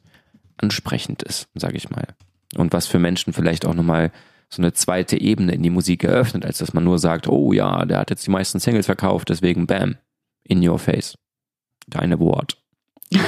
ansprechend 0.58 1.22
ist, 1.22 1.48
sage 1.54 1.76
ich 1.76 1.90
mal. 1.90 2.06
Und 2.54 2.72
was 2.72 2.86
für 2.86 2.98
Menschen 2.98 3.32
vielleicht 3.32 3.66
auch 3.66 3.74
nochmal 3.74 4.12
so 4.48 4.62
eine 4.62 4.72
zweite 4.72 5.20
Ebene 5.20 5.52
in 5.52 5.62
die 5.62 5.70
Musik 5.70 6.04
eröffnet, 6.04 6.44
als 6.44 6.58
dass 6.58 6.72
man 6.72 6.84
nur 6.84 6.98
sagt, 6.98 7.28
oh 7.28 7.52
ja, 7.52 7.84
der 7.84 7.98
hat 7.98 8.10
jetzt 8.10 8.26
die 8.26 8.30
meisten 8.30 8.60
Singles 8.60 8.86
verkauft, 8.86 9.28
deswegen 9.28 9.66
bam, 9.66 9.96
in 10.44 10.66
your 10.66 10.78
face. 10.78 11.18
Deine 11.88 12.18
Wort. 12.20 12.56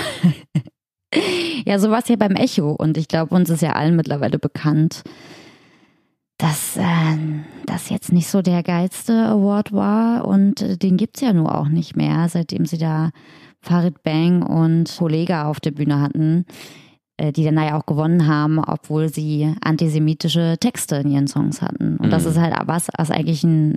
ja, 1.64 1.78
so 1.78 1.90
war 1.90 2.00
es 2.00 2.08
ja 2.08 2.16
beim 2.16 2.36
Echo 2.36 2.72
und 2.72 2.96
ich 2.96 3.08
glaube, 3.08 3.34
uns 3.34 3.50
ist 3.50 3.62
ja 3.62 3.72
allen 3.72 3.96
mittlerweile 3.96 4.38
bekannt, 4.38 5.02
dass 6.38 6.76
äh, 6.76 7.16
das 7.66 7.90
jetzt 7.90 8.12
nicht 8.12 8.28
so 8.28 8.42
der 8.42 8.62
geilste 8.62 9.26
Award 9.26 9.72
war 9.72 10.24
und 10.24 10.62
äh, 10.62 10.76
den 10.76 10.96
gibt's 10.96 11.20
ja 11.20 11.32
nur 11.32 11.58
auch 11.58 11.68
nicht 11.68 11.96
mehr, 11.96 12.28
seitdem 12.28 12.64
sie 12.64 12.78
da 12.78 13.10
Farid 13.60 14.02
Bang 14.04 14.42
und 14.42 14.96
Kollega 14.96 15.46
auf 15.46 15.58
der 15.58 15.72
Bühne 15.72 16.00
hatten, 16.00 16.46
die 17.20 17.44
dann 17.44 17.56
ja 17.56 17.78
auch 17.78 17.86
gewonnen 17.86 18.26
haben, 18.26 18.58
obwohl 18.58 19.08
sie 19.08 19.54
antisemitische 19.60 20.56
Texte 20.60 20.96
in 20.96 21.10
ihren 21.10 21.26
Songs 21.26 21.62
hatten. 21.62 21.96
Und 21.96 22.06
mhm. 22.06 22.10
das 22.10 22.24
ist 22.24 22.38
halt 22.38 22.54
was, 22.66 22.88
was 22.96 23.10
eigentlich 23.10 23.42
ein, 23.44 23.76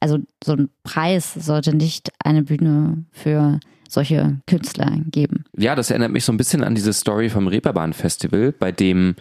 also 0.00 0.18
so 0.44 0.52
ein 0.52 0.68
Preis 0.82 1.32
sollte 1.34 1.74
nicht 1.74 2.12
eine 2.22 2.42
Bühne 2.42 3.04
für 3.10 3.58
solche 3.88 4.38
Künstler 4.46 4.98
geben. 5.10 5.44
Ja, 5.56 5.74
das 5.74 5.90
erinnert 5.90 6.12
mich 6.12 6.24
so 6.24 6.32
ein 6.32 6.38
bisschen 6.38 6.64
an 6.64 6.74
diese 6.74 6.92
Story 6.92 7.28
vom 7.28 7.46
Reeperbahn 7.46 7.92
Festival, 7.92 8.52
bei 8.52 8.72
dem 8.72 9.16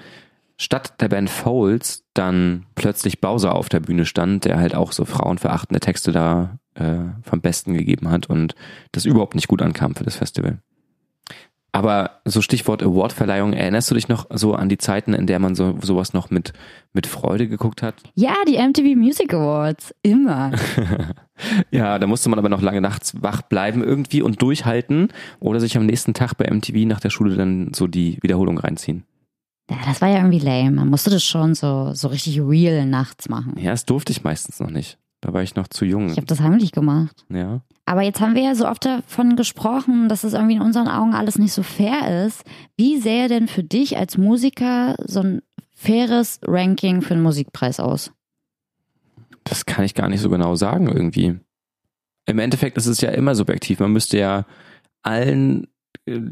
statt 0.57 1.01
der 1.01 1.09
Band 1.09 1.29
Foles 1.29 2.03
dann 2.13 2.65
plötzlich 2.75 3.19
Bowser 3.19 3.55
auf 3.55 3.67
der 3.67 3.79
Bühne 3.79 4.05
stand, 4.05 4.45
der 4.45 4.59
halt 4.59 4.75
auch 4.75 4.91
so 4.91 5.05
frauenverachtende 5.05 5.79
Texte 5.79 6.11
da 6.11 6.59
äh, 6.75 6.99
vom 7.23 7.41
Besten 7.41 7.73
gegeben 7.73 8.09
hat 8.09 8.27
und 8.27 8.55
das 8.91 9.05
überhaupt 9.05 9.35
nicht 9.35 9.47
gut 9.47 9.61
ankam 9.61 9.95
für 9.95 10.03
das 10.03 10.15
Festival. 10.15 10.59
Aber 11.73 12.21
so 12.25 12.41
Stichwort 12.41 12.83
Awardverleihung, 12.83 13.53
erinnerst 13.53 13.89
du 13.89 13.95
dich 13.95 14.09
noch 14.09 14.25
so 14.29 14.53
an 14.53 14.67
die 14.67 14.77
Zeiten, 14.77 15.13
in 15.13 15.25
der 15.25 15.39
man 15.39 15.55
so 15.55 15.77
sowas 15.81 16.13
noch 16.13 16.29
mit 16.29 16.51
mit 16.93 17.07
Freude 17.07 17.47
geguckt 17.47 17.81
hat? 17.81 17.95
Ja, 18.13 18.33
die 18.45 18.57
MTV 18.57 18.97
Music 18.97 19.33
Awards, 19.33 19.95
immer. 20.01 20.51
ja, 21.71 21.97
da 21.97 22.07
musste 22.07 22.29
man 22.29 22.39
aber 22.39 22.49
noch 22.49 22.61
lange 22.61 22.81
nachts 22.81 23.21
wach 23.21 23.41
bleiben 23.41 23.83
irgendwie 23.83 24.21
und 24.21 24.41
durchhalten 24.41 25.13
oder 25.39 25.61
sich 25.61 25.77
am 25.77 25.85
nächsten 25.85 26.13
Tag 26.13 26.35
bei 26.35 26.51
MTV 26.51 26.85
nach 26.87 26.99
der 26.99 27.09
Schule 27.09 27.35
dann 27.35 27.73
so 27.73 27.87
die 27.87 28.19
Wiederholung 28.21 28.57
reinziehen. 28.57 29.05
Ja, 29.69 29.77
das 29.85 30.01
war 30.01 30.09
ja 30.09 30.17
irgendwie 30.17 30.39
lame. 30.39 30.71
Man 30.71 30.89
musste 30.89 31.09
das 31.09 31.23
schon 31.23 31.55
so, 31.55 31.93
so 31.93 32.09
richtig 32.09 32.41
real 32.41 32.85
nachts 32.85 33.29
machen. 33.29 33.53
Ja, 33.57 33.71
das 33.71 33.85
durfte 33.85 34.11
ich 34.11 34.25
meistens 34.25 34.59
noch 34.59 34.69
nicht. 34.69 34.97
Da 35.21 35.33
war 35.33 35.43
ich 35.43 35.55
noch 35.55 35.67
zu 35.67 35.85
jung. 35.85 36.09
Ich 36.09 36.17
habe 36.17 36.25
das 36.25 36.41
heimlich 36.41 36.71
gemacht. 36.71 37.25
Ja. 37.29 37.61
Aber 37.85 38.01
jetzt 38.01 38.19
haben 38.21 38.35
wir 38.35 38.41
ja 38.41 38.55
so 38.55 38.67
oft 38.67 38.85
davon 38.85 39.35
gesprochen, 39.35 40.09
dass 40.09 40.23
es 40.23 40.33
irgendwie 40.33 40.55
in 40.55 40.61
unseren 40.61 40.87
Augen 40.87 41.13
alles 41.13 41.37
nicht 41.37 41.53
so 41.53 41.61
fair 41.61 42.25
ist. 42.25 42.43
Wie 42.75 42.99
sähe 42.99 43.27
denn 43.27 43.47
für 43.47 43.63
dich 43.63 43.97
als 43.97 44.17
Musiker 44.17 44.95
so 45.05 45.21
ein 45.21 45.41
faires 45.75 46.39
Ranking 46.45 47.01
für 47.01 47.13
einen 47.13 47.23
Musikpreis 47.23 47.79
aus? 47.79 48.11
Das 49.43 49.65
kann 49.65 49.85
ich 49.85 49.93
gar 49.93 50.09
nicht 50.09 50.21
so 50.21 50.29
genau 50.29 50.55
sagen 50.55 50.87
irgendwie. 50.87 51.39
Im 52.25 52.39
Endeffekt 52.39 52.77
ist 52.77 52.87
es 52.87 53.01
ja 53.01 53.09
immer 53.11 53.35
subjektiv. 53.35 53.79
Man 53.79 53.91
müsste 53.91 54.17
ja 54.17 54.45
allen, 55.03 55.67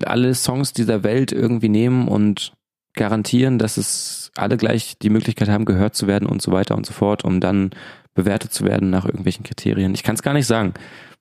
alle 0.05 0.33
Songs 0.33 0.73
dieser 0.73 1.03
Welt 1.03 1.31
irgendwie 1.31 1.69
nehmen 1.69 2.07
und 2.07 2.53
garantieren, 2.93 3.59
dass 3.59 3.77
es 3.77 4.31
alle 4.35 4.57
gleich 4.57 4.97
die 4.99 5.09
Möglichkeit 5.09 5.49
haben, 5.49 5.65
gehört 5.65 5.95
zu 5.95 6.07
werden 6.07 6.27
und 6.27 6.41
so 6.41 6.51
weiter 6.51 6.75
und 6.75 6.85
so 6.85 6.93
fort, 6.93 7.23
um 7.23 7.39
dann 7.39 7.71
bewertet 8.13 8.53
zu 8.53 8.65
werden 8.65 8.89
nach 8.89 9.05
irgendwelchen 9.05 9.43
Kriterien. 9.43 9.93
Ich 9.93 10.03
kann 10.03 10.15
es 10.15 10.23
gar 10.23 10.33
nicht 10.33 10.47
sagen. 10.47 10.73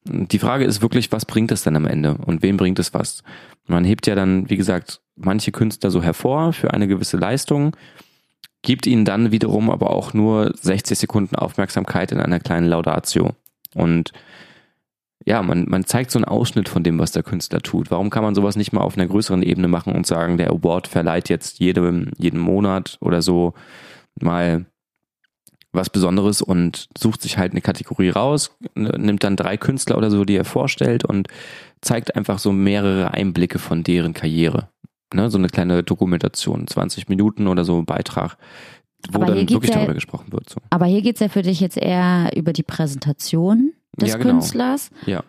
Die 0.04 0.38
Frage 0.38 0.64
ist 0.64 0.80
wirklich, 0.80 1.12
was 1.12 1.26
bringt 1.26 1.52
es 1.52 1.62
denn 1.62 1.76
am 1.76 1.86
Ende 1.86 2.14
und 2.14 2.42
wem 2.42 2.56
bringt 2.56 2.78
es 2.78 2.94
was? 2.94 3.22
Man 3.66 3.84
hebt 3.84 4.06
ja 4.06 4.14
dann, 4.14 4.48
wie 4.48 4.56
gesagt, 4.56 5.00
manche 5.16 5.52
Künstler 5.52 5.90
so 5.90 6.02
hervor 6.02 6.52
für 6.52 6.72
eine 6.72 6.88
gewisse 6.88 7.16
Leistung, 7.16 7.76
gibt 8.62 8.86
ihnen 8.86 9.04
dann 9.04 9.30
wiederum 9.30 9.70
aber 9.70 9.90
auch 9.90 10.14
nur 10.14 10.52
60 10.56 10.98
Sekunden 10.98 11.36
Aufmerksamkeit 11.36 12.12
in 12.12 12.20
einer 12.20 12.40
kleinen 12.40 12.66
Laudatio. 12.66 13.32
Und 13.74 14.12
ja, 15.24 15.42
man, 15.42 15.66
man 15.68 15.84
zeigt 15.84 16.10
so 16.10 16.18
einen 16.18 16.24
Ausschnitt 16.24 16.68
von 16.68 16.82
dem, 16.82 16.98
was 16.98 17.12
der 17.12 17.22
Künstler 17.22 17.60
tut. 17.60 17.90
Warum 17.90 18.08
kann 18.08 18.22
man 18.22 18.34
sowas 18.34 18.56
nicht 18.56 18.72
mal 18.72 18.80
auf 18.80 18.96
einer 18.96 19.06
größeren 19.06 19.42
Ebene 19.42 19.68
machen 19.68 19.94
und 19.94 20.06
sagen, 20.06 20.38
der 20.38 20.50
Award 20.50 20.88
verleiht 20.88 21.28
jetzt 21.28 21.58
jedem, 21.58 22.10
jeden 22.16 22.40
Monat 22.40 22.96
oder 23.00 23.20
so 23.20 23.52
mal 24.20 24.64
was 25.72 25.90
Besonderes 25.90 26.42
und 26.42 26.88
sucht 26.96 27.22
sich 27.22 27.38
halt 27.38 27.52
eine 27.52 27.60
Kategorie 27.60 28.10
raus, 28.10 28.56
nimmt 28.74 29.22
dann 29.22 29.36
drei 29.36 29.56
Künstler 29.56 29.98
oder 29.98 30.10
so, 30.10 30.24
die 30.24 30.36
er 30.36 30.44
vorstellt 30.44 31.04
und 31.04 31.28
zeigt 31.80 32.16
einfach 32.16 32.38
so 32.38 32.52
mehrere 32.52 33.12
Einblicke 33.12 33.58
von 33.58 33.82
deren 33.82 34.14
Karriere. 34.14 34.68
Ne, 35.14 35.30
so 35.30 35.38
eine 35.38 35.48
kleine 35.48 35.82
Dokumentation, 35.82 36.66
20 36.66 37.08
Minuten 37.08 37.46
oder 37.46 37.64
so 37.64 37.82
Beitrag, 37.82 38.36
wo 39.10 39.24
dann 39.24 39.48
wirklich 39.48 39.70
ja, 39.70 39.76
darüber 39.76 39.94
gesprochen 39.94 40.32
wird. 40.32 40.50
So. 40.50 40.60
Aber 40.68 40.84
hier 40.84 41.00
geht's 41.00 41.20
ja 41.20 41.28
für 41.28 41.40
dich 41.40 41.60
jetzt 41.60 41.78
eher 41.78 42.30
über 42.36 42.52
die 42.52 42.62
Präsentation 42.62 43.72
des 43.96 44.10
ja, 44.10 44.16
genau. 44.18 44.32
Künstlers. 44.32 44.90
Ja. 45.06 45.24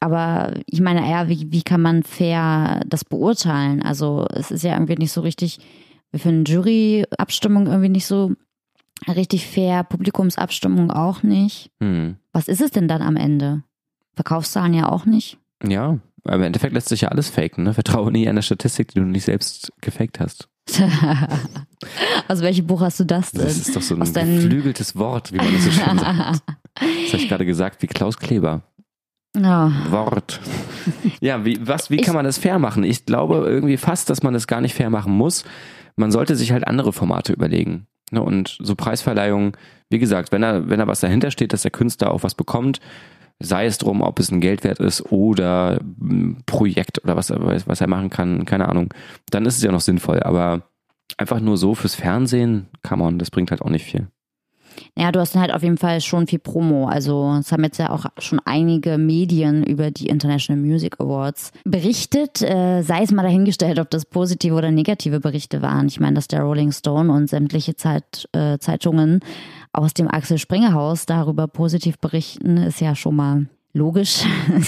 Aber 0.00 0.54
ich 0.66 0.80
meine 0.80 1.06
eher, 1.06 1.28
wie, 1.28 1.52
wie 1.52 1.62
kann 1.62 1.82
man 1.82 2.02
fair 2.02 2.80
das 2.86 3.04
beurteilen? 3.04 3.82
Also 3.82 4.26
es 4.32 4.50
ist 4.50 4.64
ja 4.64 4.72
irgendwie 4.72 4.96
nicht 4.96 5.12
so 5.12 5.20
richtig, 5.20 5.58
wir 6.10 6.18
finden 6.18 6.44
Juryabstimmung 6.44 7.66
irgendwie 7.66 7.90
nicht 7.90 8.06
so 8.06 8.32
richtig 9.08 9.46
fair, 9.46 9.84
Publikumsabstimmung 9.84 10.90
auch 10.90 11.22
nicht. 11.22 11.70
Hm. 11.80 12.16
Was 12.32 12.48
ist 12.48 12.60
es 12.60 12.70
denn 12.70 12.88
dann 12.88 13.02
am 13.02 13.16
Ende? 13.16 13.62
Verkaufszahlen 14.14 14.74
ja 14.74 14.88
auch 14.88 15.06
nicht. 15.06 15.38
Ja, 15.66 15.98
aber 16.24 16.36
im 16.36 16.42
Endeffekt 16.42 16.74
lässt 16.74 16.88
sich 16.88 17.02
ja 17.02 17.08
alles 17.08 17.30
faken. 17.30 17.64
Ne? 17.64 17.74
Vertraue 17.74 18.12
nie 18.12 18.24
der 18.24 18.42
Statistik, 18.42 18.88
die 18.88 19.00
du 19.00 19.04
nicht 19.04 19.24
selbst 19.24 19.72
gefaked 19.80 20.20
hast. 20.20 20.48
Aus 22.28 22.40
welchem 22.40 22.66
Buch 22.66 22.80
hast 22.80 23.00
du 23.00 23.04
das 23.04 23.32
denn? 23.32 23.42
Das 23.42 23.56
ist 23.56 23.74
doch 23.74 23.82
so 23.82 23.96
ein 23.96 24.00
geflügeltes 24.00 24.96
Wort, 24.96 25.32
wie 25.32 25.38
man 25.38 25.52
das 25.52 25.64
so 25.64 25.70
schön 25.70 25.98
sagt. 25.98 26.42
Das 26.74 27.12
habe 27.12 27.22
ich 27.22 27.28
gerade 27.28 27.44
gesagt, 27.44 27.82
wie 27.82 27.86
Klaus 27.86 28.16
Kleber. 28.16 28.62
Oh. 29.36 29.40
Wort. 29.90 30.40
Ja, 31.20 31.44
wie, 31.44 31.58
was, 31.66 31.90
wie 31.90 31.98
kann 31.98 32.14
man 32.14 32.24
das 32.24 32.38
fair 32.38 32.58
machen? 32.58 32.82
Ich 32.82 33.04
glaube 33.04 33.44
irgendwie 33.46 33.76
fast, 33.76 34.08
dass 34.08 34.22
man 34.22 34.32
das 34.32 34.46
gar 34.46 34.62
nicht 34.62 34.74
fair 34.74 34.88
machen 34.88 35.12
muss. 35.12 35.44
Man 35.96 36.10
sollte 36.10 36.34
sich 36.34 36.50
halt 36.50 36.66
andere 36.66 36.94
Formate 36.94 37.34
überlegen. 37.34 37.88
Ne? 38.12 38.22
Und 38.22 38.58
so 38.60 38.74
Preisverleihungen, 38.74 39.52
wie 39.90 39.98
gesagt, 39.98 40.32
wenn 40.32 40.42
er, 40.42 40.68
wenn 40.68 40.78
da 40.78 40.86
was 40.86 41.00
dahinter 41.00 41.30
steht, 41.30 41.52
dass 41.52 41.62
der 41.62 41.70
Künstler 41.70 42.12
auch 42.12 42.22
was 42.22 42.34
bekommt, 42.34 42.80
sei 43.40 43.66
es 43.66 43.78
drum, 43.78 44.02
ob 44.02 44.18
es 44.20 44.30
ein 44.30 44.40
Geldwert 44.40 44.78
ist 44.78 45.10
oder 45.10 45.80
ein 46.00 46.42
Projekt 46.46 47.02
oder 47.02 47.16
was, 47.16 47.30
was 47.30 47.80
er 47.80 47.88
machen 47.88 48.10
kann, 48.10 48.44
keine 48.44 48.68
Ahnung, 48.68 48.94
dann 49.30 49.46
ist 49.46 49.56
es 49.56 49.62
ja 49.62 49.72
noch 49.72 49.80
sinnvoll. 49.80 50.22
Aber 50.22 50.62
einfach 51.16 51.40
nur 51.40 51.56
so 51.56 51.74
fürs 51.74 51.94
Fernsehen, 51.94 52.68
come 52.86 53.02
on, 53.02 53.18
das 53.18 53.30
bringt 53.30 53.50
halt 53.50 53.62
auch 53.62 53.70
nicht 53.70 53.84
viel. 53.84 54.08
Ja, 54.96 55.12
du 55.12 55.20
hast 55.20 55.36
halt 55.36 55.52
auf 55.52 55.62
jeden 55.62 55.78
Fall 55.78 56.00
schon 56.00 56.26
viel 56.26 56.38
Promo. 56.38 56.86
Also 56.86 57.36
es 57.40 57.52
haben 57.52 57.64
jetzt 57.64 57.78
ja 57.78 57.90
auch 57.90 58.06
schon 58.18 58.40
einige 58.44 58.98
Medien 58.98 59.64
über 59.64 59.90
die 59.90 60.08
International 60.08 60.60
Music 60.60 61.00
Awards 61.00 61.52
berichtet. 61.64 62.42
Äh, 62.42 62.82
sei 62.82 63.02
es 63.02 63.10
mal 63.10 63.22
dahingestellt, 63.22 63.78
ob 63.78 63.90
das 63.90 64.04
positive 64.04 64.54
oder 64.54 64.70
negative 64.70 65.20
Berichte 65.20 65.62
waren. 65.62 65.86
Ich 65.86 66.00
meine, 66.00 66.14
dass 66.14 66.28
der 66.28 66.42
Rolling 66.42 66.72
Stone 66.72 67.12
und 67.12 67.28
sämtliche 67.28 67.76
Zeit, 67.76 68.28
äh, 68.32 68.58
Zeitungen 68.58 69.20
aus 69.72 69.94
dem 69.94 70.08
Axel 70.08 70.38
Springer 70.38 70.74
Haus 70.74 71.06
darüber 71.06 71.48
positiv 71.48 71.98
berichten, 71.98 72.56
ist 72.58 72.80
ja 72.80 72.94
schon 72.94 73.16
mal 73.16 73.46
logisch. 73.72 74.24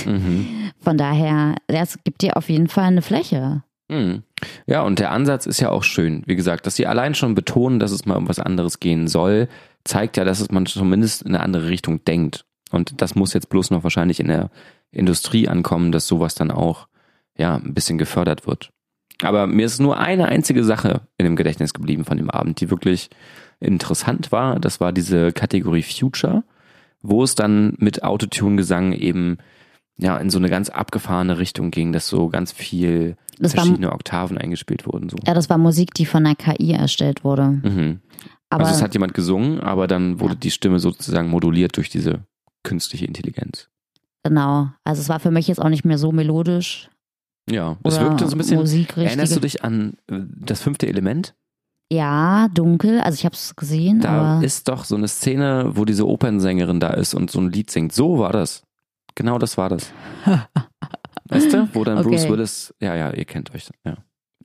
Mhm. 0.07 0.47
Von 0.81 0.99
daher, 0.99 1.57
es 1.67 1.99
gibt 2.05 2.23
dir 2.23 2.37
auf 2.37 2.49
jeden 2.49 2.69
Fall 2.69 2.85
eine 2.85 3.03
Fläche. 3.03 3.63
Hm. 3.91 4.23
Ja, 4.67 4.83
und 4.83 4.99
der 4.99 5.11
Ansatz 5.11 5.47
ist 5.47 5.61
ja 5.61 5.71
auch 5.71 5.83
schön. 5.83 6.23
Wie 6.27 6.37
gesagt, 6.37 6.67
dass 6.67 6.77
sie 6.77 6.87
allein 6.87 7.15
schon 7.15 7.35
betonen, 7.35 7.79
dass 7.79 7.91
es 7.91 8.07
mal 8.07 8.17
um 8.17 8.29
was 8.29 8.39
anderes 8.39 8.81
gehen 8.81 9.09
soll, 9.09 9.49
zeigt 9.85 10.17
ja, 10.17 10.25
dass 10.25 10.51
man 10.51 10.67
zumindest 10.67 11.23
in 11.23 11.29
eine 11.35 11.41
andere 11.45 11.69
Richtung 11.69 12.05
denkt. 12.05 12.45
Und 12.71 13.01
das 13.03 13.15
muss 13.15 13.35
jetzt 13.35 13.49
bloß 13.51 13.71
noch 13.71 13.85
wahrscheinlich 13.85 14.21
in 14.21 14.29
der 14.29 14.51
Industrie 14.91 15.49
ankommen, 15.49 15.93
dass 15.93 16.07
sowas 16.07 16.35
dann 16.35 16.51
auch 16.51 16.89
ja 17.37 17.57
ein 17.57 17.75
bisschen 17.75 17.99
gefördert 17.99 18.47
wird. 18.47 18.71
Aber 19.23 19.47
mir 19.47 19.67
ist 19.67 19.81
nur 19.81 19.99
eine 19.99 20.27
einzige 20.27 20.65
Sache 20.65 21.03
in 21.19 21.25
dem 21.25 21.37
Gedächtnis 21.37 21.73
geblieben 21.73 22.05
von 22.05 22.17
dem 22.17 22.31
Abend, 22.31 22.61
die 22.61 22.71
wirklich 22.71 23.11
interessant 23.61 24.33
war. 24.33 24.59
Das 24.59 24.81
war 24.81 24.93
diese 24.93 25.33
Kategorie 25.33 25.83
Future, 25.83 26.43
wo 27.03 27.23
es 27.23 27.35
dann 27.35 27.75
mit 27.79 28.03
Autotune-Gesang 28.03 28.93
eben 28.93 29.39
ja 29.97 30.17
in 30.17 30.31
so 30.31 30.39
eine 30.39 30.49
ganz 30.51 30.69
abgefahrene 30.69 31.39
Richtung 31.39 31.71
ging, 31.71 31.93
dass 31.93 32.09
so 32.09 32.29
ganz 32.29 32.51
viel 32.51 33.17
Das 33.39 33.57
war- 33.57 33.65
verschiedene 33.65 33.93
Oktaven 33.93 34.37
eingespielt 34.39 34.87
wurden. 34.87 35.09
So. 35.09 35.17
Ja, 35.27 35.35
das 35.35 35.49
war 35.49 35.59
Musik, 35.59 35.95
die 35.95 36.07
von 36.07 36.25
der 36.25 36.35
KI 36.35 36.73
erstellt 36.73 37.23
wurde. 37.23 37.49
Mhm. 37.49 38.01
Aber 38.51 38.65
also 38.65 38.77
es 38.77 38.83
hat 38.83 38.95
jemand 38.95 39.15
gesungen, 39.15 39.61
aber 39.61 39.87
dann 39.87 40.21
wurde 40.21 40.35
Ja. 40.35 40.41
die 40.41 40.51
Stimme 40.51 40.79
sozusagen 40.79 41.29
moduliert 41.29 41.77
durch 41.77 41.89
diese 41.89 42.25
künstliche 42.63 43.05
Intelligenz. 43.07 43.69
genau. 44.23 44.69
Also 44.85 45.01
es 45.03 45.09
war 45.09 45.21
für 45.21 45.31
mich 45.31 45.49
jetzt 45.49 45.61
auch 45.61 45.69
nicht 45.69 45.85
mehr 45.85 45.99
so 45.99 46.13
melodisch. 46.13 46.89
Ja, 47.51 47.77
es 47.85 48.01
wirkte 48.01 48.27
so 48.27 48.35
ein 48.35 48.39
bisschen. 48.39 48.57
Musik 48.59 48.97
Erinnerst 48.97 49.37
du 49.37 49.41
dich 49.41 49.63
an 49.65 49.95
äh, 50.11 50.21
das 50.41 50.63
fünfte 50.63 50.87
Element? 50.87 51.35
Ja, 51.93 52.49
dunkel. 52.49 53.01
Also 53.01 53.17
ich 53.17 53.25
habe 53.27 53.35
es 53.35 53.55
gesehen, 53.55 54.01
Da 54.01 54.41
ist 54.41 54.69
doch 54.69 54.85
so 54.85 54.97
eine 54.97 55.09
Szene, 55.09 55.73
wo 55.75 55.85
diese 55.85 56.07
Opernsängerin 56.09 56.81
da 56.81 56.89
ist 56.95 57.13
und 57.13 57.31
so 57.31 57.41
ein 57.41 57.51
Lied 57.53 57.71
singt. 57.71 57.93
So 57.93 58.19
war 58.19 58.33
das. 58.33 58.63
Genau 59.15 59.39
das 59.39 59.59
war 59.59 59.69
das. 59.69 59.93
weißt 61.29 61.53
du? 61.53 61.69
Wo 61.75 61.85
dann 61.85 61.99
Okay. 61.99 62.09
Bruce 62.09 62.29
Willis, 62.31 62.75
ja, 62.81 62.95
ja, 62.95 63.11
ihr 63.13 63.25
kennt 63.27 63.55
euch. 63.55 63.69
Ja. 63.85 63.97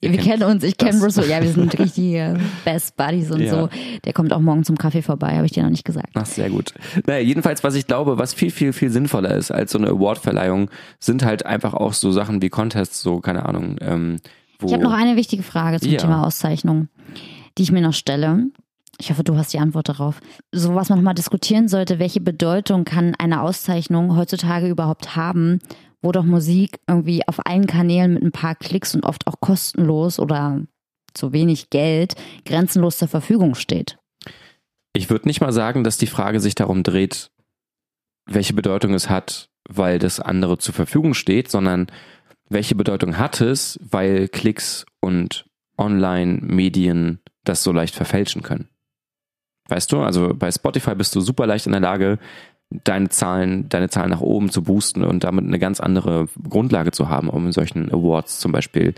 Ihr 0.01 0.12
wir 0.12 0.19
kennen 0.19 0.43
uns. 0.43 0.63
Ich 0.63 0.77
kenne. 0.77 1.01
Willis. 1.01 1.15
Ja, 1.27 1.41
wir 1.41 1.51
sind 1.51 1.77
richtige 1.79 2.39
Best 2.63 2.95
Buddies 2.95 3.31
und 3.31 3.41
Ja. 3.41 3.51
so. 3.51 3.69
Der 4.05 4.13
kommt 4.13 4.31
auch 4.31 4.39
morgen 4.39 4.63
zum 4.63 4.77
Kaffee 4.77 5.01
vorbei, 5.01 5.35
habe 5.35 5.45
ich 5.45 5.51
dir 5.51 5.63
noch 5.63 5.69
nicht 5.69 5.83
gesagt. 5.85 6.09
Ach, 6.13 6.25
sehr 6.25 6.49
gut. 6.49 6.73
Naja, 7.05 7.19
jedenfalls, 7.19 7.63
was 7.63 7.75
ich 7.75 7.85
glaube, 7.88 8.17
was 8.17 8.33
viel, 8.33 8.51
viel, 8.51 8.71
viel 8.73 8.91
sinnvoller 8.91 9.35
ist 9.35 9.51
als 9.51 9.71
so 9.71 9.77
eine 9.77 9.89
Awardverleihung, 9.89 10.69
sind 10.99 11.25
halt 11.25 11.45
einfach 11.45 11.73
auch 11.73 11.93
so 11.93 12.12
Sachen 12.12 12.41
wie 12.41 12.49
Contests, 12.49 13.01
so, 13.01 13.19
keine 13.19 13.45
Ahnung, 13.45 13.75
ähm, 13.81 14.17
wo. 14.59 14.67
Ich 14.67 14.73
habe 14.73 14.83
noch 14.83 14.93
eine 14.93 15.15
wichtige 15.17 15.43
Frage 15.43 15.79
zum 15.79 15.91
Ja. 15.91 15.97
Thema 15.97 16.25
Auszeichnung, 16.25 16.88
die 17.57 17.63
ich 17.63 17.71
mir 17.71 17.81
noch 17.81 17.93
stelle. 17.93 18.45
Ich 19.01 19.09
hoffe, 19.12 19.23
du 19.23 19.38
hast 19.38 19.53
die 19.53 19.59
Antwort 19.59 19.88
darauf. 19.88 20.19
So 20.51 20.75
was 20.75 20.89
man 20.89 20.99
nochmal 20.99 21.13
diskutieren 21.15 21.69
sollte, 21.69 21.99
welche 21.99 22.19
Bedeutung 22.19 22.83
kann 22.83 23.15
eine 23.17 23.41
Auszeichnung 23.41 24.17
heutzutage 24.17 24.67
überhaupt 24.67 25.15
haben, 25.15 25.59
wo 26.01 26.12
doch 26.12 26.23
Musik 26.23 26.79
irgendwie 26.88 27.27
auf 27.27 27.45
allen 27.45 27.67
Kanälen 27.67 28.13
mit 28.13 28.23
ein 28.23 28.31
paar 28.31 28.55
Klicks 28.55 28.95
und 28.95 29.03
oft 29.05 29.27
auch 29.27 29.39
kostenlos 29.39 30.19
oder 30.19 30.62
zu 31.13 31.33
wenig 31.33 31.69
Geld 31.69 32.15
grenzenlos 32.45 32.97
zur 32.97 33.07
Verfügung 33.07 33.55
steht. 33.55 33.97
Ich 34.93 35.09
würde 35.09 35.27
nicht 35.27 35.41
mal 35.41 35.51
sagen, 35.51 35.83
dass 35.83 35.97
die 35.97 36.07
Frage 36.07 36.39
sich 36.39 36.55
darum 36.55 36.83
dreht, 36.83 37.31
welche 38.25 38.53
Bedeutung 38.53 38.93
es 38.93 39.09
hat, 39.09 39.49
weil 39.67 39.99
das 39.99 40.19
andere 40.19 40.57
zur 40.57 40.73
Verfügung 40.73 41.13
steht, 41.13 41.49
sondern 41.49 41.88
welche 42.49 42.75
Bedeutung 42.75 43.17
hat 43.17 43.41
es, 43.41 43.79
weil 43.81 44.27
Klicks 44.27 44.85
und 44.99 45.45
Online-Medien 45.77 47.19
das 47.43 47.63
so 47.63 47.71
leicht 47.71 47.95
verfälschen 47.95 48.41
können. 48.41 48.69
Weißt 49.67 49.91
du, 49.91 50.01
also 50.01 50.33
bei 50.33 50.51
Spotify 50.51 50.95
bist 50.95 51.15
du 51.15 51.21
super 51.21 51.45
leicht 51.45 51.67
in 51.67 51.71
der 51.71 51.81
Lage, 51.81 52.17
deine 52.69 53.10
Zahlen, 53.10 53.67
deine 53.69 53.89
Zahlen 53.89 54.12
nach 54.12 54.21
oben 54.21 54.49
zu 54.49 54.63
boosten 54.63 55.03
und 55.03 55.23
damit 55.23 55.45
eine 55.45 55.60
ganz 55.60 55.79
andere 55.79 56.27
Grundlage 56.47 56.91
zu 56.91 57.10
haben, 57.10 57.29
um 57.29 57.47
in 57.47 57.51
solchen 57.51 57.91
Awards 57.91 58.39
zum 58.39 58.51
Beispiel 58.51 58.93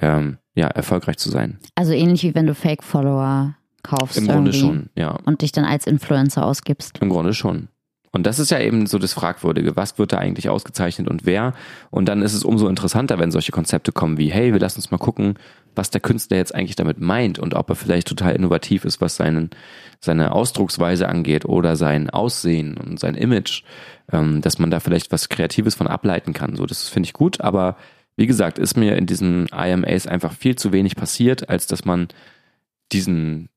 ähm, 0.00 0.38
ja, 0.54 0.66
erfolgreich 0.66 1.18
zu 1.18 1.30
sein. 1.30 1.58
Also 1.74 1.92
ähnlich 1.92 2.22
wie 2.24 2.34
wenn 2.34 2.46
du 2.46 2.54
Fake-Follower 2.54 3.56
kaufst 3.82 4.18
Im 4.18 4.26
Grunde 4.26 4.52
schon, 4.52 4.88
ja. 4.96 5.18
und 5.26 5.42
dich 5.42 5.52
dann 5.52 5.64
als 5.64 5.86
Influencer 5.86 6.44
ausgibst. 6.44 6.98
Im 7.00 7.10
Grunde 7.10 7.34
schon. 7.34 7.68
Und 8.14 8.26
das 8.26 8.38
ist 8.38 8.52
ja 8.52 8.60
eben 8.60 8.86
so 8.86 8.98
das 8.98 9.12
Fragwürdige. 9.12 9.74
Was 9.74 9.98
wird 9.98 10.12
da 10.12 10.18
eigentlich 10.18 10.48
ausgezeichnet 10.48 11.08
und 11.08 11.26
wer? 11.26 11.52
Und 11.90 12.06
dann 12.08 12.22
ist 12.22 12.32
es 12.32 12.44
umso 12.44 12.68
interessanter, 12.68 13.18
wenn 13.18 13.32
solche 13.32 13.50
Konzepte 13.50 13.90
kommen 13.90 14.18
wie, 14.18 14.30
hey, 14.30 14.52
wir 14.52 14.60
lassen 14.60 14.78
uns 14.78 14.92
mal 14.92 14.98
gucken, 14.98 15.34
was 15.74 15.90
der 15.90 16.00
Künstler 16.00 16.36
jetzt 16.36 16.54
eigentlich 16.54 16.76
damit 16.76 17.00
meint 17.00 17.40
und 17.40 17.54
ob 17.54 17.68
er 17.70 17.74
vielleicht 17.74 18.06
total 18.06 18.36
innovativ 18.36 18.84
ist, 18.84 19.00
was 19.00 19.16
seinen, 19.16 19.50
seine 19.98 20.30
Ausdrucksweise 20.30 21.08
angeht 21.08 21.44
oder 21.44 21.74
sein 21.74 22.08
Aussehen 22.08 22.76
und 22.76 23.00
sein 23.00 23.16
Image, 23.16 23.64
ähm, 24.12 24.40
dass 24.42 24.60
man 24.60 24.70
da 24.70 24.78
vielleicht 24.78 25.10
was 25.10 25.28
Kreatives 25.28 25.74
von 25.74 25.88
ableiten 25.88 26.32
kann. 26.32 26.54
So, 26.54 26.66
das 26.66 26.88
finde 26.88 27.08
ich 27.08 27.14
gut, 27.14 27.40
aber 27.40 27.76
wie 28.14 28.28
gesagt, 28.28 28.60
ist 28.60 28.76
mir 28.76 28.96
in 28.96 29.06
diesen 29.06 29.48
IMAs 29.48 30.06
einfach 30.06 30.32
viel 30.34 30.54
zu 30.54 30.72
wenig 30.72 30.94
passiert, 30.94 31.48
als 31.48 31.66
dass 31.66 31.84
man 31.84 32.06
diesen 32.92 33.48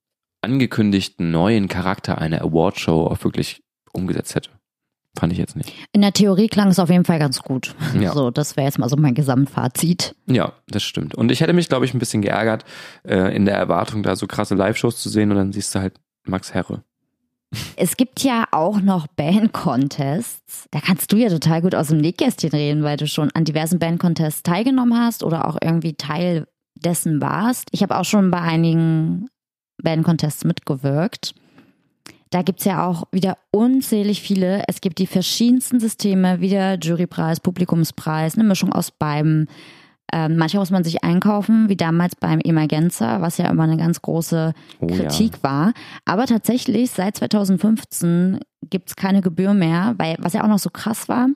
angekündigten 0.42 1.30
neuen 1.30 1.68
Charakter 1.68 2.18
einer 2.18 2.42
Awardshow 2.42 3.06
auch 3.06 3.24
wirklich 3.24 3.62
umgesetzt 3.98 4.36
hätte. 4.36 4.50
Fand 5.18 5.34
ich 5.34 5.40
jetzt 5.40 5.56
nicht. 5.56 5.74
In 5.94 6.02
der 6.02 6.14
Theorie 6.14 6.48
klang 6.48 6.70
es 6.70 6.80
auf 6.80 6.90
jeden 6.90 7.06
Fall 7.06 7.18
ganz 7.18 7.42
gut. 7.42 7.74
Ja. 8.00 8.14
So, 8.14 8.30
das 8.30 8.56
wäre 8.56 8.68
jetzt 8.68 8.78
mal 8.78 8.88
so 8.88 8.98
mein 8.98 9.16
Gesamtfazit. 9.16 10.16
Ja, 10.28 10.54
das 10.68 10.84
stimmt. 10.84 11.16
Und 11.16 11.32
ich 11.32 11.42
hätte 11.42 11.54
mich, 11.54 11.70
glaube 11.70 11.86
ich, 11.86 11.94
ein 11.94 12.00
bisschen 12.00 12.22
geärgert, 12.22 12.66
äh, 13.04 13.36
in 13.36 13.46
der 13.46 13.56
Erwartung, 13.56 14.04
da 14.04 14.16
so 14.16 14.28
krasse 14.28 14.54
Live-Shows 14.54 15.02
zu 15.02 15.10
sehen 15.10 15.32
und 15.32 15.38
dann 15.38 15.52
siehst 15.52 15.74
du 15.74 15.80
halt 15.80 15.96
Max 16.26 16.54
Herre. 16.54 16.84
Es 17.78 17.96
gibt 17.98 18.24
ja 18.24 18.46
auch 18.52 18.82
noch 18.82 19.08
Band-Contests. 19.08 20.68
Da 20.70 20.82
kannst 20.82 21.12
du 21.12 21.18
ja 21.18 21.30
total 21.30 21.62
gut 21.62 21.76
aus 21.76 21.88
dem 21.88 21.98
Nähkästchen 21.98 22.52
reden, 22.52 22.84
weil 22.84 22.98
du 22.98 23.08
schon 23.08 23.32
an 23.32 23.46
diversen 23.46 23.80
Band-Contests 23.80 24.44
teilgenommen 24.44 25.00
hast 25.00 25.24
oder 25.24 25.48
auch 25.48 25.58
irgendwie 25.62 25.94
Teil 25.94 26.48
dessen 26.76 27.22
warst. 27.22 27.70
Ich 27.72 27.82
habe 27.82 27.98
auch 27.98 28.06
schon 28.06 28.30
bei 28.32 28.42
einigen 28.42 29.30
Band-Contests 29.82 30.44
mitgewirkt. 30.44 31.34
Da 32.30 32.42
gibt 32.42 32.60
es 32.60 32.66
ja 32.66 32.86
auch 32.86 33.06
wieder 33.12 33.38
unzählig 33.52 34.22
viele. 34.22 34.64
Es 34.68 34.82
gibt 34.82 35.00
die 35.00 35.08
verschiedensten 35.08 35.80
Systeme, 35.80 36.42
wieder 36.42 36.78
Jurypreis, 36.78 37.40
Publikumspreis, 37.40 38.36
eine 38.36 38.44
Mischung 38.44 38.74
aus 38.74 38.92
beiden. 38.92 39.48
Ähm, 40.14 40.38
manchmal 40.38 40.62
muss 40.62 40.72
man 40.72 40.84
sich 40.84 41.04
einkaufen, 41.04 41.68
wie 41.68 41.76
damals 41.76 42.16
beim 42.16 42.40
Emergenza, 42.40 43.22
was 43.22 43.38
ja 43.38 43.50
immer 43.50 43.64
eine 43.64 43.78
ganz 43.78 44.02
große 44.02 44.54
Oh 44.80 44.88
Kritik 44.88 45.44
war. 45.44 45.74
Aber 46.06 46.26
tatsächlich, 46.26 46.92
seit 46.92 47.18
2015 47.18 48.40
gibt 48.70 48.90
es 48.90 48.96
keine 48.96 49.22
Gebühr 49.22 49.54
mehr, 49.54 49.96
weil 49.98 50.16
was 50.20 50.34
ja 50.34 50.44
auch 50.44 50.48
noch 50.48 50.60
so 50.60 50.70
krass 50.70 51.10
war, 51.10 51.28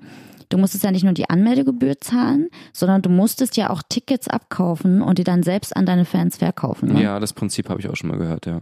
du 0.47 0.57
musstest 0.57 0.83
ja 0.83 0.91
nicht 0.91 1.03
nur 1.03 1.13
die 1.13 1.29
Anmeldegebühr 1.29 1.99
zahlen, 1.99 2.47
sondern 2.73 3.01
du 3.01 3.09
musstest 3.09 3.57
ja 3.57 3.69
auch 3.69 3.81
Tickets 3.87 4.27
abkaufen 4.27 5.01
und 5.01 5.17
die 5.17 5.23
dann 5.23 5.43
selbst 5.43 5.75
an 5.75 5.85
deine 5.85 6.05
Fans 6.05 6.37
verkaufen. 6.37 6.89
Ja. 6.89 6.93
Ne? 6.93 7.03
ja, 7.03 7.19
das 7.19 7.33
Prinzip 7.33 7.69
habe 7.69 7.79
ich 7.79 7.89
auch 7.89 7.95
schon 7.95 8.09
mal 8.09 8.17
gehört, 8.17 8.45
ja. 8.45 8.59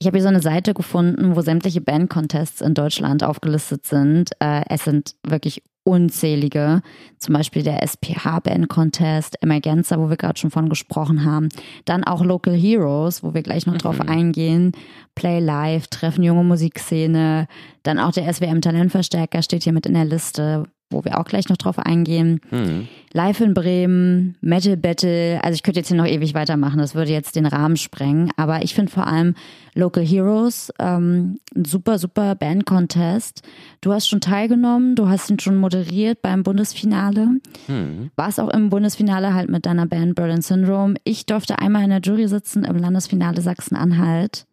Ich 0.00 0.06
habe 0.06 0.16
hier 0.16 0.22
so 0.22 0.28
eine 0.28 0.40
Seite 0.40 0.72
gefunden, 0.72 1.36
wo 1.36 1.42
sämtliche 1.42 1.82
Band-Contests 1.82 2.62
in 2.62 2.72
Deutschland 2.72 3.22
aufgelistet 3.22 3.84
sind. 3.84 4.30
Äh, 4.40 4.62
es 4.70 4.84
sind 4.84 5.14
wirklich 5.26 5.62
unzählige, 5.84 6.80
zum 7.18 7.34
Beispiel 7.34 7.62
der 7.62 7.82
SPH 7.82 8.40
Band 8.40 8.70
Contest, 8.70 9.36
Emergenza, 9.42 9.98
wo 9.98 10.08
wir 10.08 10.16
gerade 10.16 10.38
schon 10.38 10.50
von 10.50 10.70
gesprochen 10.70 11.26
haben, 11.26 11.50
dann 11.84 12.02
auch 12.04 12.24
Local 12.24 12.54
Heroes, 12.54 13.22
wo 13.22 13.34
wir 13.34 13.42
gleich 13.42 13.66
noch 13.66 13.76
drauf 13.76 14.00
eingehen, 14.00 14.72
Play 15.14 15.38
Live, 15.38 15.88
Treffen 15.88 16.24
junge 16.24 16.44
Musikszene, 16.44 17.46
dann 17.82 17.98
auch 17.98 18.12
der 18.12 18.32
SWM 18.32 18.62
Talentverstärker 18.62 19.42
steht 19.42 19.64
hier 19.64 19.74
mit 19.74 19.84
in 19.84 19.94
der 19.94 20.06
Liste, 20.06 20.64
wo 20.90 21.04
wir 21.04 21.18
auch 21.18 21.24
gleich 21.24 21.48
noch 21.48 21.56
drauf 21.56 21.78
eingehen. 21.78 22.40
Hm. 22.50 22.88
Live 23.12 23.40
in 23.40 23.54
Bremen, 23.54 24.36
Metal 24.40 24.76
Battle, 24.76 25.40
also 25.42 25.54
ich 25.54 25.62
könnte 25.62 25.80
jetzt 25.80 25.88
hier 25.88 25.96
noch 25.96 26.06
ewig 26.06 26.34
weitermachen, 26.34 26.78
das 26.78 26.94
würde 26.94 27.10
jetzt 27.10 27.34
den 27.34 27.46
Rahmen 27.46 27.76
sprengen, 27.76 28.30
aber 28.36 28.62
ich 28.62 28.74
finde 28.74 28.92
vor 28.92 29.06
allem 29.06 29.34
Local 29.74 30.04
Heroes 30.04 30.72
ähm, 30.78 31.38
ein 31.54 31.64
super, 31.64 31.98
super 31.98 32.34
Band-Contest. 32.34 33.42
Du 33.80 33.92
hast 33.92 34.08
schon 34.08 34.20
teilgenommen, 34.20 34.94
du 34.94 35.08
hast 35.08 35.30
ihn 35.30 35.38
schon 35.40 35.56
moderiert 35.56 36.22
beim 36.22 36.42
Bundesfinale, 36.42 37.28
Hm. 37.66 38.10
warst 38.16 38.38
auch 38.40 38.48
im 38.48 38.70
Bundesfinale 38.70 39.34
halt 39.34 39.48
mit 39.50 39.66
deiner 39.66 39.86
Band 39.86 40.14
Berlin 40.14 40.42
Syndrome. 40.42 40.94
Ich 41.04 41.26
durfte 41.26 41.58
einmal 41.58 41.82
in 41.84 41.90
der 41.90 42.00
Jury 42.00 42.28
sitzen 42.28 42.64
im 42.64 42.76
Landesfinale 42.76 43.40
Sachsen-Anhalt. 43.40 44.46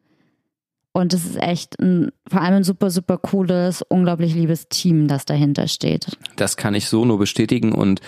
Und 0.97 1.13
es 1.13 1.25
ist 1.25 1.39
echt 1.39 1.79
ein, 1.79 2.11
vor 2.27 2.41
allem 2.41 2.55
ein 2.55 2.63
super, 2.63 2.89
super 2.89 3.19
cooles, 3.19 3.83
unglaublich 3.83 4.33
liebes 4.33 4.67
Team, 4.67 5.07
das 5.07 5.25
dahinter 5.25 5.67
steht. 5.67 6.17
Das 6.37 6.57
kann 6.57 6.73
ich 6.73 6.87
so 6.89 7.05
nur 7.05 7.19
bestätigen 7.19 7.71
und 7.71 8.01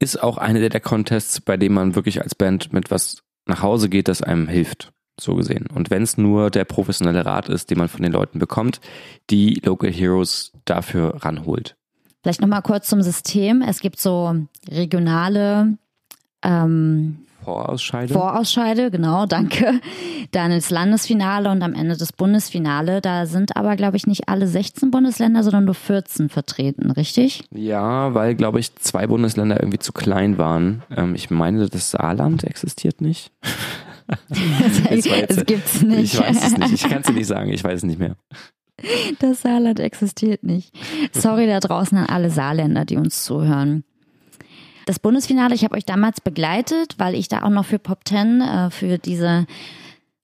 ist 0.00 0.20
auch 0.20 0.36
eine 0.36 0.68
der 0.68 0.80
Contests, 0.80 1.40
bei 1.40 1.56
dem 1.56 1.74
man 1.74 1.94
wirklich 1.94 2.22
als 2.22 2.34
Band 2.34 2.72
mit 2.72 2.90
was 2.90 3.22
nach 3.46 3.62
Hause 3.62 3.88
geht, 3.88 4.08
das 4.08 4.20
einem 4.20 4.48
hilft. 4.48 4.90
So 5.20 5.36
gesehen. 5.36 5.68
Und 5.72 5.90
wenn 5.90 6.02
es 6.02 6.18
nur 6.18 6.50
der 6.50 6.64
professionelle 6.64 7.24
Rat 7.24 7.48
ist, 7.48 7.70
den 7.70 7.78
man 7.78 7.86
von 7.86 8.02
den 8.02 8.10
Leuten 8.10 8.40
bekommt, 8.40 8.80
die 9.30 9.62
Local 9.64 9.92
Heroes 9.92 10.50
dafür 10.64 11.24
ranholt. 11.24 11.76
Vielleicht 12.24 12.40
nochmal 12.40 12.62
kurz 12.62 12.88
zum 12.88 13.00
System. 13.00 13.62
Es 13.62 13.78
gibt 13.78 14.00
so 14.00 14.34
regionale 14.68 15.78
ähm, 16.42 17.18
Vorausscheide. 17.44 18.12
Vorausscheide, 18.14 18.90
genau, 18.90 19.26
danke. 19.26 19.80
Dann 20.32 20.50
das 20.50 20.70
Landesfinale 20.70 21.50
und 21.50 21.62
am 21.62 21.74
Ende 21.74 21.96
das 21.96 22.12
Bundesfinale. 22.12 23.00
Da 23.00 23.26
sind 23.26 23.56
aber, 23.56 23.76
glaube 23.76 23.96
ich, 23.96 24.06
nicht 24.06 24.28
alle 24.28 24.46
16 24.46 24.90
Bundesländer, 24.90 25.42
sondern 25.42 25.66
nur 25.66 25.74
14 25.74 26.28
vertreten, 26.28 26.90
richtig? 26.90 27.44
ja, 27.54 28.14
weil, 28.14 28.34
glaube 28.34 28.60
ich, 28.60 28.74
zwei 28.76 29.06
Bundesländer 29.06 29.60
irgendwie 29.60 29.78
zu 29.78 29.92
klein 29.92 30.38
waren. 30.38 30.82
Ähm, 30.94 31.14
ich 31.14 31.30
meine, 31.30 31.68
das 31.68 31.90
Saarland 31.90 32.44
existiert 32.44 33.00
nicht. 33.00 33.30
Jetzt- 34.90 35.06
Es 35.28 35.46
gibt's 35.46 35.82
nicht. 35.82 36.14
Ich 36.14 36.20
weiß 36.20 36.46
es 36.46 36.56
nicht. 36.58 36.72
Ich 36.74 36.82
kann 36.88 37.00
es 37.00 37.06
dir 37.06 37.12
nicht 37.14 37.26
sagen. 37.26 37.50
Ich 37.50 37.64
weiß 37.64 37.78
es 37.78 37.84
nicht 37.84 37.98
mehr. 37.98 38.16
Das 39.20 39.42
Saarland 39.42 39.80
existiert 39.80 40.42
nicht. 40.42 40.74
Sorry 41.12 41.46
da 41.46 41.60
draußen 41.60 41.96
an 41.96 42.06
alle 42.06 42.30
Saarländer, 42.30 42.84
die 42.84 42.96
uns 42.96 43.24
zuhören. 43.24 43.84
Das 44.86 44.98
Bundesfinale, 44.98 45.54
ich 45.54 45.64
habe 45.64 45.76
euch 45.76 45.86
damals 45.86 46.20
begleitet, 46.20 46.94
weil 46.98 47.14
ich 47.14 47.28
da 47.28 47.42
auch 47.42 47.50
noch 47.50 47.64
für 47.64 47.78
Pop 47.78 48.00
10, 48.06 48.40
äh, 48.40 48.70
für 48.70 48.98
diese 48.98 49.46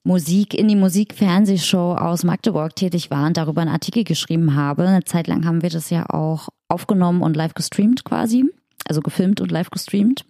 Musik, 0.02 0.54
in 0.54 0.68
die 0.68 0.76
Musik-Fernsehshow 0.76 1.94
aus 1.94 2.24
Magdeburg 2.24 2.74
tätig 2.74 3.10
war 3.10 3.26
und 3.26 3.36
darüber 3.36 3.62
einen 3.62 3.70
Artikel 3.70 4.04
geschrieben 4.04 4.54
habe. 4.54 4.86
Eine 4.86 5.04
Zeit 5.04 5.26
lang 5.26 5.44
haben 5.44 5.62
wir 5.62 5.70
das 5.70 5.90
ja 5.90 6.08
auch 6.08 6.48
aufgenommen 6.68 7.22
und 7.22 7.36
live 7.36 7.54
gestreamt 7.54 8.04
quasi. 8.04 8.44
Also 8.86 9.02
gefilmt 9.02 9.40
und 9.40 9.50
live 9.50 9.70
gestreamt. 9.70 10.24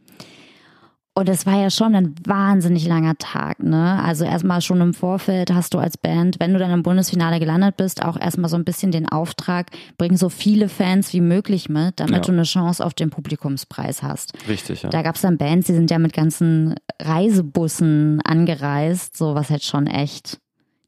Und 1.21 1.29
es 1.29 1.45
war 1.45 1.61
ja 1.61 1.69
schon 1.69 1.95
ein 1.95 2.15
wahnsinnig 2.25 2.87
langer 2.89 3.15
Tag, 3.19 3.63
ne? 3.63 4.03
Also 4.03 4.25
erstmal 4.25 4.63
schon 4.63 4.81
im 4.81 4.95
Vorfeld 4.95 5.53
hast 5.53 5.75
du 5.75 5.79
als 5.79 5.99
Band, 5.99 6.37
wenn 6.41 6.55
du 6.55 6.59
dann 6.59 6.71
im 6.71 6.83
Bundesfinale 6.83 7.39
gelandet 7.39 7.77
bist, 7.77 8.03
auch 8.03 8.19
erstmal 8.19 8.49
so 8.49 8.57
ein 8.57 8.65
bisschen 8.65 8.91
den 8.91 9.07
Auftrag, 9.07 9.67
bring 9.99 10.17
so 10.17 10.31
viele 10.31 10.71
Fans 10.71 11.13
wie 11.13 11.21
möglich 11.21 11.69
mit, 11.69 12.01
damit 12.01 12.15
Ja. 12.15 12.21
du 12.23 12.33
eine 12.33 12.45
Chance 12.45 12.83
auf 12.83 12.95
den 12.95 13.11
Publikumspreis 13.11 14.03
hast. 14.03 14.33
Richtig, 14.49 14.83
ja. 14.83 14.89
Da 14.89 15.03
gab 15.03 15.17
es 15.17 15.21
dann 15.21 15.37
Bands, 15.37 15.67
die 15.67 15.75
sind 15.75 15.91
ja 15.91 15.99
mit 15.99 16.15
ganzen 16.15 16.75
Reisebussen 17.03 18.21
angereist, 18.25 19.15
so 19.17 19.35
was 19.35 19.51
halt 19.51 19.63
schon 19.63 19.87
echt 19.87 20.39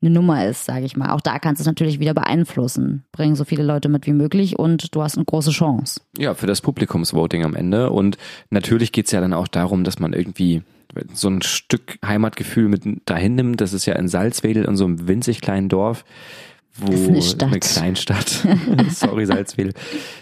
eine 0.03 0.11
Nummer 0.11 0.46
ist, 0.46 0.64
sage 0.64 0.84
ich 0.84 0.96
mal. 0.96 1.11
Auch 1.11 1.20
da 1.20 1.38
kannst 1.38 1.61
du 1.61 1.62
es 1.62 1.66
natürlich 1.66 2.00
wieder 2.00 2.14
beeinflussen. 2.14 3.05
Bring 3.12 3.36
so 3.36 3.44
viele 3.44 3.62
Leute 3.62 3.88
mit 3.88 4.07
wie 4.07 4.12
möglich 4.12 4.59
und 4.59 4.94
du 4.94 5.03
hast 5.03 5.16
eine 5.16 5.24
große 5.24 5.50
Chance. 5.50 6.00
Ja, 6.18 6.34
für 6.34 6.46
das 6.46 6.61
Publikumsvoting 6.61 7.44
am 7.44 7.55
Ende. 7.55 7.90
Und 7.90 8.18
natürlich 8.50 8.92
geht's 8.92 9.12
ja 9.12 9.20
dann 9.20 9.32
auch 9.32 9.48
darum, 9.48 9.84
dass 9.84 9.98
man 9.98 10.12
irgendwie 10.12 10.62
so 11.14 11.28
ein 11.28 11.42
Stück 11.42 11.98
Heimatgefühl 12.05 12.68
mit 12.68 12.82
dahin 13.07 13.34
nimmt. 13.34 13.61
Das 13.61 13.72
ist 13.72 13.86
ja 13.86 13.94
in 13.94 14.09
Salzwedel, 14.09 14.64
in 14.64 14.76
so 14.76 14.84
einem 14.84 15.09
winzig 15.09 15.40
kleinen 15.40 15.68
Dorf, 15.68 16.05
wo 16.74 16.90
Das 16.90 17.00
ist 17.00 17.09
eine 17.09 17.22
Stadt. 17.22 17.48
eine 17.48 17.61
Kleinstadt, 17.61 18.46
sorry 18.90 19.26
Salzwedel, 19.26 19.74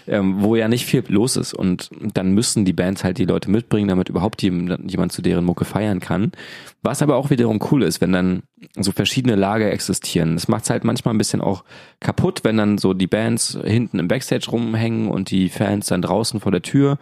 ähm, 0.07 0.41
wo 0.41 0.55
ja 0.55 0.67
nicht 0.67 0.85
viel 0.85 1.03
los 1.07 1.37
ist. 1.37 1.53
Und 1.53 1.89
dann 2.13 2.33
müssen 2.33 2.65
die 2.65 2.73
Bands 2.73 3.03
halt 3.03 3.17
die 3.17 3.25
Leute 3.25 3.49
mitbringen, 3.49 3.87
damit 3.87 4.09
überhaupt 4.09 4.41
jemand, 4.41 4.89
jemand 4.91 5.11
zu 5.11 5.21
deren 5.21 5.45
Mucke 5.45 5.65
feiern 5.65 5.99
kann. 5.99 6.31
Was 6.83 7.01
aber 7.01 7.15
auch 7.15 7.29
wiederum 7.29 7.59
cool 7.71 7.83
ist, 7.83 8.01
wenn 8.01 8.11
dann 8.11 8.43
so 8.77 8.91
verschiedene 8.91 9.35
Lager 9.35 9.71
existieren. 9.71 10.35
Das 10.35 10.47
macht's 10.47 10.69
halt 10.69 10.83
manchmal 10.83 11.13
ein 11.13 11.17
bisschen 11.17 11.41
auch 11.41 11.63
kaputt, 11.99 12.43
wenn 12.43 12.57
dann 12.57 12.77
so 12.77 12.93
die 12.93 13.07
Bands 13.07 13.57
hinten 13.63 13.99
im 13.99 14.07
Backstage 14.07 14.49
rumhängen 14.51 15.09
und 15.09 15.31
die 15.31 15.49
Fans 15.49 15.87
dann 15.87 16.01
draußen 16.01 16.39
vor 16.39 16.51
der 16.51 16.61
Tür, 16.61 16.97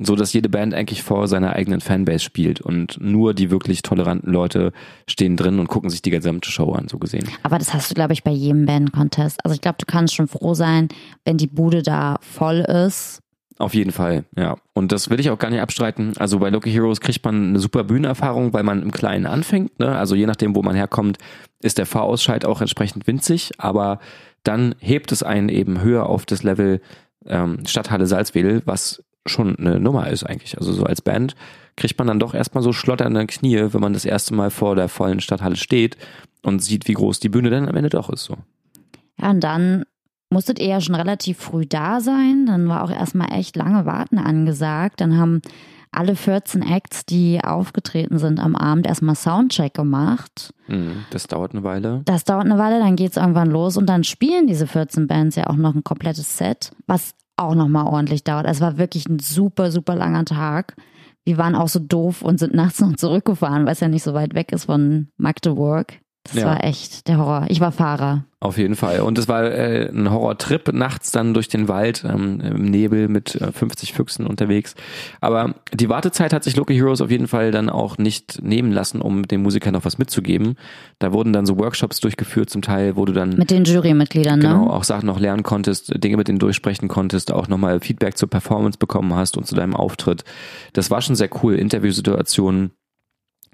so 0.00 0.16
dass 0.16 0.32
jede 0.32 0.48
Band 0.48 0.72
eigentlich 0.72 1.02
vor 1.02 1.28
seiner 1.28 1.54
eigenen 1.54 1.80
Fanbase 1.80 2.24
spielt 2.24 2.60
und 2.60 2.98
nur 3.00 3.34
die 3.34 3.50
wirklich 3.50 3.82
toleranten 3.82 4.32
Leute 4.32 4.72
stehen 5.08 5.36
drin 5.36 5.58
und 5.58 5.68
gucken 5.68 5.90
sich 5.90 6.02
die 6.02 6.10
gesamte 6.10 6.50
Show 6.50 6.72
an, 6.72 6.88
so 6.88 6.98
gesehen. 6.98 7.28
Aber 7.42 7.58
das 7.58 7.74
hast 7.74 7.90
du, 7.90 7.94
glaube 7.94 8.12
ich, 8.12 8.22
bei 8.22 8.30
jedem 8.30 8.66
Band-Contest. 8.66 9.44
Also 9.44 9.54
ich 9.54 9.60
glaube, 9.60 9.78
du 9.78 9.86
kannst 9.86 10.14
schon 10.14 10.28
froh 10.28 10.54
sein, 10.54 10.88
wenn 11.24 11.36
die 11.36 11.48
Bude 11.48 11.82
da 11.82 12.18
voll 12.22 12.60
ist. 12.60 13.20
Auf 13.60 13.74
jeden 13.74 13.92
Fall, 13.92 14.24
ja. 14.36 14.56
Und 14.72 14.90
das 14.90 15.10
will 15.10 15.20
ich 15.20 15.28
auch 15.28 15.38
gar 15.38 15.50
nicht 15.50 15.60
abstreiten. 15.60 16.14
Also 16.16 16.38
bei 16.38 16.48
Loki 16.48 16.70
Heroes 16.72 17.02
kriegt 17.02 17.22
man 17.26 17.50
eine 17.50 17.58
super 17.58 17.84
Bühnenerfahrung, 17.84 18.54
weil 18.54 18.62
man 18.62 18.80
im 18.80 18.90
Kleinen 18.90 19.26
anfängt. 19.26 19.78
Ne? 19.78 19.94
Also 19.94 20.14
je 20.14 20.24
nachdem, 20.24 20.56
wo 20.56 20.62
man 20.62 20.74
herkommt, 20.74 21.18
ist 21.60 21.76
der 21.76 21.84
Fahrausscheid 21.84 22.46
auch 22.46 22.62
entsprechend 22.62 23.06
winzig. 23.06 23.50
Aber 23.58 24.00
dann 24.44 24.74
hebt 24.78 25.12
es 25.12 25.22
einen 25.22 25.50
eben 25.50 25.82
höher 25.82 26.06
auf 26.06 26.24
das 26.24 26.42
Level 26.42 26.80
ähm, 27.26 27.66
Stadthalle 27.66 28.06
Salzwedel, 28.06 28.62
was 28.64 29.04
schon 29.26 29.56
eine 29.56 29.78
Nummer 29.78 30.08
ist 30.08 30.24
eigentlich. 30.24 30.56
Also 30.56 30.72
so 30.72 30.84
als 30.84 31.02
Band 31.02 31.34
kriegt 31.76 31.98
man 31.98 32.08
dann 32.08 32.18
doch 32.18 32.32
erstmal 32.32 32.62
so 32.62 32.72
schlotternde 32.72 33.26
Knie, 33.26 33.74
wenn 33.74 33.80
man 33.82 33.92
das 33.92 34.06
erste 34.06 34.32
Mal 34.32 34.50
vor 34.50 34.74
der 34.74 34.88
vollen 34.88 35.20
Stadthalle 35.20 35.56
steht 35.56 35.98
und 36.42 36.64
sieht, 36.64 36.88
wie 36.88 36.94
groß 36.94 37.20
die 37.20 37.28
Bühne 37.28 37.50
dann 37.50 37.68
am 37.68 37.76
Ende 37.76 37.90
doch 37.90 38.08
ist. 38.08 38.24
So. 38.24 38.38
Ja, 39.20 39.28
und 39.28 39.40
dann 39.40 39.84
musstet 40.30 40.58
ihr 40.58 40.68
ja 40.68 40.80
schon 40.80 40.94
relativ 40.94 41.38
früh 41.38 41.66
da 41.66 42.00
sein. 42.00 42.46
Dann 42.46 42.68
war 42.68 42.84
auch 42.84 42.90
erstmal 42.90 43.32
echt 43.32 43.56
lange 43.56 43.84
Warten 43.86 44.18
angesagt. 44.18 45.00
Dann 45.00 45.18
haben 45.18 45.42
alle 45.92 46.14
14 46.14 46.62
Acts, 46.62 47.04
die 47.04 47.40
aufgetreten 47.42 48.18
sind 48.18 48.38
am 48.38 48.54
Abend, 48.54 48.86
erstmal 48.86 49.16
Soundcheck 49.16 49.74
gemacht. 49.74 50.54
Mhm, 50.68 51.04
Das 51.10 51.26
dauert 51.26 51.52
eine 51.52 51.64
Weile. 51.64 52.02
Das 52.04 52.22
dauert 52.24 52.44
eine 52.44 52.58
Weile, 52.58 52.78
dann 52.78 52.94
geht's 52.94 53.16
irgendwann 53.16 53.50
los 53.50 53.76
und 53.76 53.86
dann 53.86 54.04
spielen 54.04 54.46
diese 54.46 54.68
14 54.68 55.08
Bands 55.08 55.34
ja 55.34 55.48
auch 55.48 55.56
noch 55.56 55.74
ein 55.74 55.82
komplettes 55.82 56.38
Set, 56.38 56.70
was 56.86 57.14
auch 57.36 57.56
nochmal 57.56 57.86
ordentlich 57.86 58.22
dauert. 58.22 58.46
Es 58.46 58.60
war 58.60 58.78
wirklich 58.78 59.08
ein 59.08 59.18
super, 59.18 59.72
super 59.72 59.96
langer 59.96 60.24
Tag. 60.24 60.76
Wir 61.24 61.38
waren 61.38 61.56
auch 61.56 61.68
so 61.68 61.80
doof 61.80 62.22
und 62.22 62.38
sind 62.38 62.54
nachts 62.54 62.80
noch 62.80 62.94
zurückgefahren, 62.94 63.66
weil 63.66 63.72
es 63.72 63.80
ja 63.80 63.88
nicht 63.88 64.04
so 64.04 64.14
weit 64.14 64.34
weg 64.34 64.52
ist 64.52 64.66
von 64.66 65.08
Magdeburg. 65.16 65.98
Das 66.24 66.34
Ja. 66.34 66.44
war 66.46 66.64
echt 66.64 67.08
der 67.08 67.16
Horror. 67.18 67.46
Ich 67.48 67.60
war 67.60 67.72
Fahrer. 67.72 68.24
Auf 68.42 68.56
jeden 68.56 68.74
Fall. 68.74 69.00
Und 69.00 69.18
es 69.18 69.26
war 69.28 69.44
äh, 69.44 69.88
ein 69.90 70.10
Horrortrip 70.10 70.72
nachts 70.72 71.10
dann 71.10 71.34
durch 71.34 71.48
den 71.48 71.66
Wald 71.68 72.04
ähm, 72.08 72.40
im 72.40 72.64
Nebel 72.64 73.08
mit 73.08 73.34
äh, 73.34 73.52
50 73.52 73.92
Füchsen 73.92 74.26
unterwegs. 74.26 74.74
Aber 75.20 75.54
die 75.74 75.88
Wartezeit 75.90 76.32
hat 76.32 76.44
sich 76.44 76.56
Local 76.56 76.74
Heroes 76.76 77.00
auf 77.02 77.10
jeden 77.10 77.26
Fall 77.26 77.50
dann 77.50 77.68
auch 77.68 77.98
nicht 77.98 78.42
nehmen 78.42 78.70
lassen, 78.72 79.00
um 79.02 79.26
den 79.28 79.42
Musikern 79.42 79.72
noch 79.74 79.84
was 79.84 79.98
mitzugeben. 79.98 80.56
Da 81.00 81.12
wurden 81.12 81.32
dann 81.34 81.44
so 81.46 81.58
Workshops 81.58 82.00
durchgeführt, 82.00 82.48
zum 82.48 82.62
Teil, 82.62 82.96
wo 82.96 83.04
du 83.04 83.12
dann 83.12 83.30
Mit 83.30 83.50
den 83.50 83.64
Jurymitgliedern, 83.64 84.40
genau 84.40 84.64
ne? 84.66 84.70
auch 84.72 84.84
Sachen 84.84 85.06
noch 85.06 85.20
lernen 85.20 85.42
konntest, 85.42 85.92
Dinge 86.02 86.16
mit 86.16 86.28
denen 86.28 86.38
durchsprechen 86.38 86.88
konntest, 86.88 87.32
auch 87.32 87.48
nochmal 87.48 87.80
Feedback 87.80 88.16
zur 88.16 88.30
Performance 88.30 88.78
bekommen 88.78 89.12
hast 89.14 89.36
und 89.36 89.46
zu 89.46 89.54
deinem 89.54 89.74
Auftritt. 89.76 90.24
Das 90.74 90.90
war 90.90 91.00
schon 91.02 91.16
sehr 91.16 91.28
cool. 91.42 91.56
Interviewsituationen 91.56 92.70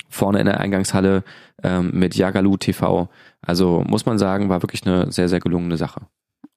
vorne 0.09 0.41
in 0.41 0.47
der 0.47 0.61
Eingangshalle 0.61 1.25
ähm, 1.63 1.91
mit 1.93 2.15
Jagalu 2.15 2.57
TV. 2.57 3.09
Also 3.43 3.85
muss 3.87 4.07
man 4.07 4.19
sagen, 4.19 4.49
war 4.49 4.63
wirklich 4.63 4.87
eine 4.87 5.11
sehr, 5.13 5.29
sehr 5.29 5.41
gelungene 5.41 5.77
Sache. 5.77 6.03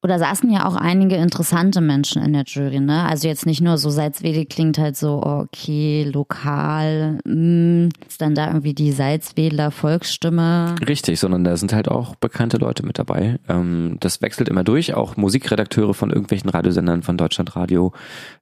Oder 0.02 0.18
saßen 0.18 0.50
ja 0.50 0.66
auch 0.66 0.78
einige 0.78 1.18
interessante 1.18 1.82
Menschen 1.82 2.24
in 2.24 2.32
der 2.32 2.44
Jury, 2.46 2.80
ne? 2.80 3.04
Also 3.04 3.28
jetzt 3.28 3.46
nicht 3.46 3.60
nur 3.60 3.78
so 3.78 3.90
Salzwedel 3.90 4.46
klingt 4.46 4.78
halt 4.78 4.96
so, 4.96 5.22
okay, 5.22 6.10
lokal, 6.10 7.20
mh, 7.26 7.90
ist 8.08 8.22
dann 8.22 8.34
da 8.34 8.48
irgendwie 8.48 8.74
die 8.74 8.94
Salzwedler 8.94 9.72
Volksstimme. 9.72 10.76
Richtig, 10.88 11.20
sondern 11.20 11.44
da 11.44 11.58
sind 11.58 11.74
halt 11.74 11.90
auch 11.90 12.16
bekannte 12.16 12.56
Leute 12.56 12.86
mit 12.86 12.98
dabei. 12.98 13.40
Ähm, 13.50 13.98
das 14.00 14.22
wechselt 14.22 14.48
immer 14.48 14.64
durch, 14.64 14.94
auch 14.94 15.18
Musikredakteure 15.18 15.94
von 15.94 16.12
irgendwelchen 16.12 16.50
Radiosendern 16.50 17.04
von 17.04 17.18
Deutschlandradio. 17.18 17.92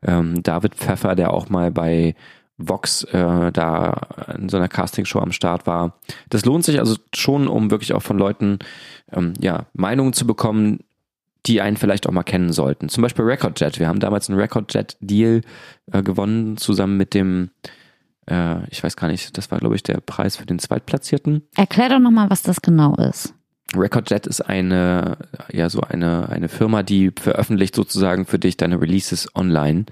Ähm, 0.05 0.43
David 0.43 0.75
Pfeffer, 0.75 1.15
der 1.15 1.33
auch 1.33 1.49
mal 1.49 1.71
bei 1.71 2.13
Vox 2.57 3.03
äh, 3.03 3.51
da 3.51 4.01
in 4.35 4.49
so 4.49 4.57
einer 4.57 4.67
Castingshow 4.67 5.19
am 5.19 5.31
Start 5.31 5.67
war. 5.67 5.99
Das 6.29 6.45
lohnt 6.45 6.65
sich 6.65 6.79
also 6.79 6.95
schon, 7.13 7.47
um 7.47 7.71
wirklich 7.71 7.93
auch 7.93 8.01
von 8.01 8.17
Leuten 8.17 8.59
ähm, 9.11 9.33
ja, 9.39 9.67
Meinungen 9.73 10.13
zu 10.13 10.25
bekommen, 10.25 10.79
die 11.45 11.61
einen 11.61 11.77
vielleicht 11.77 12.07
auch 12.07 12.11
mal 12.11 12.23
kennen 12.23 12.51
sollten. 12.51 12.89
Zum 12.89 13.03
Beispiel 13.03 13.25
Recordjet. 13.25 13.79
Wir 13.79 13.87
haben 13.87 13.99
damals 13.99 14.29
einen 14.29 14.39
Recordjet-Deal 14.39 15.41
äh, 15.91 16.03
gewonnen, 16.03 16.57
zusammen 16.57 16.97
mit 16.97 17.13
dem, 17.13 17.51
äh, 18.29 18.67
ich 18.69 18.83
weiß 18.83 18.97
gar 18.97 19.07
nicht, 19.07 19.37
das 19.37 19.51
war, 19.51 19.59
glaube 19.59 19.75
ich, 19.75 19.83
der 19.83 20.01
Preis 20.01 20.35
für 20.35 20.45
den 20.45 20.59
Zweitplatzierten. 20.59 21.43
Erklär 21.55 21.89
doch 21.89 21.99
nochmal, 21.99 22.29
was 22.29 22.41
das 22.41 22.61
genau 22.61 22.95
ist. 22.95 23.33
Recordjet 23.75 24.27
ist 24.27 24.41
eine, 24.41 25.17
ja, 25.51 25.69
so 25.69 25.81
eine, 25.81 26.29
eine 26.29 26.47
Firma, 26.47 26.83
die 26.83 27.11
veröffentlicht 27.17 27.75
sozusagen 27.75 28.25
für 28.25 28.39
dich 28.39 28.57
deine 28.57 28.81
Releases 28.81 29.27
online 29.35 29.85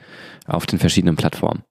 auf 0.47 0.65
den 0.65 0.79
verschiedenen 0.79 1.17
Plattformen. 1.17 1.63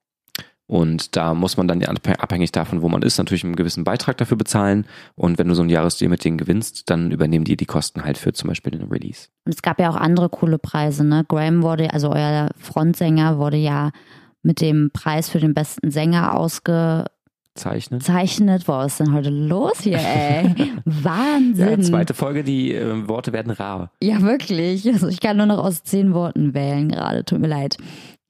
Und 0.66 1.14
da 1.16 1.34
muss 1.34 1.56
man 1.56 1.68
dann 1.68 1.80
ja 1.80 1.88
abhängig 1.88 2.50
davon, 2.52 2.80
wo 2.80 2.88
man 2.88 3.02
ist, 3.02 3.18
natürlich 3.18 3.44
einen 3.44 3.56
gewissen 3.56 3.84
Beitrag 3.84 4.16
dafür 4.16 4.38
bezahlen. 4.38 4.86
Und 5.14 5.38
wenn 5.38 5.48
du 5.48 5.54
so 5.54 5.62
ein 5.62 5.68
Jahresdeal 5.68 6.08
mit 6.08 6.24
denen 6.24 6.38
gewinnst, 6.38 6.88
dann 6.88 7.10
übernehmen 7.10 7.44
die 7.44 7.56
die 7.56 7.66
Kosten 7.66 8.04
halt 8.04 8.16
für 8.16 8.32
zum 8.32 8.48
Beispiel 8.48 8.72
den 8.72 8.88
Release. 8.88 9.28
Und 9.44 9.54
es 9.54 9.60
gab 9.60 9.78
ja 9.78 9.90
auch 9.90 9.96
andere 9.96 10.30
coole 10.30 10.58
Preise, 10.58 11.04
ne? 11.04 11.24
Graham 11.28 11.62
wurde, 11.62 11.92
also 11.92 12.10
euer 12.10 12.48
Frontsänger 12.58 13.38
wurde 13.38 13.58
ja 13.58 13.90
mit 14.42 14.60
dem 14.60 14.90
Preis 14.92 15.28
für 15.28 15.40
den 15.40 15.52
besten 15.54 15.90
Sänger 15.90 16.34
ausgezeichnet. 16.34 18.02
Zeichnen. 18.02 18.60
Boah, 18.66 18.78
was 18.78 18.92
ist 18.92 19.00
denn 19.00 19.12
heute 19.12 19.30
los 19.30 19.80
hier, 19.80 19.98
ey? 19.98 20.54
Wahnsinn. 20.84 21.68
Ja, 21.68 21.80
zweite 21.80 22.14
Folge, 22.14 22.42
die 22.42 22.74
äh, 22.74 23.06
Worte 23.06 23.32
werden 23.32 23.52
rar. 23.52 23.90
Ja, 24.02 24.22
wirklich. 24.22 24.86
Also 24.88 25.08
ich 25.08 25.20
kann 25.20 25.36
nur 25.36 25.46
noch 25.46 25.58
aus 25.58 25.84
zehn 25.84 26.14
Worten 26.14 26.54
wählen 26.54 26.88
gerade. 26.88 27.24
Tut 27.24 27.40
mir 27.40 27.48
leid. 27.48 27.76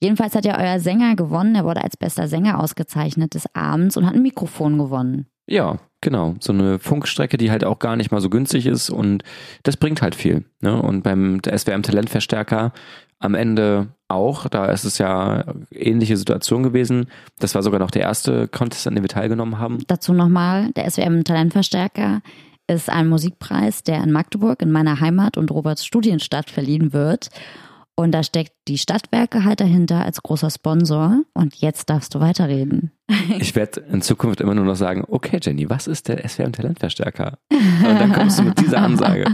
Jedenfalls 0.05 0.35
hat 0.35 0.45
ja 0.45 0.59
euer 0.59 0.81
Sänger 0.81 1.17
gewonnen. 1.17 1.55
Er 1.55 1.65
wurde 1.65 1.83
als 1.83 1.97
bester 1.97 2.29
Sänger 2.29 2.61
ausgezeichnet 2.61 3.33
des 3.33 3.47
Abends 3.55 3.97
und 3.97 4.05
hat 4.05 4.15
ein 4.15 4.21
Mikrofon 4.21 4.77
gewonnen. 4.77 5.25
Ja, 5.47 5.79
genau. 6.03 6.35
So 6.41 6.53
eine 6.53 6.79
Funkstrecke, 6.79 7.39
die 7.39 7.51
halt 7.51 7.65
auch 7.65 7.79
gar 7.79 7.97
nicht 7.97 8.13
mal 8.13 8.21
so 8.21 8.29
günstig 8.29 8.67
ist 8.67 8.91
und 8.91 9.23
das 9.63 9.79
bringt 9.79 10.03
halt 10.03 10.15
viel. 10.15 10.45
Ne? 10.61 10.81
Und 10.81 11.05
beim 11.05 11.41
SWM 11.41 11.83
Talentverstärker 11.83 12.75
am 13.19 13.35
Ende 13.35 13.89
auch. 14.09 14.47
Da 14.47 14.67
ist 14.67 14.85
es 14.85 14.99
ja 14.99 15.45
ähnliche 15.71 16.19
Situation 16.19 16.63
gewesen. 16.63 17.07
Das 17.39 17.55
war 17.55 17.63
sogar 17.63 17.81
noch 17.81 17.91
der 17.91 18.03
erste 18.03 18.47
Contest, 18.47 18.87
an 18.87 18.97
dem 18.97 19.05
wir 19.05 19.09
teilgenommen 19.09 19.59
haben. 19.59 19.79
Dazu 19.87 20.13
nochmal, 20.13 20.71
der 20.73 20.91
SWM 20.91 21.25
Talentverstärker 21.25 22.21
ist 22.67 22.91
ein 22.91 23.09
Musikpreis, 23.09 23.83
der 23.83 24.05
in 24.05 24.13
Magdeburg, 24.13 24.61
in 24.61 24.71
meiner 24.71 25.01
Heimat 25.01 25.39
und 25.39 25.51
Roberts 25.51 25.87
Studienstadt 25.87 26.51
verliehen 26.51 26.93
wird. 26.93 27.31
Und 27.97 28.13
da 28.13 28.25
steckt 28.25 28.53
die 28.67 28.79
Stadtwerke 28.79 29.45
halt 29.45 29.61
dahinter 29.61 30.05
als 30.05 30.23
großer 30.23 30.51
Sponsor. 30.51 31.23
Und 31.33 31.55
jetzt 31.57 31.91
darfst 31.91 32.15
du 32.15 32.21
weiterreden. 32.21 32.91
Ich 33.39 33.55
werde 33.55 33.81
in 33.81 34.03
Zukunft 34.03 34.41
immer 34.41 34.55
nur 34.55 34.65
noch 34.65 34.75
sagen, 34.77 35.05
okay 35.07 35.39
Jenny, 35.41 35.69
was 35.71 35.87
ist 35.87 36.09
der 36.09 36.27
SWM 36.29 36.53
Talentverstärker? 36.53 37.39
Und 37.53 38.01
dann 38.01 38.13
kommst 38.13 38.39
du 38.39 38.43
mit 38.45 38.59
dieser 38.59 38.79
Ansage. 38.79 39.25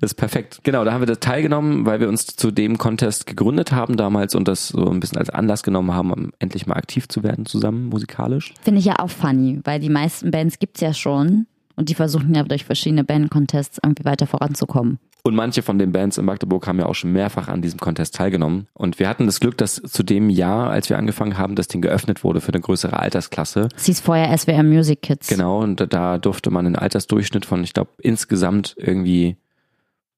Das 0.00 0.12
ist 0.12 0.14
perfekt. 0.14 0.60
Genau, 0.64 0.84
da 0.84 0.92
haben 0.92 1.02
wir 1.02 1.06
das 1.06 1.20
teilgenommen, 1.20 1.86
weil 1.86 2.00
wir 2.00 2.08
uns 2.08 2.26
zu 2.26 2.50
dem 2.50 2.78
Contest 2.78 3.26
gegründet 3.26 3.70
haben 3.70 3.96
damals 3.96 4.34
und 4.34 4.48
das 4.48 4.68
so 4.68 4.90
ein 4.90 4.98
bisschen 4.98 5.18
als 5.18 5.30
Anlass 5.30 5.62
genommen 5.62 5.92
haben, 5.92 6.10
um 6.12 6.32
endlich 6.38 6.66
mal 6.66 6.76
aktiv 6.76 7.06
zu 7.08 7.22
werden 7.22 7.46
zusammen 7.46 7.86
musikalisch. 7.86 8.54
Finde 8.62 8.80
ich 8.80 8.86
ja 8.86 8.98
auch 8.98 9.10
funny, 9.10 9.60
weil 9.64 9.78
die 9.78 9.90
meisten 9.90 10.30
Bands 10.30 10.58
gibt's 10.58 10.80
ja 10.80 10.92
schon. 10.94 11.46
Und 11.76 11.88
die 11.88 11.94
versuchen 11.94 12.34
ja 12.34 12.42
durch 12.42 12.64
verschiedene 12.64 13.04
Band-Contests 13.04 13.78
irgendwie 13.82 14.04
weiter 14.04 14.26
voranzukommen. 14.26 14.98
Und 15.24 15.36
manche 15.36 15.62
von 15.62 15.78
den 15.78 15.92
Bands 15.92 16.18
in 16.18 16.24
Magdeburg 16.24 16.66
haben 16.66 16.80
ja 16.80 16.86
auch 16.86 16.96
schon 16.96 17.12
mehrfach 17.12 17.46
an 17.46 17.62
diesem 17.62 17.78
Contest 17.78 18.16
teilgenommen. 18.16 18.66
Und 18.72 18.98
wir 18.98 19.08
hatten 19.08 19.26
das 19.26 19.38
Glück, 19.38 19.56
dass 19.56 19.76
zu 19.76 20.02
dem 20.02 20.30
Jahr, 20.30 20.70
als 20.70 20.90
wir 20.90 20.98
angefangen 20.98 21.38
haben, 21.38 21.54
das 21.54 21.68
Ding 21.68 21.80
geöffnet 21.80 22.24
wurde 22.24 22.40
für 22.40 22.52
eine 22.52 22.60
größere 22.60 22.98
Altersklasse. 22.98 23.68
Es 23.76 23.84
hieß 23.84 24.00
vorher 24.00 24.36
SWR 24.36 24.64
Music 24.64 25.00
Kids. 25.00 25.28
Genau, 25.28 25.60
und 25.60 25.92
da 25.92 26.18
durfte 26.18 26.50
man 26.50 26.66
einen 26.66 26.74
Altersdurchschnitt 26.76 27.46
von, 27.46 27.62
ich 27.62 27.72
glaube, 27.72 27.90
insgesamt 27.98 28.74
irgendwie, 28.76 29.36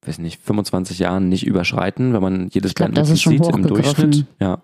weiß 0.06 0.20
nicht, 0.20 0.40
25 0.42 0.98
Jahren 1.00 1.28
nicht 1.28 1.46
überschreiten, 1.46 2.14
wenn 2.14 2.22
man 2.22 2.48
jedes 2.48 2.70
Ich 2.70 2.74
glaub, 2.74 2.96
sieht 3.06 3.26
im. 3.26 3.66
Durchschnitt. 3.66 4.24
Ja. 4.40 4.62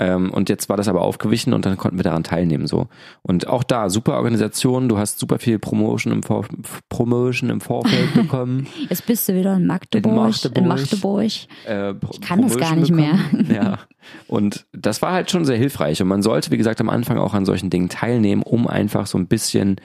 Ähm, 0.00 0.30
und 0.30 0.48
jetzt 0.48 0.70
war 0.70 0.78
das 0.78 0.88
aber 0.88 1.02
aufgewichen 1.02 1.52
und 1.52 1.66
dann 1.66 1.76
konnten 1.76 1.98
wir 1.98 2.04
daran 2.04 2.24
teilnehmen 2.24 2.66
so. 2.66 2.88
Und 3.22 3.46
auch 3.48 3.62
da 3.62 3.90
super 3.90 4.14
Organisation, 4.16 4.88
du 4.88 4.96
hast 4.96 5.18
super 5.18 5.38
viel 5.38 5.58
Promotion 5.58 6.10
im, 6.10 6.22
Vor 6.22 6.46
Promotion 6.88 7.50
im 7.50 7.60
Vorfeld 7.60 8.14
bekommen. 8.14 8.66
Jetzt 8.88 9.04
bist 9.04 9.28
du 9.28 9.34
wieder 9.34 9.56
in 9.56 9.66
Magdeburg. 9.66 10.10
In 10.10 10.16
Magdeburg. 10.16 10.56
In 10.56 10.68
Magdeburg. 10.68 11.24
äh, 11.66 11.94
Ich 12.12 12.20
kann 12.22 12.40
das 12.40 12.56
gar 12.56 12.74
nicht 12.76 12.90
mehr. 12.90 13.18
Ja. 13.52 13.78
Und 14.26 14.64
das 14.72 15.02
war 15.02 15.12
halt 15.12 15.30
schon 15.30 15.44
sehr 15.44 15.58
hilfreich. 15.58 16.00
Und 16.00 16.08
man 16.08 16.22
sollte, 16.22 16.50
wie 16.50 16.56
gesagt, 16.56 16.80
am 16.80 16.88
Anfang 16.88 17.18
auch 17.18 17.34
an 17.34 17.44
solchen 17.44 17.68
Dingen 17.68 17.90
teilnehmen, 17.90 18.42
um 18.42 18.66
einfach 18.66 19.06
so 19.06 19.18
ein 19.18 19.26
bisschen 19.26 19.76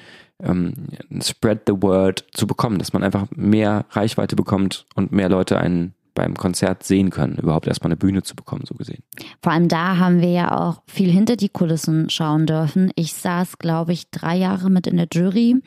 ähm, 0.41 0.73
spread 1.21 1.63
the 1.67 1.73
word 1.81 2.25
zu 2.33 2.47
bekommen, 2.47 2.79
dass 2.79 2.93
man 2.93 3.03
einfach 3.03 3.27
mehr 3.35 3.85
Reichweite 3.91 4.37
bekommt 4.37 4.85
und 4.95 5.11
mehr 5.11 5.27
Leute 5.27 5.57
einen 5.57 5.93
beim 6.15 6.35
Konzert 6.35 6.83
sehen 6.83 7.11
können, 7.11 7.37
überhaupt 7.37 7.67
erstmal 7.67 7.89
eine 7.89 7.97
Bühne 7.97 8.23
zu 8.23 8.35
bekommen, 8.35 8.63
so 8.65 8.73
gesehen. 8.73 9.03
Vor 9.43 9.51
allem 9.51 9.67
da 9.67 9.97
haben 9.97 10.21
wir 10.21 10.31
ja 10.31 10.57
auch 10.57 10.81
viel 10.87 11.11
hinter 11.11 11.35
die 11.35 11.49
Kulissen 11.49 12.09
schauen 12.09 12.47
dürfen. 12.47 12.91
Ich 12.95 13.13
saß, 13.13 13.59
glaube 13.59 13.93
ich, 13.93 14.09
drei 14.09 14.35
Jahre 14.35 14.71
mit 14.71 14.87
in 14.87 14.97
der 14.97 15.07
Jury. 15.11 15.61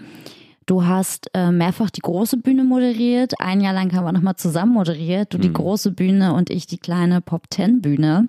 Du 0.68 0.84
hast 0.84 1.30
äh, 1.32 1.50
mehrfach 1.50 1.88
die 1.88 2.02
große 2.02 2.36
Bühne 2.36 2.62
moderiert. 2.62 3.40
Ein 3.40 3.62
Jahr 3.62 3.72
lang 3.72 3.90
haben 3.94 4.04
wir 4.04 4.12
nochmal 4.12 4.36
zusammen 4.36 4.74
moderiert. 4.74 5.32
Du 5.32 5.38
die 5.38 5.50
große 5.50 5.92
Bühne 5.92 6.34
und 6.34 6.50
ich 6.50 6.66
die 6.66 6.76
kleine 6.76 7.22
Pop 7.22 7.44
10 7.48 7.80
Bühne, 7.80 8.28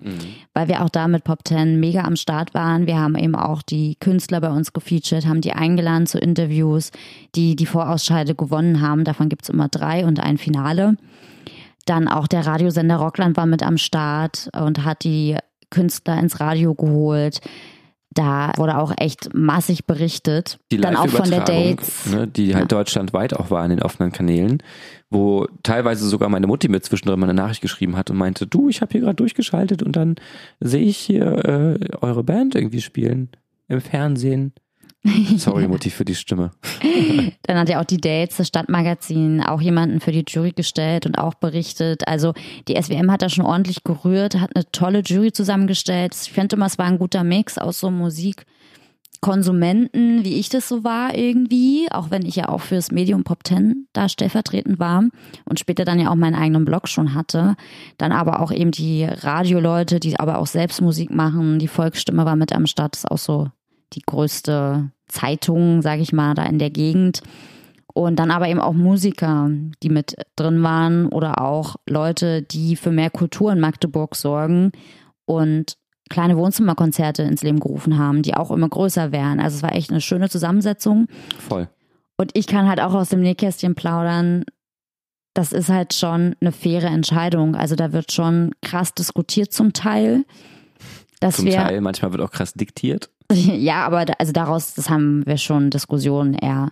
weil 0.54 0.66
wir 0.66 0.82
auch 0.82 0.88
da 0.88 1.06
mit 1.06 1.22
Pop 1.22 1.46
10 1.46 1.78
mega 1.78 2.04
am 2.04 2.16
Start 2.16 2.54
waren. 2.54 2.86
Wir 2.86 2.98
haben 2.98 3.14
eben 3.14 3.34
auch 3.34 3.60
die 3.60 3.96
Künstler 3.96 4.40
bei 4.40 4.48
uns 4.48 4.72
gefeatured, 4.72 5.26
haben 5.26 5.42
die 5.42 5.52
eingeladen 5.52 6.06
zu 6.06 6.18
Interviews, 6.18 6.92
die 7.34 7.56
die 7.56 7.66
Vorausscheide 7.66 8.34
gewonnen 8.34 8.80
haben. 8.80 9.04
Davon 9.04 9.28
gibt's 9.28 9.50
immer 9.50 9.68
drei 9.68 10.06
und 10.06 10.18
ein 10.18 10.38
Finale. 10.38 10.96
Dann 11.90 12.06
auch 12.06 12.28
der 12.28 12.46
Radiosender 12.46 12.98
Rockland 12.98 13.36
war 13.36 13.46
mit 13.46 13.64
am 13.64 13.76
Start 13.76 14.48
und 14.56 14.84
hat 14.84 15.02
die 15.02 15.36
Künstler 15.70 16.20
ins 16.20 16.38
Radio 16.38 16.72
geholt. 16.72 17.40
Da 18.10 18.52
wurde 18.58 18.78
auch 18.78 18.92
echt 18.96 19.34
massig 19.34 19.86
berichtet. 19.86 20.60
Die 20.70 20.76
Dann 20.76 20.94
auch 20.94 21.08
von 21.08 21.28
der 21.28 21.40
Dates. 21.40 22.06
Ne, 22.06 22.28
die 22.28 22.54
halt 22.54 22.70
deutschlandweit 22.70 23.34
auch 23.34 23.50
war 23.50 23.64
in 23.64 23.70
den 23.70 23.82
offenen 23.82 24.12
Kanälen, 24.12 24.62
wo 25.10 25.48
teilweise 25.64 26.06
sogar 26.06 26.28
meine 26.28 26.46
Mutti 26.46 26.68
mir 26.68 26.80
zwischendrin 26.80 27.18
mal 27.18 27.28
eine 27.28 27.34
Nachricht 27.34 27.60
geschrieben 27.60 27.96
hat 27.96 28.08
und 28.08 28.18
meinte, 28.18 28.46
du, 28.46 28.68
ich 28.68 28.82
habe 28.82 28.92
hier 28.92 29.00
gerade 29.00 29.16
durchgeschaltet 29.16 29.82
und 29.82 29.96
dann 29.96 30.14
sehe 30.60 30.84
ich 30.84 30.96
hier 30.96 31.44
äh, 31.44 31.96
eure 32.00 32.22
Band 32.22 32.54
irgendwie 32.54 32.82
spielen 32.82 33.30
im 33.66 33.80
Fernsehen. 33.80 34.52
Sorry, 35.36 35.66
Mutti, 35.66 35.88
für 35.88 36.04
die 36.04 36.14
Stimme. 36.14 36.50
Dann 37.42 37.56
hat 37.56 37.70
ja 37.70 37.80
auch 37.80 37.84
die 37.84 38.00
Dates, 38.00 38.36
das 38.36 38.48
Stadtmagazin, 38.48 39.42
auch 39.42 39.62
jemanden 39.62 40.00
für 40.00 40.12
die 40.12 40.24
Jury 40.26 40.52
gestellt 40.52 41.06
und 41.06 41.16
auch 41.18 41.32
berichtet. 41.34 42.06
Also 42.06 42.34
die 42.68 42.76
SWM 42.80 43.10
hat 43.10 43.22
da 43.22 43.30
schon 43.30 43.46
ordentlich 43.46 43.82
gerührt, 43.82 44.38
hat 44.38 44.54
eine 44.54 44.70
tolle 44.72 45.00
Jury 45.00 45.32
zusammengestellt. 45.32 46.14
Ich 46.22 46.32
finde 46.32 46.56
immer, 46.56 46.66
es 46.66 46.76
war 46.76 46.84
ein 46.84 46.98
guter 46.98 47.24
Mix 47.24 47.56
aus 47.56 47.80
so 47.80 47.90
Musikkonsumenten, 47.90 50.22
wie 50.22 50.34
ich 50.34 50.50
das 50.50 50.68
so 50.68 50.84
war 50.84 51.16
irgendwie, 51.16 51.90
auch 51.90 52.10
wenn 52.10 52.26
ich 52.26 52.36
ja 52.36 52.50
auch 52.50 52.60
fürs 52.60 52.92
Medium 52.92 53.24
Pop 53.24 53.46
10 53.46 53.86
da 53.94 54.10
stellvertretend 54.10 54.78
war 54.78 55.04
und 55.46 55.58
später 55.58 55.86
dann 55.86 55.98
ja 55.98 56.10
auch 56.10 56.16
meinen 56.16 56.34
eigenen 56.34 56.66
Blog 56.66 56.88
schon 56.88 57.14
hatte. 57.14 57.56
Dann 57.96 58.12
aber 58.12 58.40
auch 58.40 58.52
eben 58.52 58.70
die 58.70 59.06
Radioleute, 59.06 59.98
die 59.98 60.20
aber 60.20 60.36
auch 60.38 60.46
selbst 60.46 60.82
Musik 60.82 61.10
machen. 61.10 61.58
Die 61.58 61.68
Volksstimme 61.68 62.26
war 62.26 62.36
mit 62.36 62.52
am 62.52 62.66
Start, 62.66 62.96
ist 62.96 63.10
auch 63.10 63.16
so 63.16 63.48
die 63.92 64.02
größte 64.02 64.90
Zeitung, 65.08 65.82
sage 65.82 66.02
ich 66.02 66.12
mal, 66.12 66.34
da 66.34 66.44
in 66.44 66.58
der 66.58 66.70
Gegend. 66.70 67.22
Und 67.92 68.16
dann 68.16 68.30
aber 68.30 68.48
eben 68.48 68.60
auch 68.60 68.72
Musiker, 68.72 69.50
die 69.82 69.88
mit 69.88 70.14
drin 70.36 70.62
waren 70.62 71.06
oder 71.06 71.40
auch 71.42 71.76
Leute, 71.88 72.42
die 72.42 72.76
für 72.76 72.92
mehr 72.92 73.10
Kultur 73.10 73.52
in 73.52 73.60
Magdeburg 73.60 74.14
sorgen 74.14 74.70
und 75.24 75.76
kleine 76.08 76.36
Wohnzimmerkonzerte 76.36 77.22
ins 77.22 77.42
Leben 77.42 77.60
gerufen 77.60 77.98
haben, 77.98 78.22
die 78.22 78.34
auch 78.34 78.50
immer 78.50 78.68
größer 78.68 79.12
wären. 79.12 79.40
Also 79.40 79.56
es 79.56 79.62
war 79.62 79.74
echt 79.74 79.90
eine 79.90 80.00
schöne 80.00 80.28
Zusammensetzung. 80.28 81.06
Voll. 81.38 81.68
Und 82.16 82.32
ich 82.34 82.46
kann 82.46 82.68
halt 82.68 82.80
auch 82.80 82.94
aus 82.94 83.08
dem 83.08 83.22
Nähkästchen 83.22 83.74
plaudern. 83.74 84.44
Das 85.34 85.52
ist 85.52 85.68
halt 85.68 85.94
schon 85.94 86.36
eine 86.40 86.52
faire 86.52 86.88
Entscheidung. 86.88 87.54
Also 87.54 87.76
da 87.76 87.92
wird 87.92 88.12
schon 88.12 88.52
krass 88.62 88.92
diskutiert 88.94 89.52
zum 89.52 89.72
Teil. 89.72 90.24
Dass 91.20 91.36
Zum 91.36 91.46
wir, 91.46 91.56
Teil, 91.56 91.80
manchmal 91.80 92.12
wird 92.12 92.22
auch 92.22 92.30
krass 92.30 92.54
diktiert. 92.54 93.10
Ja, 93.60 93.86
aber 93.86 94.04
da, 94.04 94.14
also 94.18 94.32
daraus, 94.32 94.74
das 94.74 94.90
haben 94.90 95.24
wir 95.26 95.36
schon 95.36 95.70
Diskussionen 95.70 96.34
eher, 96.34 96.70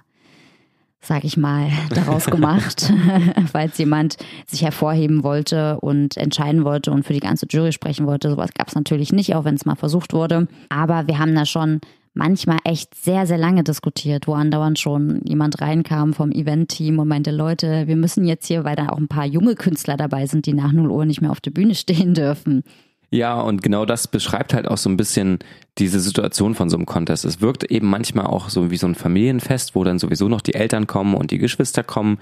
sag 1.01 1.25
ich 1.25 1.37
mal, 1.37 1.71
daraus 1.91 2.27
gemacht, 2.27 2.93
weil 3.53 3.69
es 3.69 3.79
jemand 3.79 4.17
sich 4.47 4.63
hervorheben 4.63 5.23
wollte 5.23 5.79
und 5.81 6.17
entscheiden 6.17 6.65
wollte 6.65 6.91
und 6.91 7.05
für 7.05 7.13
die 7.13 7.21
ganze 7.21 7.47
Jury 7.49 7.73
sprechen 7.73 8.07
wollte. 8.07 8.31
Sowas 8.31 8.51
gab 8.55 8.69
es 8.69 8.75
natürlich 8.75 9.13
nicht, 9.13 9.35
auch 9.35 9.45
wenn 9.45 9.55
es 9.55 9.67
mal 9.67 9.77
versucht 9.77 10.13
wurde. 10.13 10.49
Aber 10.69 11.07
wir 11.07 11.19
haben 11.19 11.35
da 11.35 11.47
schon 11.47 11.81
manchmal 12.15 12.59
echt 12.65 12.95
sehr, 12.97 13.27
sehr 13.27 13.39
lange 13.39 13.63
diskutiert, 13.63 14.27
wo 14.27 14.35
andauernd 14.35 14.79
schon 14.79 15.21
jemand 15.25 15.61
reinkam 15.61 16.13
vom 16.13 16.33
Event-Team 16.33 16.99
und 16.99 17.07
meinte, 17.07 17.31
Leute, 17.31 17.87
wir 17.87 17.97
müssen 17.97 18.25
jetzt 18.27 18.47
hier, 18.47 18.65
weil 18.65 18.77
da 18.77 18.89
auch 18.89 18.99
ein 18.99 19.09
paar 19.09 19.25
junge 19.25 19.55
Künstler 19.55 19.97
dabei 19.97 20.27
sind, 20.27 20.47
die 20.47 20.53
nach 20.53 20.73
0 20.73 20.91
Uhr 20.91 21.05
nicht 21.05 21.21
mehr 21.21 21.31
auf 21.31 21.41
der 21.41 21.53
Bühne 21.53 21.77
stehen 21.77 22.15
dürfen. 22.15 22.65
Ja, 23.11 23.41
und 23.41 23.63
genau 23.63 23.87
das 23.87 24.07
beschreibt 24.07 24.53
halt 24.53 24.69
auch 24.69 24.77
so 24.77 24.91
ein 24.91 24.99
bisschen 24.99 25.39
diese 25.79 26.01
Situation 26.01 26.55
von 26.55 26.69
so 26.69 26.77
einem 26.77 26.85
Contest. 26.85 27.25
Es 27.25 27.41
wirkt 27.41 27.65
eben 27.65 27.89
manchmal 27.89 28.27
auch 28.27 28.51
so 28.51 28.71
wie 28.71 28.77
so 28.77 28.87
ein 28.87 28.95
Familienfest, 28.95 29.75
wo 29.75 29.85
dann 29.85 29.99
sowieso 29.99 30.29
noch 30.29 30.43
die 30.43 30.55
Eltern 30.55 30.87
kommen 30.87 31.15
und 31.15 31.31
die 31.31 31.39
Geschwister 31.39 31.83
kommen. 31.83 32.19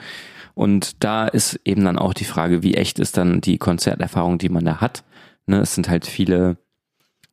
Und 0.55 1.03
da 1.03 1.26
ist 1.26 1.61
eben 1.64 1.84
dann 1.84 1.99
auch 1.99 2.14
die 2.14 2.24
Frage, 2.24 2.62
wie 2.62 2.74
echt 2.74 2.99
ist 2.99 3.16
dann 3.16 3.41
die 3.41 3.59
Konzerterfahrung, 3.59 4.39
die 4.39 4.49
man 4.49 4.64
da 4.64 4.80
hat. 4.80 5.03
Ne, 5.47 5.61
es 5.61 5.74
sind 5.74 5.89
halt 5.89 6.07
viele, 6.07 6.57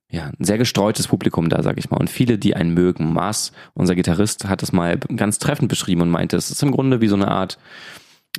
ja, 0.09 0.31
ein 0.37 0.43
sehr 0.43 0.57
gestreutes 0.57 1.07
Publikum 1.07 1.49
da, 1.49 1.61
sag 1.61 1.77
ich 1.77 1.91
mal. 1.91 1.97
Und 1.97 2.09
viele, 2.09 2.39
die 2.39 2.55
einen 2.55 2.73
mögen. 2.73 3.13
Mars, 3.13 3.51
unser 3.75 3.95
Gitarrist, 3.95 4.49
hat 4.49 4.63
es 4.63 4.71
mal 4.71 4.97
ganz 4.97 5.37
treffend 5.37 5.69
beschrieben 5.69 6.01
und 6.01 6.09
meinte, 6.09 6.37
es 6.37 6.49
ist 6.49 6.63
im 6.63 6.71
Grunde 6.71 7.01
wie 7.01 7.07
so 7.07 7.15
eine 7.15 7.29
Art, 7.29 7.59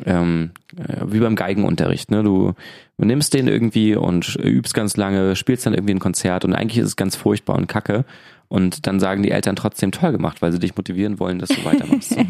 ähm, 0.04 0.50
äh, 0.76 1.02
wie 1.06 1.20
beim 1.20 1.36
Geigenunterricht. 1.36 2.10
Ne? 2.10 2.22
Du 2.22 2.54
nimmst 2.98 3.34
den 3.34 3.48
irgendwie 3.48 3.94
und 3.94 4.36
übst 4.36 4.74
ganz 4.74 4.96
lange, 4.96 5.36
spielst 5.36 5.66
dann 5.66 5.74
irgendwie 5.74 5.94
ein 5.94 6.00
Konzert 6.00 6.44
und 6.44 6.54
eigentlich 6.54 6.78
ist 6.78 6.86
es 6.88 6.96
ganz 6.96 7.16
furchtbar 7.16 7.56
und 7.56 7.66
kacke. 7.68 8.04
Und 8.48 8.86
dann 8.86 9.00
sagen 9.00 9.22
die 9.22 9.30
Eltern 9.30 9.56
trotzdem 9.56 9.90
toll 9.90 10.12
gemacht, 10.12 10.42
weil 10.42 10.52
sie 10.52 10.58
dich 10.58 10.76
motivieren 10.76 11.18
wollen, 11.18 11.38
dass 11.38 11.48
du 11.48 11.64
weitermachst. 11.64 12.10
So. 12.10 12.20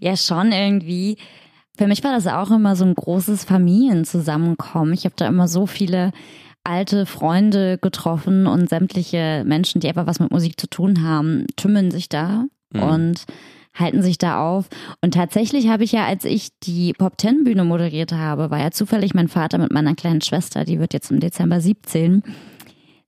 Ja, 0.00 0.16
schon 0.16 0.52
irgendwie. 0.52 1.16
Für 1.76 1.86
mich 1.86 2.02
war 2.02 2.12
das 2.12 2.26
auch 2.26 2.50
immer 2.50 2.76
so 2.76 2.84
ein 2.84 2.94
großes 2.94 3.44
Familienzusammenkommen. 3.44 4.92
Ich 4.94 5.04
habe 5.04 5.14
da 5.16 5.26
immer 5.26 5.48
so 5.48 5.66
viele 5.66 6.12
alte 6.64 7.06
Freunde 7.06 7.78
getroffen 7.78 8.46
und 8.46 8.68
sämtliche 8.68 9.44
Menschen, 9.46 9.80
die 9.80 9.88
einfach 9.88 10.06
was 10.06 10.20
mit 10.20 10.30
Musik 10.30 10.60
zu 10.60 10.68
tun 10.68 11.02
haben, 11.02 11.46
tümmeln 11.56 11.90
sich 11.90 12.08
da 12.08 12.44
Mhm. 12.72 12.82
und 12.82 13.24
halten 13.74 14.02
sich 14.02 14.18
da 14.18 14.40
auf. 14.48 14.68
Und 15.00 15.14
tatsächlich 15.14 15.68
habe 15.68 15.84
ich 15.84 15.92
ja, 15.92 16.06
als 16.06 16.24
ich 16.24 16.48
die 16.62 16.92
Pop 16.92 17.16
Ten 17.18 17.44
Bühne 17.44 17.64
moderiert 17.64 18.12
habe, 18.12 18.50
war 18.50 18.58
ja 18.60 18.70
zufällig 18.70 19.14
mein 19.14 19.28
Vater 19.28 19.58
mit 19.58 19.72
meiner 19.72 19.94
kleinen 19.94 20.20
Schwester, 20.20 20.64
die 20.64 20.78
wird 20.80 20.92
jetzt 20.92 21.10
im 21.10 21.20
Dezember 21.20 21.60
17, 21.60 22.22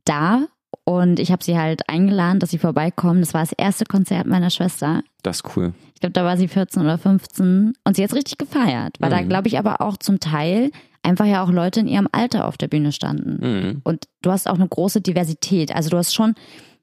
da 0.05 0.47
Und 0.85 1.19
ich 1.21 1.31
habe 1.31 1.45
sie 1.45 1.59
halt 1.59 1.89
eingeladen, 1.89 2.39
dass 2.41 2.51
sie 2.51 2.59
vorbeikommen. 2.59 3.21
Das 3.21 3.35
war 3.35 3.43
das 3.43 3.53
erste 3.53 3.85
Konzert 3.85 4.27
meiner 4.27 4.51
Schwester. 4.51 5.03
Das 5.23 5.39
ist 5.39 5.57
cool. 5.57 5.73
Ich 5.95 6.01
glaube, 6.01 6.13
da 6.15 6.25
war 6.25 6.37
sie 6.37 6.49
14 6.49 6.83
oder 6.83 6.97
15 6.99 7.75
und 7.85 7.97
sie 7.97 8.03
hat 8.03 8.15
richtig 8.15 8.39
gefeiert, 8.39 8.97
weil 8.99 9.11
da 9.11 9.21
Mhm. 9.21 9.29
glaube 9.29 9.49
ich 9.49 9.59
aber 9.59 9.81
auch 9.81 9.97
zum 9.99 10.19
Teil 10.21 10.71
einfach 11.03 11.27
ja 11.27 11.43
auch 11.45 11.51
Leute 11.51 11.81
in 11.81 11.89
ihrem 11.89 12.09
Alter 12.13 12.47
auf 12.47 12.57
der 12.57 12.69
Bühne 12.69 12.93
standen. 12.93 13.39
Mhm. 13.47 13.81
Und 13.85 14.07
du 14.23 14.31
hast 14.31 14.49
auch 14.49 14.55
eine 14.55 14.69
große 14.69 15.01
Diversität. 15.01 15.75
Also 15.75 15.91
du 15.91 15.97
hast 15.99 16.15
schon 16.15 16.35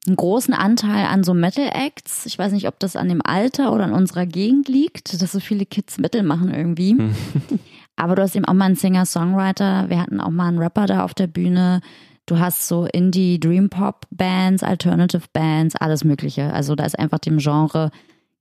einen 0.08 0.16
großen 0.16 0.54
Anteil 0.54 1.06
an 1.06 1.24
so 1.24 1.34
Metal-Acts. 1.34 2.26
Ich 2.26 2.40
weiß 2.40 2.52
nicht, 2.54 2.68
ob 2.68 2.80
das 2.80 2.96
an 2.96 3.10
dem 3.10 3.22
Alter 3.24 3.74
oder 3.74 3.84
an 3.84 3.94
unserer 3.94 4.26
Gegend 4.26 4.68
liegt, 4.70 5.22
dass 5.22 5.32
so 5.32 5.40
viele 5.40 5.66
Kids 5.66 5.98
Metal 6.00 6.24
machen 6.24 6.54
irgendwie. 6.54 6.96
Aber 7.96 8.16
du 8.16 8.22
hast 8.22 8.36
eben 8.36 8.46
auch 8.46 8.54
mal 8.54 8.66
einen 8.66 8.76
Singer-Songwriter. 8.76 9.90
Wir 9.90 10.00
hatten 10.02 10.22
auch 10.22 10.30
mal 10.30 10.48
einen 10.48 10.60
Rapper 10.60 10.86
da 10.86 11.04
auf 11.04 11.14
der 11.14 11.28
Bühne. 11.28 11.82
Du 12.26 12.40
hast 12.40 12.68
so 12.68 12.86
Indie, 12.86 13.40
Dream 13.40 13.70
Pop 13.70 14.06
Bands, 14.12 14.62
Alternative 14.64 15.24
Bands, 15.34 15.76
alles 15.76 16.04
Mögliche. 16.04 16.54
Also 16.54 16.76
da 16.76 16.86
ist 16.86 16.98
einfach 17.00 17.20
dem 17.20 17.38
Genre 17.40 17.90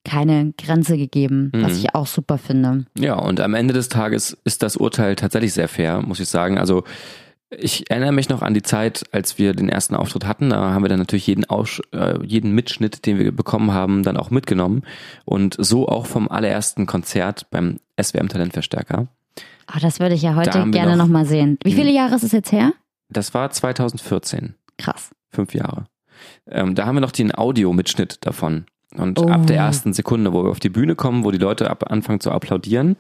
keine 0.05 0.53
Grenze 0.57 0.97
gegeben, 0.97 1.51
was 1.55 1.73
Mhm. 1.73 1.79
ich 1.79 1.95
auch 1.95 2.07
super 2.07 2.39
finde. 2.39 2.85
Ja, 2.99 3.15
und 3.17 3.41
am 3.41 3.55
Ende 3.55 3.75
des 3.75 3.89
Tages 3.89 4.37
ist 4.45 4.63
das 4.63 4.77
Urteil 4.77 5.17
tatsächlich 5.17 5.53
sehr 5.53 5.69
fair, 5.69 6.01
muss 6.03 6.21
ich 6.21 6.29
sagen. 6.29 6.59
Also 6.59 6.85
ich 7.51 7.91
erinnere 7.91 8.13
mich 8.13 8.29
noch 8.29 8.43
an 8.43 8.55
die 8.55 8.63
Zeit, 8.63 9.05
als 9.13 9.39
wir 9.39 9.53
den 9.55 9.69
ersten 9.69 9.95
Auftritt 9.95 10.27
hatten. 10.27 10.51
Da 10.51 10.73
haben 10.73 10.83
wir 10.85 10.89
dann 10.89 10.99
natürlich 10.99 11.27
jeden, 11.27 11.45
Aussch 11.45 11.81
äh, 11.93 12.19
jeden 12.25 12.53
Mitschnitt, 12.53 13.07
den 13.07 13.19
wir 13.19 13.31
bekommen 13.33 13.73
haben, 13.73 14.03
dann 14.03 14.17
auch 14.17 14.31
mitgenommen. 14.31 14.83
Und 15.25 15.57
so 15.59 15.89
auch 15.89 16.07
vom 16.07 16.29
allerersten 16.29 16.87
Konzert 16.87 17.49
beim 17.51 17.79
SWM 18.01 18.29
Talentverstärker. 18.29 19.07
Oh, 19.75 19.79
das 19.81 20.01
würde 20.01 20.15
ich 20.15 20.23
ja 20.23 20.35
heute 20.35 20.51
gerne 20.71 20.97
noch- 20.97 21.05
noch, 21.07 21.13
mal 21.13 21.27
sehen. 21.27 21.59
Wie 21.65 21.73
viele 21.73 21.91
Jahre 21.91 22.15
ist 22.17 22.23
es 22.25 22.33
jetzt 22.33 22.53
her? 22.53 22.73
Das 23.09 23.35
war 23.35 23.51
2014, 23.51 24.55
Krass. 24.79 25.11
fünf 25.31 25.55
Jahre. 25.55 25.87
Ähm, 26.51 26.75
da 26.75 26.87
haben 26.87 26.97
wir 26.97 27.01
noch 27.01 27.13
den 27.13 27.37
Audio-Mitschnitt 27.37 28.25
davon. 28.27 28.67
Und 28.97 29.19
Oh. 29.19 29.29
ab 29.29 29.47
der 29.47 29.57
ersten 29.57 29.93
Sekunde, 29.93 30.33
wo 30.33 30.45
wir 30.45 30.51
auf 30.51 30.61
die 30.61 30.69
Bühne 30.71 30.95
kommen, 30.95 31.25
wo 31.25 31.31
die 31.31 31.39
Leute 31.39 31.71
ab 31.71 31.91
anfangen 31.91 32.21
zu 32.21 32.31
applaudieren 32.31 32.97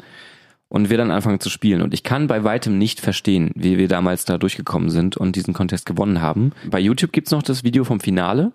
und 0.68 0.90
wir 0.90 0.98
dann 0.98 1.10
anfangen 1.10 1.40
zu 1.40 1.50
spielen. 1.50 1.82
Und 1.82 1.94
ich 1.94 2.02
kann 2.02 2.26
bei 2.26 2.44
weitem 2.44 2.78
nicht 2.78 3.00
verstehen, 3.00 3.50
wie 3.54 3.78
wir 3.78 3.88
damals 3.88 4.24
da 4.24 4.38
durchgekommen 4.38 4.90
sind 4.90 5.16
und 5.16 5.36
diesen 5.36 5.54
Contest 5.54 5.86
gewonnen 5.86 6.20
haben. 6.20 6.52
Bei 6.70 6.80
YouTube 6.80 7.12
gibt's 7.12 7.30
noch 7.30 7.42
das 7.42 7.64
Video 7.64 7.84
vom 7.84 8.00
Finale 8.00 8.52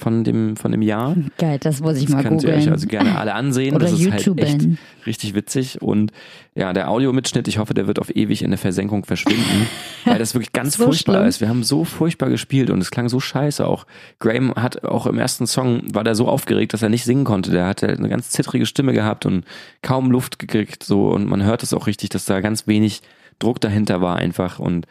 von 0.00 0.22
dem, 0.22 0.56
von 0.56 0.70
dem 0.70 0.80
Jahr. 0.80 1.16
Geil, 1.38 1.58
das 1.60 1.80
muss 1.80 1.96
ich 1.96 2.04
Das 2.06 2.14
mal 2.14 2.22
könnt 2.22 2.44
ihr 2.44 2.54
euch 2.54 2.70
also 2.70 2.86
gerne 2.86 3.18
alle 3.18 3.34
ansehen. 3.34 3.74
Oder 3.74 3.86
das 3.86 3.94
ist 3.94 4.00
YouTube. 4.00 4.40
halt 4.40 4.62
echt 4.62 4.68
richtig 5.06 5.34
witzig. 5.34 5.82
Und 5.82 6.12
ja, 6.54 6.72
der 6.72 6.88
Audiomitschnitt, 6.88 7.48
ich 7.48 7.58
hoffe, 7.58 7.74
der 7.74 7.88
wird 7.88 7.98
auf 7.98 8.14
ewig 8.14 8.42
in 8.42 8.50
der 8.50 8.58
Versenkung 8.58 9.04
verschwinden, 9.04 9.66
weil 10.04 10.18
das 10.18 10.34
wirklich 10.34 10.52
ganz 10.52 10.76
So 10.76 10.84
furchtbar 10.84 11.16
schlimm. 11.16 11.28
ist. 11.28 11.40
Wir 11.40 11.48
haben 11.48 11.64
so 11.64 11.84
furchtbar 11.84 12.30
gespielt 12.30 12.70
und 12.70 12.80
es 12.80 12.92
klang 12.92 13.08
so 13.08 13.18
scheiße 13.18 13.66
auch. 13.66 13.86
Graham 14.20 14.54
hat 14.54 14.84
auch 14.84 15.06
im 15.06 15.18
ersten 15.18 15.48
Song, 15.48 15.82
war 15.92 16.04
der 16.04 16.14
so 16.14 16.28
aufgeregt, 16.28 16.72
dass 16.74 16.82
er 16.82 16.90
nicht 16.90 17.04
singen 17.04 17.24
konnte. 17.24 17.50
Der 17.50 17.66
hatte 17.66 17.88
eine 17.88 18.08
ganz 18.08 18.30
zittrige 18.30 18.66
Stimme 18.66 18.92
gehabt 18.92 19.26
und 19.26 19.44
kaum 19.82 20.12
Luft 20.12 20.38
gekriegt 20.38 20.84
so 20.84 21.08
und 21.08 21.28
man 21.28 21.42
hört 21.42 21.64
es 21.64 21.74
auch 21.74 21.88
richtig, 21.88 22.10
dass 22.10 22.24
da 22.24 22.40
ganz 22.40 22.68
wenig 22.68 23.02
Druck 23.40 23.60
dahinter 23.60 24.00
war 24.00 24.16
einfach 24.16 24.60
und 24.60 24.86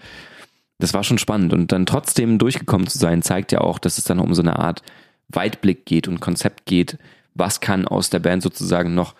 das 0.80 0.94
war 0.94 1.04
schon 1.04 1.18
spannend 1.18 1.54
und 1.54 1.72
dann 1.72 1.86
trotzdem 1.86 2.38
durchgekommen 2.38 2.88
zu 2.88 2.98
sein, 2.98 3.22
zeigt 3.22 3.52
ja 3.52 3.62
auch, 3.62 3.80
dass 3.80 3.98
es 3.98 4.04
dann 4.04 4.20
um 4.20 4.34
so 4.34 4.42
eine 4.42 4.60
Art 4.60 4.84
Weitblick 5.30 5.86
geht 5.86 6.08
und 6.08 6.20
Konzept 6.20 6.66
geht. 6.66 6.98
Was 7.34 7.60
kann 7.60 7.88
aus 7.88 8.10
der 8.10 8.20
Band 8.20 8.44
sozusagen 8.44 8.96
noch 8.96 9.16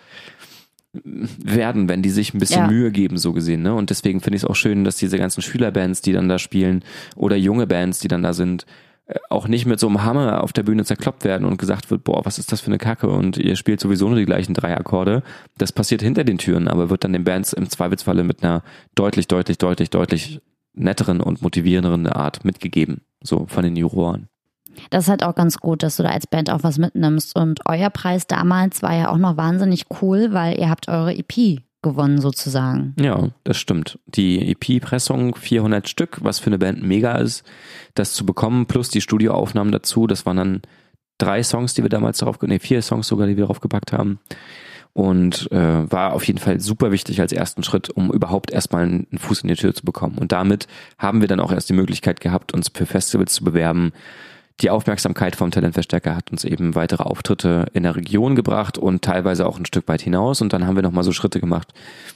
werden, 1.04 1.90
wenn 1.90 2.02
die 2.02 2.10
sich 2.10 2.34
ein 2.34 2.40
bisschen 2.40 2.64
Ja. 2.64 2.68
Mühe 2.68 2.92
geben, 2.92 3.18
so 3.18 3.34
gesehen. 3.34 3.62
Ne? 3.62 3.74
Und 3.74 3.90
deswegen 3.90 4.22
finde 4.22 4.38
ich 4.38 4.44
es 4.44 4.50
auch 4.50 4.56
schön, 4.56 4.84
dass 4.84 4.98
diese 4.98 5.18
ganzen 5.18 5.42
Schülerbands, 5.42 6.02
die 6.02 6.14
dann 6.14 6.30
da 6.30 6.40
spielen, 6.40 6.84
oder 7.16 7.36
junge 7.36 7.68
Bands, 7.68 8.00
die 8.00 8.08
dann 8.08 8.24
da 8.24 8.34
sind, 8.34 8.66
äh, 9.08 9.16
auch 9.30 9.48
nicht 9.48 9.66
mit 9.66 9.80
so 9.80 9.88
einem 9.88 10.04
Hammer 10.04 10.44
auf 10.44 10.54
der 10.54 10.64
Bühne 10.64 10.86
zerkloppt 10.86 11.24
werden 11.24 11.46
und 11.46 11.58
gesagt 11.58 11.92
wird, 11.92 12.04
boah, 12.04 12.26
was 12.26 12.40
ist 12.40 12.52
das 12.52 12.62
für 12.62 12.68
eine 12.68 12.78
Kacke 12.78 13.10
und 13.10 13.38
ihr 13.38 13.56
spielt 13.56 13.80
sowieso 13.80 14.08
nur 14.08 14.18
die 14.18 14.26
gleichen 14.26 14.54
drei 14.54 14.76
Akkorde. 14.76 15.24
Das 15.58 15.72
passiert 15.72 16.02
hinter 16.02 16.24
den 16.24 16.38
Türen, 16.38 16.68
aber 16.68 16.90
wird 16.90 17.04
dann 17.04 17.14
den 17.14 17.24
Bands 17.24 17.54
im 17.54 17.70
Zweifelsfalle 17.70 18.24
mit 18.24 18.44
einer 18.44 18.64
deutlich, 18.96 19.28
deutlich, 19.28 19.58
deutlich, 19.58 19.90
deutlich 19.90 20.42
netteren 20.78 21.22
und 21.22 21.42
motivierenderen 21.42 22.08
Art 22.08 22.46
mitgegeben, 22.46 23.02
so 23.22 23.46
von 23.48 23.64
den 23.64 23.76
Juroren. 23.76 24.30
Das 24.90 25.06
ist 25.06 25.10
halt 25.10 25.24
auch 25.24 25.36
ganz 25.36 25.58
gut, 25.58 25.84
dass 25.84 25.98
du 25.98 26.04
da 26.04 26.10
als 26.10 26.28
Band 26.28 26.52
auch 26.52 26.64
was 26.64 26.78
mitnimmst. 26.78 27.36
Und 27.36 27.62
euer 27.66 27.90
Preis 27.90 28.28
damals 28.28 28.84
war 28.84 28.96
ja 28.96 29.10
auch 29.10 29.18
noch 29.18 29.38
wahnsinnig 29.38 29.86
cool, 30.02 30.34
weil 30.34 30.60
ihr 30.60 30.70
habt 30.70 30.88
eure 30.88 31.16
EP 31.16 31.62
gewonnen 31.82 32.20
sozusagen. 32.22 32.96
Ja, 33.00 33.30
das 33.44 33.58
stimmt. 33.58 34.00
Die 34.06 34.52
EP-Pressung, 34.52 35.36
400 35.36 35.88
Stück, 35.88 36.20
was 36.22 36.40
für 36.40 36.48
eine 36.48 36.60
Band 36.60 36.84
mega 36.84 37.16
ist, 37.16 37.44
das 37.96 38.14
zu 38.14 38.26
bekommen, 38.26 38.66
plus 38.66 38.90
die 38.90 39.02
Studioaufnahmen 39.02 39.72
dazu. 39.72 40.08
Das 40.08 40.26
waren 40.26 40.38
dann 40.38 40.62
drei 41.18 41.44
Songs, 41.44 41.74
die 41.74 41.84
wir 41.84 41.90
damals 41.90 42.20
drauf, 42.20 42.40
nee, 42.42 42.60
vier 42.60 42.82
Songs 42.82 43.08
sogar, 43.08 43.28
die 43.28 43.38
wir 43.38 43.46
draufgepackt 43.46 43.94
haben. 43.94 44.20
Und 44.98 45.52
äh, 45.52 45.92
war 45.92 46.14
auf 46.14 46.24
jeden 46.24 46.40
Fall 46.40 46.60
super 46.60 46.92
wichtig 46.92 47.22
als 47.22 47.32
ersten 47.32 47.62
Schritt, 47.62 47.92
um 47.92 48.12
überhaupt 48.12 48.50
erstmal 48.50 48.82
einen 48.82 49.06
Fuß 49.16 49.42
in 49.42 49.50
die 49.50 49.54
Tür 49.54 49.76
zu 49.76 49.86
bekommen. 49.86 50.18
Und 50.18 50.32
damit 50.32 50.66
haben 50.98 51.22
wir 51.22 51.28
dann 51.28 51.40
auch 51.40 51.52
erst 51.52 51.70
die 51.70 51.74
Möglichkeit 51.74 52.20
gehabt, 52.20 52.52
uns 52.52 52.72
für 52.74 52.88
Festivals 52.88 53.32
zu 53.32 53.44
bewerben. 53.44 53.92
Die 54.60 54.72
Aufmerksamkeit 54.72 55.36
vom 55.36 55.52
Talentverstärker 55.52 56.16
hat 56.16 56.32
uns 56.32 56.46
eben 56.46 56.74
weitere 56.74 57.04
Auftritte 57.04 57.68
in 57.74 57.84
der 57.84 57.96
Region 57.96 58.36
gebracht 58.36 58.80
und 58.80 59.04
teilweise 59.04 59.46
auch 59.46 59.60
ein 59.60 59.68
Stück 59.68 59.88
weit 59.88 60.02
hinaus. 60.02 60.42
Und 60.42 60.52
dann 60.52 60.66
haben 60.66 60.76
wir 60.76 60.82
nochmal 60.82 61.04
so 61.04 61.12
Schritte 61.12 61.40
gemacht, 61.40 61.76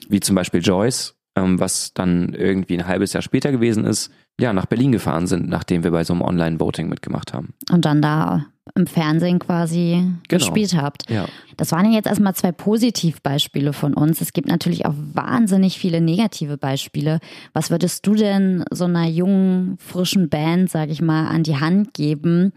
wie 0.09 0.19
zum 0.19 0.35
Beispiel 0.35 0.61
Joyce, 0.61 1.13
ähm, 1.35 1.59
was 1.59 1.93
dann 1.93 2.33
irgendwie 2.33 2.79
ein 2.79 2.87
halbes 2.87 3.13
Jahr 3.13 3.21
später 3.21 3.51
gewesen 3.51 3.85
ist, 3.85 4.09
ja, 4.39 4.53
nach 4.53 4.65
Berlin 4.65 4.91
gefahren 4.91 5.27
sind, 5.27 5.47
nachdem 5.49 5.83
wir 5.83 5.91
bei 5.91 6.03
so 6.03 6.13
einem 6.13 6.21
Online-Voting 6.23 6.89
mitgemacht 6.89 7.33
haben. 7.33 7.53
Und 7.71 7.85
dann 7.85 8.01
da 8.01 8.45
im 8.75 8.87
Fernsehen 8.87 9.39
quasi 9.39 9.95
Genau. 9.97 10.19
gespielt 10.29 10.75
habt. 10.75 11.09
Ja. 11.09 11.25
Das 11.57 11.71
waren 11.71 11.85
ja 11.85 11.91
jetzt 11.91 12.07
erstmal 12.07 12.35
zwei 12.35 12.51
Positivbeispiele 12.51 13.73
von 13.73 13.93
uns. 13.93 14.21
Es 14.21 14.33
gibt 14.33 14.47
natürlich 14.47 14.85
auch 14.85 14.93
wahnsinnig 15.13 15.77
viele 15.77 15.99
negative 15.99 16.57
Beispiele. 16.57 17.19
Was 17.53 17.69
würdest 17.69 18.05
du 18.07 18.15
denn 18.15 18.63
so 18.71 18.85
einer 18.85 19.07
jungen, 19.07 19.77
frischen 19.79 20.29
Band, 20.29 20.69
sag 20.69 20.89
ich 20.89 21.01
mal, 21.01 21.27
an 21.27 21.43
die 21.43 21.57
Hand 21.59 21.93
geben, 21.93 22.53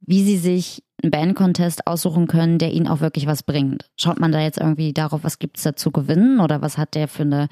wie 0.00 0.22
sie 0.22 0.36
sich 0.36 0.82
einen 1.02 1.10
Bandcontest 1.10 1.86
aussuchen 1.86 2.26
können, 2.26 2.58
der 2.58 2.72
ihnen 2.72 2.88
auch 2.88 3.00
wirklich 3.00 3.26
was 3.26 3.42
bringt? 3.42 3.88
Schaut 3.96 4.20
man 4.20 4.32
da 4.32 4.40
jetzt 4.40 4.58
irgendwie 4.58 4.92
darauf, 4.92 5.24
was 5.24 5.38
gibt's 5.38 5.62
da 5.62 5.74
zu 5.74 5.90
gewinnen 5.92 6.40
oder 6.40 6.62
was 6.62 6.76
hat 6.78 6.94
der 6.94 7.08
für 7.08 7.22
eine 7.22 7.48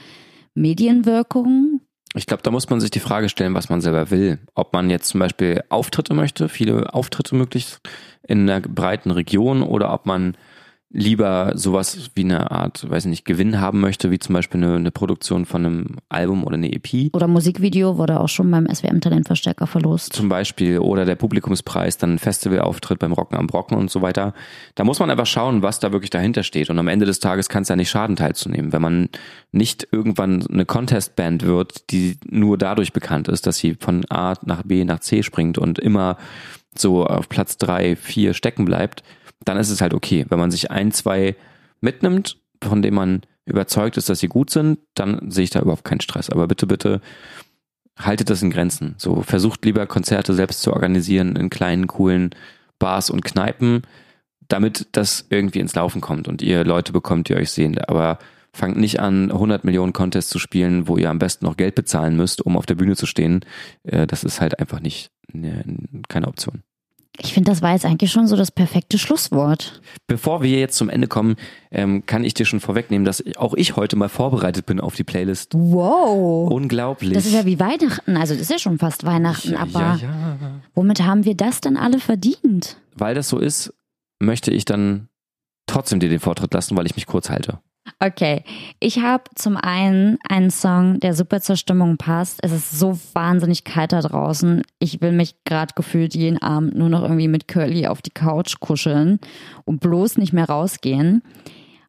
Medienwirkung? 0.55 1.72
Ich 2.15 2.27
glaube, 2.27 2.43
da 2.43 2.51
muss 2.51 2.69
man 2.69 2.81
sich 2.81 2.91
die 2.91 3.01
Frage 3.01 3.29
stellen, 3.29 3.55
was 3.55 3.71
man 3.71 3.81
selber 3.81 4.11
will. 4.11 4.39
Ob 4.55 4.75
man 4.75 4.91
jetzt 4.91 5.09
zum 5.09 5.21
Beispiel 5.21 5.65
Auftritte 5.71 6.13
möchte, 6.13 6.49
viele 6.49 6.93
Auftritte 6.93 7.35
möglichst 7.35 7.81
in 8.23 8.49
einer 8.49 8.61
breiten 8.61 9.11
Region 9.11 9.63
oder 9.63 9.93
ob 9.93 10.05
man 10.05 10.37
lieber 10.93 11.53
sowas 11.55 12.11
wie 12.15 12.25
eine 12.25 12.51
Art, 12.51 12.89
weiß 12.89 13.07
nicht, 13.07 13.25
Gewinn 13.25 13.61
haben 13.61 13.81
möchte, 13.81 14.11
wie 14.11 14.19
zum 14.19 14.35
Beispiel 14.35 14.63
eine, 14.63 14.77
eine 14.77 14.91
Produktion 14.91 15.47
von 15.47 15.65
einem 15.65 15.97
Album 16.11 16.45
oder 16.45 16.57
eine 16.57 16.71
EP. 16.71 17.15
Oder 17.15 17.29
Musikvideo 17.29 17.97
wurde 17.97 18.21
auch 18.21 18.29
schon 18.29 18.51
beim 18.51 18.67
SWM-Talentverstärker 18.67 19.67
verlost. 19.67 20.13
zum 20.13 20.29
Beispiel 20.29 20.79
oder 20.79 21.07
der 21.07 21.15
Publikumspreis, 21.15 21.97
dann 21.97 22.15
ein 22.15 22.19
Festivalauftritt 22.19 22.99
beim 22.99 23.13
Rocken 23.13 23.39
am 23.39 23.47
Brocken 23.47 23.77
und 23.77 23.91
so 23.91 24.03
weiter. 24.03 24.35
Da 24.75 24.85
muss 24.85 25.01
man 25.01 25.11
einfach 25.11 25.27
schauen, 25.27 25.63
was 25.63 25.81
da 25.81 25.93
wirklich 25.93 26.11
dahinter 26.11 26.43
steht. 26.43 26.69
Und 26.69 26.79
am 26.79 26.89
Ende 26.89 27.07
des 27.07 27.21
Tages 27.21 27.49
kann 27.49 27.63
es 27.63 27.69
ja 27.69 27.77
nicht 27.77 27.91
schaden, 27.91 28.17
teilzunehmen. 28.17 28.73
Wenn 28.73 28.83
man 28.83 29.09
nicht 29.51 29.89
irgendwann 29.93 30.47
eine 30.47 30.67
Contest-Band 30.67 31.45
wird, 31.45 31.91
die 31.91 32.19
nur 32.29 32.59
dadurch 32.59 32.93
bekannt 32.93 33.29
ist, 33.29 33.47
dass 33.47 33.57
sie 33.57 33.77
von 33.81 34.05
A 34.11 34.35
nach 34.45 34.63
B 34.63 34.85
nach 34.85 35.01
C 35.01 35.23
springt 35.23 35.57
und 35.57 35.79
immer 35.79 36.19
so 36.75 37.07
auf 37.07 37.29
Platz 37.29 37.57
drei, 37.57 37.97
vier 37.97 38.35
stecken 38.35 38.65
bleibt, 38.65 39.03
dann 39.45 39.57
ist 39.59 39.71
es 39.71 39.81
halt 39.81 39.95
okay. 39.95 40.27
Wenn 40.29 40.39
man 40.39 40.51
sich 40.51 40.71
ein, 40.71 40.93
zwei 40.93 41.37
mitnimmt, 41.81 42.39
von 42.63 42.83
denen 42.83 42.97
man 42.97 43.23
überzeugt 43.45 43.97
ist, 43.97 44.09
dass 44.09 44.21
sie 44.21 44.29
gut 44.29 44.51
sind, 44.51 44.79
dann 44.95 45.31
sehe 45.31 45.45
ich 45.45 45.51
da 45.51 45.61
überhaupt 45.61 45.85
keinen 45.85 46.01
Stress. 46.01 46.31
Aber 46.31 46.47
bitte, 46.47 46.67
bitte 46.67 47.01
haltet 47.99 48.31
das 48.31 48.43
in 48.43 48.51
Grenzen. 48.51 48.95
So 48.99 49.23
versucht 49.23 49.65
lieber 49.65 49.87
Konzerte 49.87 50.35
selbst 50.35 50.63
zu 50.63 50.73
organisieren 50.73 51.37
in 51.37 51.51
kleinen, 51.51 51.87
coolen 51.87 52.31
Bars 52.79 53.11
und 53.11 53.25
Kneipen, 53.25 53.83
damit 54.49 54.89
das 54.93 55.27
irgendwie 55.31 55.61
ins 55.61 55.75
Laufen 55.75 56.01
kommt 56.01 56.29
und 56.29 56.43
ihr 56.43 56.65
Leute 56.65 56.93
bekommt, 56.93 57.29
die 57.29 57.35
euch 57.35 57.51
sehen. 57.51 57.79
Aber 57.79 58.19
fangt 58.55 58.77
nicht 58.77 59.01
an, 59.01 59.31
100 59.31 59.65
Millionen 59.65 59.93
Contests 59.93 60.31
zu 60.31 60.39
spielen, 60.39 60.89
wo 60.89 60.97
ihr 60.97 61.11
am 61.11 61.19
besten 61.19 61.47
noch 61.47 61.57
Geld 61.57 61.75
bezahlen 61.75 62.17
müsst, 62.17 62.43
um 62.43 62.57
auf 62.57 62.67
der 62.67 62.75
Bühne 62.75 62.97
zu 62.97 63.07
stehen. 63.07 63.45
Äh, 63.83 64.07
Das 64.07 64.25
ist 64.25 64.41
halt 64.41 64.59
einfach 64.59 64.81
nicht 64.81 65.11
ne, 65.33 65.65
keine 66.09 66.29
Option. 66.29 66.63
Ich 67.19 67.35
finde, 67.35 67.51
das 67.51 67.61
war 67.61 67.73
jetzt 67.73 67.85
eigentlich 67.85 68.11
schon 68.11 68.27
so 68.27 68.37
das 68.37 68.51
perfekte 68.51 68.97
Schlusswort. 68.97 69.83
Bevor 70.07 70.43
wir 70.43 70.59
jetzt 70.59 70.77
zum 70.77 70.89
Ende 70.89 71.09
kommen, 71.09 71.37
ähm, 71.71 72.07
kann 72.07 72.25
ich 72.25 72.33
dir 72.33 72.47
schon 72.47 72.61
vorwegnehmen, 72.61 73.05
dass 73.05 73.23
auch 73.37 73.53
ich 73.53 73.77
heute 73.77 73.97
mal 73.97 74.09
vorbereitet 74.09 74.65
bin 74.65 74.81
auf 74.81 74.95
die 74.95 75.05
Playlist. 75.05 75.53
Wow. 75.55 76.51
Unglaublich. 76.51 77.13
Das 77.13 77.27
ist 77.27 77.35
ja 77.35 77.45
wie 77.45 77.61
Weihnachten. 77.61 78.17
Also 78.17 78.33
das 78.33 78.43
ist 78.43 78.51
ja 78.51 78.59
schon 78.59 78.79
fast 78.79 79.05
Weihnachten, 79.05 79.55
aber 79.57 79.81
ja, 79.81 79.97
ja. 80.01 80.61
womit 80.75 81.03
haben 81.03 81.27
wir 81.27 81.37
das 81.37 81.61
dann 81.61 81.77
alle 81.77 81.99
verdient? 81.99 82.79
Weil 82.95 83.15
das 83.15 83.29
so 83.29 83.39
ist, 83.39 83.75
möchte 84.19 84.51
ich 84.51 84.65
dann 84.65 85.09
trotzdem 85.67 86.01
dir 86.01 86.09
den 86.09 86.21
Vortritt 86.21 86.55
lassen, 86.55 86.77
weil 86.77 86.87
ich 86.87 86.97
mich 86.97 87.07
kurz 87.07 87.29
halte. 87.29 87.61
Okay, 87.99 88.45
ich 88.81 88.99
habe 89.01 89.25
zum 89.35 89.57
einen 89.57 90.19
einen 90.29 90.51
Song, 90.51 91.01
der 91.01 91.15
super 91.15 91.41
zur 91.41 91.57
Stimmung 91.57 91.97
passt. 91.97 92.39
Es 92.43 92.53
ist 92.53 92.73
so 92.73 92.99
wahnsinnig 93.13 93.65
kalt 93.65 93.93
da 93.93 94.01
draußen. 94.01 94.63
Ich 94.79 95.01
will 95.01 95.13
mich 95.13 95.43
gerade 95.45 95.75
gefühlt 95.75 96.15
jeden 96.15 96.41
Abend 96.41 96.77
nur 96.77 96.89
noch 96.89 97.03
irgendwie 97.03 97.29
mit 97.29 97.49
Curly 97.49 97.87
auf 97.87 98.03
die 98.03 98.11
Couch 98.11 98.61
kuscheln 98.61 99.19
und 99.65 99.81
bloß 99.81 100.19
nicht 100.19 100.33
mehr 100.33 100.49
rausgehen. 100.49 101.23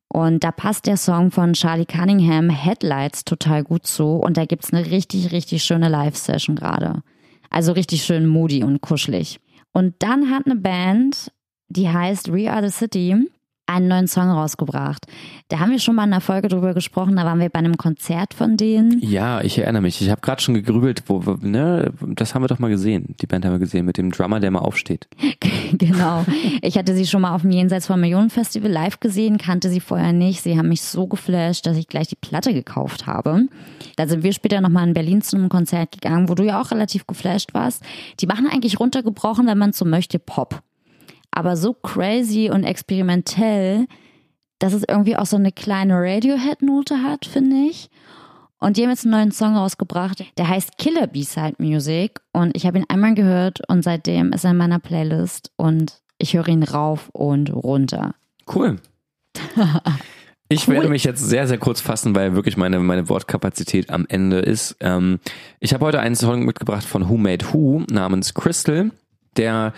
Und 0.08 0.44
da 0.44 0.52
passt 0.52 0.86
der 0.86 0.98
Song 0.98 1.32
von 1.32 1.54
Charlie 1.54 1.86
Cunningham, 1.86 2.50
Headlights, 2.50 3.26
total 3.26 3.64
gut 3.64 3.88
zu. 3.88 4.18
Und 4.18 4.38
da 4.38 4.46
gibt's 4.46 4.72
eine 4.72 4.86
richtig, 4.86 5.32
richtig 5.32 5.64
schöne 5.64 5.89
Live-Session 5.89 6.56
gerade. 6.56 7.02
Also 7.50 7.72
richtig 7.72 8.04
schön 8.04 8.28
moody 8.28 8.64
und 8.64 8.82
kuschelig. 8.82 9.39
Und 9.72 9.96
dann 10.00 10.30
hat 10.30 10.46
eine 10.46 10.56
Band, 10.56 11.32
die 11.68 11.89
heißt 11.89 12.32
We 12.32 12.52
Are 12.52 12.68
the 12.68 12.76
City, 12.76 13.28
einen 13.66 13.88
neuen 13.88 14.07
Song 14.07 14.30
rausgebracht. 14.30 15.05
Da 15.47 15.59
haben 15.59 15.72
wir 15.72 15.80
schon 15.80 15.95
mal 15.95 16.03
in 16.03 16.14
einer 16.14 16.22
Folge 16.22 16.47
drüber 16.47 16.74
gesprochen, 16.74 17.16
da 17.16 17.24
waren 17.26 17.39
wir 17.39 17.49
bei 17.49 17.59
einem 17.59 17.78
Konzert 17.78 18.34
von 18.34 18.57
denen. 18.57 18.99
Ja, 19.01 19.41
ich 19.41 19.57
erinnere 19.57 19.82
mich. 19.82 20.01
Ich 20.01 20.09
habe 20.09 20.22
gerade 20.22 20.41
schon 20.41 20.53
gegrübelt, 20.53 21.03
wo, 21.07 21.26
wo, 21.26 21.38
ne, 21.41 21.93
das 22.01 22.36
haben 22.36 22.43
wir 22.43 22.47
doch 22.47 22.59
mal 22.59 22.70
gesehen. 22.70 23.16
Die 23.22 23.28
Band 23.28 23.45
haben 23.45 23.53
wir 23.53 23.59
gesehen 23.59 23.86
mit 23.86 23.97
dem 23.97 24.11
Drummer, 24.11 24.39
der 24.39 24.51
mal 24.51 24.59
aufsteht. 24.59 25.07
genau. 25.74 26.26
Ich 26.61 26.78
hatte 26.78 26.95
sie 26.95 27.07
schon 27.07 27.22
mal 27.22 27.34
auf 27.34 27.41
dem 27.41 27.51
Jenseits 27.51 27.88
von 27.88 27.99
Millionen 27.99 28.30
Festival 28.30 28.72
live 28.72 28.99
gesehen, 28.99 29.38
kannte 29.38 29.70
sie 29.70 29.80
vorher 29.80 30.14
nicht. 30.14 30.41
Sie 30.41 30.57
haben 30.57 30.70
mich 30.70 30.82
so 30.82 31.07
geflasht, 31.07 31.66
dass 31.66 31.78
ich 31.78 31.88
gleich 31.88 32.07
die 32.07 32.16
Platte 32.16 32.53
gekauft 32.53 33.07
habe. 33.07 33.47
Da 33.95 34.07
sind 34.07 34.24
wir 34.24 34.34
später 34.34 34.59
nochmal 34.59 34.88
in 34.88 34.93
Berlin 34.93 35.22
zu 35.22 35.38
einem 35.38 35.49
Konzert 35.49 35.91
gegangen, 35.93 36.30
wo 36.30 36.36
du 36.36 36.43
ja 36.43 36.61
auch 36.61 36.72
relativ 36.72 37.07
geflasht 37.07 37.53
warst. 37.53 37.84
Die 38.20 38.28
machen 38.28 38.47
eigentlich 38.47 38.80
runtergebrochen, 38.80 39.47
wenn 39.47 39.57
man 39.57 39.74
so 39.74 39.86
möchte, 39.86 40.20
Pop 40.20 40.61
aber 41.36 41.58
so 41.58 41.74
crazy 41.74 42.50
und 42.52 42.64
experimentell, 42.64 43.88
dass 44.60 44.74
es 44.74 44.84
irgendwie 44.88 45.18
auch 45.18 45.26
so 45.26 45.38
eine 45.38 45.52
kleine 45.52 45.96
Radiohead-Note 45.96 47.02
hat, 47.02 47.26
finde 47.26 47.58
ich. 47.70 47.90
Und 48.60 48.78
die 48.78 48.84
haben 48.84 48.92
jetzt 48.92 49.04
einen 49.04 49.12
neuen 49.12 49.32
Song 49.32 49.58
rausgebracht, 49.58 50.24
der 50.38 50.48
heißt 50.48 50.78
Killer 50.78 51.08
B-Side 51.08 51.56
Music. 51.58 52.22
Und 52.32 52.56
ich 52.56 52.66
habe 52.66 52.78
ihn 52.78 52.86
einmal 52.88 53.14
gehört 53.14 53.60
und 53.68 53.84
seitdem 53.84 54.32
ist 54.32 54.46
er 54.46 54.52
in 54.52 54.58
meiner 54.58 54.80
Playlist 54.80 55.52
und 55.58 56.02
ich 56.18 56.34
höre 56.34 56.48
ihn 56.48 56.64
rauf 56.64 57.10
und 57.12 57.54
runter. 57.54 58.16
Cool. 58.54 58.78
Ich 60.50 60.68
cool. 60.68 60.76
werde 60.76 60.90
mich 60.90 61.04
jetzt 61.04 61.26
sehr, 61.26 61.48
sehr 61.48 61.58
kurz 61.58 61.82
fassen, 61.82 62.14
weil 62.14 62.36
wirklich 62.36 62.58
meine, 62.58 62.78
meine 62.80 63.10
Wortkapazität 63.10 63.90
am 63.90 64.06
Ende 64.08 64.40
ist. 64.40 64.76
Ähm, 64.82 65.20
ich 65.60 65.74
habe 65.74 65.86
heute 65.86 66.00
einen 66.00 66.16
Song 66.16 66.46
mitgebracht 66.46 66.84
von 66.84 67.10
Who 67.10 67.18
Made 67.18 67.46
Who 67.52 67.84
namens 67.90 68.36
Crystal. 68.36 68.92
Der 69.38 69.74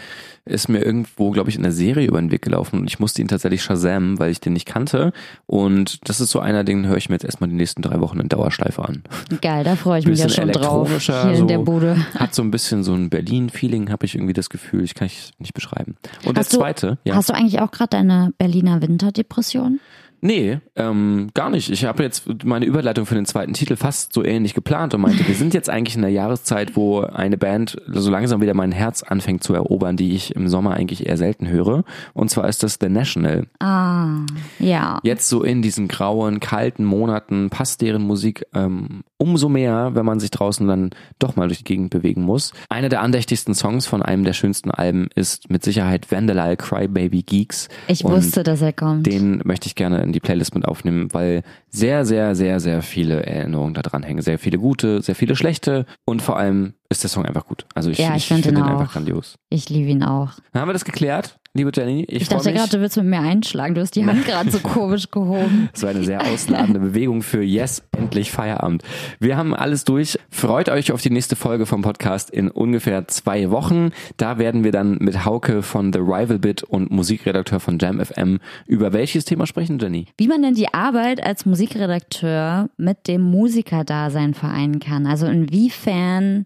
ist 0.46 0.70
mir 0.70 0.80
irgendwo, 0.80 1.32
glaube 1.32 1.50
ich, 1.50 1.56
in 1.56 1.64
der 1.64 1.72
Serie 1.72 2.08
über 2.08 2.20
den 2.20 2.32
Weg 2.32 2.44
gelaufen 2.44 2.80
und 2.80 2.88
ich 2.88 3.00
musste 3.00 3.22
ihn 3.22 3.28
tatsächlich 3.28 3.64
Shazam, 3.64 4.20
weil 4.20 4.32
ich 4.32 4.40
den 4.40 4.54
nicht 4.54 4.68
kannte. 4.68 5.12
Und 5.48 6.08
das 6.08 6.22
ist 6.22 6.30
so 6.30 6.40
einer, 6.40 6.64
den 6.64 6.86
höre 6.86 6.98
ich 6.98 7.10
mir 7.10 7.16
jetzt 7.16 7.26
erstmal 7.26 7.50
die 7.50 7.56
nächsten 7.56 7.82
drei 7.82 8.00
Wochen 8.00 8.20
in 8.20 8.30
Dauerschleife 8.30 8.86
an. 8.86 9.04
Geil, 9.42 9.64
da 9.64 9.76
freue 9.76 10.00
ich 10.00 10.06
mich 10.06 10.20
ja 10.20 10.30
schon 10.30 10.52
drauf. 10.52 10.88
Hier 10.90 11.36
so, 11.36 11.42
in 11.42 11.48
der 11.48 11.60
Bude. 11.60 11.98
Hat 12.16 12.36
so 12.36 12.44
ein 12.44 12.52
bisschen 12.52 12.84
so 12.84 12.94
ein 12.94 13.10
Berlin-Feeling, 13.10 13.92
habe 13.92 14.06
ich 14.06 14.14
irgendwie 14.14 14.34
das 14.34 14.50
Gefühl. 14.50 14.84
Ich 14.84 14.94
kann 14.94 15.08
ich 15.08 15.32
nicht 15.40 15.54
beschreiben. 15.56 15.98
Und 16.26 16.38
hast 16.38 16.54
der 16.54 16.60
zweite, 16.60 16.88
du, 17.04 17.10
ja. 17.10 17.16
Hast 17.16 17.30
du 17.30 17.34
eigentlich 17.34 17.60
auch 17.60 17.72
gerade 17.72 17.90
deine 17.90 18.32
Berliner 18.38 18.82
Winterdepression? 18.82 19.80
Nee, 20.22 20.60
ähm, 20.76 21.30
gar 21.34 21.50
nicht. 21.50 21.70
Ich 21.70 21.86
habe 21.86 22.04
jetzt 22.04 22.44
meine 22.44 22.66
Überleitung 22.66 23.06
für 23.06 23.16
den 23.16 23.26
zweiten 23.26 23.54
Titel 23.54 23.76
fast 23.76 24.14
so 24.14 24.24
ähnlich 24.24 24.54
geplant 24.54 24.94
und 24.94 25.02
meinte, 25.02 25.28
wir 25.28 25.36
sind 25.36 25.54
jetzt 25.54 25.70
eigentlich 25.70 25.96
in 25.96 26.02
der 26.02 26.12
Jahreszeit, 26.12 26.76
wo 26.76 27.02
eine 27.02 27.38
Band 27.38 27.78
so 27.88 28.10
langsam 28.10 28.42
wieder 28.42 28.54
mein 28.54 28.72
Herz 28.72 29.04
anfängt 29.04 29.44
zu 29.44 29.54
erobern, 29.54 29.98
die 29.98 30.16
ich 30.16 30.36
im 30.36 30.48
Sommer 30.48 30.74
eigentlich 30.74 31.06
eher 31.06 31.18
selten 31.18 31.48
höre. 31.48 31.84
Und 32.14 32.30
zwar 32.30 32.48
ist 32.48 32.64
das 32.64 32.78
The 32.82 32.90
National. 32.90 33.48
Ah, 33.60 34.26
ja. 34.60 35.00
Jetzt 35.04 35.30
so 35.30 35.44
in 35.44 35.62
diesen 35.62 35.88
grauen, 35.88 36.40
kalten 36.40 36.86
Monaten 36.86 37.50
passt 37.50 37.82
deren 37.82 38.02
Musik 38.02 38.46
ähm, 38.54 39.04
umso 39.18 39.50
mehr, 39.50 39.92
wenn 39.94 40.06
man 40.06 40.20
sich 40.20 40.32
draußen 40.32 40.68
dann 40.68 40.90
doch 41.20 41.36
mal 41.36 41.48
durch 41.48 41.60
die 41.60 41.64
Gegend 41.64 41.90
bewegen 41.90 42.22
muss. 42.22 42.52
Einer 42.70 42.90
der 42.90 43.02
andächtigsten 43.02 43.54
Songs 43.54 43.86
von 43.86 44.02
einem 44.02 44.24
der 44.24 44.34
schönsten 44.34 44.72
Alben 44.72 45.08
ist 45.16 45.50
mit 45.50 45.64
Sicherheit 45.64 46.12
Vandalal 46.12 46.58
Crybaby 46.58 47.24
Geeks. 47.24 47.70
Ich 47.88 48.04
wusste, 48.04 48.44
dass 48.44 48.62
er 48.62 48.74
kommt. 48.74 49.08
Den 49.08 49.42
möchte 49.46 49.68
ich 49.68 49.76
gerne 49.76 50.02
in 50.02 50.12
die 50.16 50.20
Playlist 50.20 50.56
mit 50.56 50.66
aufnehmen, 50.66 51.14
weil 51.14 51.44
sehr, 51.70 52.06
sehr, 52.06 52.36
sehr, 52.36 52.60
sehr 52.60 52.82
viele 52.82 53.26
Erinnerungen 53.26 53.74
da 53.74 53.82
dran 53.82 54.04
hängen. 54.04 54.22
Sehr 54.22 54.40
viele 54.40 54.58
gute, 54.58 55.02
sehr 55.02 55.16
viele 55.16 55.36
schlechte 55.36 55.86
und 56.06 56.22
vor 56.22 56.38
allem 56.38 56.74
ist 56.96 57.04
der 57.04 57.10
Song 57.10 57.26
einfach 57.26 57.46
gut. 57.46 57.66
Also 57.76 57.90
ich, 57.90 57.98
ja, 57.98 58.12
ich, 58.12 58.18
ich 58.18 58.28
finde 58.28 58.50
ihn, 58.50 58.58
ihn 58.58 58.64
einfach 58.64 58.94
grandios. 58.94 59.36
Ich 59.50 59.70
liebe 59.70 59.90
ihn 59.90 60.04
auch. 60.04 60.32
Dann 60.52 60.62
haben 60.62 60.70
wir 60.70 60.74
das 60.74 60.86
geklärt, 60.86 61.38
liebe 61.56 61.72
Jenny. 61.74 62.06
Ich, 62.08 62.24
ich 62.24 62.28
dachte 62.30 62.54
gerade, 62.54 62.70
du 62.70 62.80
willst 62.82 62.98
mit 62.98 63.06
mir 63.06 63.22
einschlagen. 63.22 63.74
Du 63.74 63.82
hast 63.82 63.96
die 63.96 64.06
Hand 64.06 64.26
gerade 64.26 64.52
so 64.52 64.60
komisch 64.60 65.10
gehoben. 65.10 65.70
Das 65.74 65.84
war 65.84 65.90
eine 65.90 66.04
sehr 66.04 66.22
ausladende 66.22 66.80
Bewegung 66.80 67.22
für 67.22 67.42
Yes, 67.42 67.84
endlich 67.98 68.32
Feierabend. 68.32 68.84
Wir 69.20 69.38
haben 69.38 69.56
alles 69.56 69.86
durch. 69.86 70.20
Freut 70.30 70.70
euch 70.70 70.92
auf 70.92 71.02
die 71.02 71.10
nächste 71.10 71.36
Folge 71.36 71.66
vom 71.66 71.82
Podcast 71.82 72.30
in 72.30 72.52
ungefähr 72.52 73.08
zwei 73.08 73.50
Wochen. 73.52 73.92
Da 74.18 74.38
werden 74.38 74.64
wir 74.64 74.72
dann 74.72 74.98
mit 75.00 75.26
Hauke 75.26 75.64
von 75.64 75.92
The 75.92 76.00
Rival 76.00 76.40
Bit 76.40 76.64
und 76.64 76.92
Musikredakteur 76.92 77.60
von 77.60 77.80
Jam 77.80 78.04
FM 78.04 78.40
über 78.68 78.94
welches 78.94 79.26
Thema 79.26 79.48
sprechen, 79.48 79.80
Jenny? 79.80 80.08
Wie 80.18 80.28
man 80.28 80.42
denn 80.42 80.54
die 80.54 80.74
Arbeit 80.74 81.24
als 81.24 81.46
Musikredakteur 81.46 82.70
mit 82.78 83.08
dem 83.08 83.22
Musikerdasein 83.22 84.34
vereinen 84.34 84.80
kann. 84.80 85.08
Also 85.08 85.26
inwiefern 85.26 86.46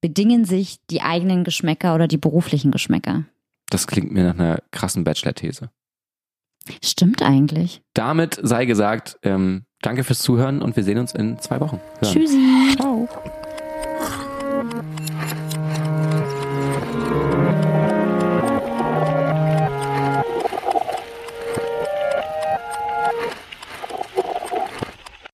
bedingen 0.00 0.44
sich 0.44 0.78
die 0.90 1.02
eigenen 1.02 1.44
Geschmäcker 1.44 1.94
oder 1.94 2.08
die 2.08 2.18
beruflichen 2.18 2.70
Geschmäcker. 2.70 3.24
Das 3.70 3.86
klingt 3.86 4.12
mir 4.12 4.24
nach 4.24 4.38
einer 4.38 4.62
krassen 4.70 5.04
Bachelor-These. 5.04 5.70
Stimmt 6.82 7.22
eigentlich. 7.22 7.82
Damit 7.94 8.38
sei 8.42 8.66
gesagt, 8.66 9.18
ähm, 9.22 9.64
danke 9.80 10.04
fürs 10.04 10.20
Zuhören 10.20 10.62
und 10.62 10.76
wir 10.76 10.84
sehen 10.84 10.98
uns 10.98 11.12
in 11.12 11.38
zwei 11.38 11.60
Wochen. 11.60 11.80
Hören. 12.00 12.12
Tschüssi. 12.12 12.76
Ciao. 12.76 13.08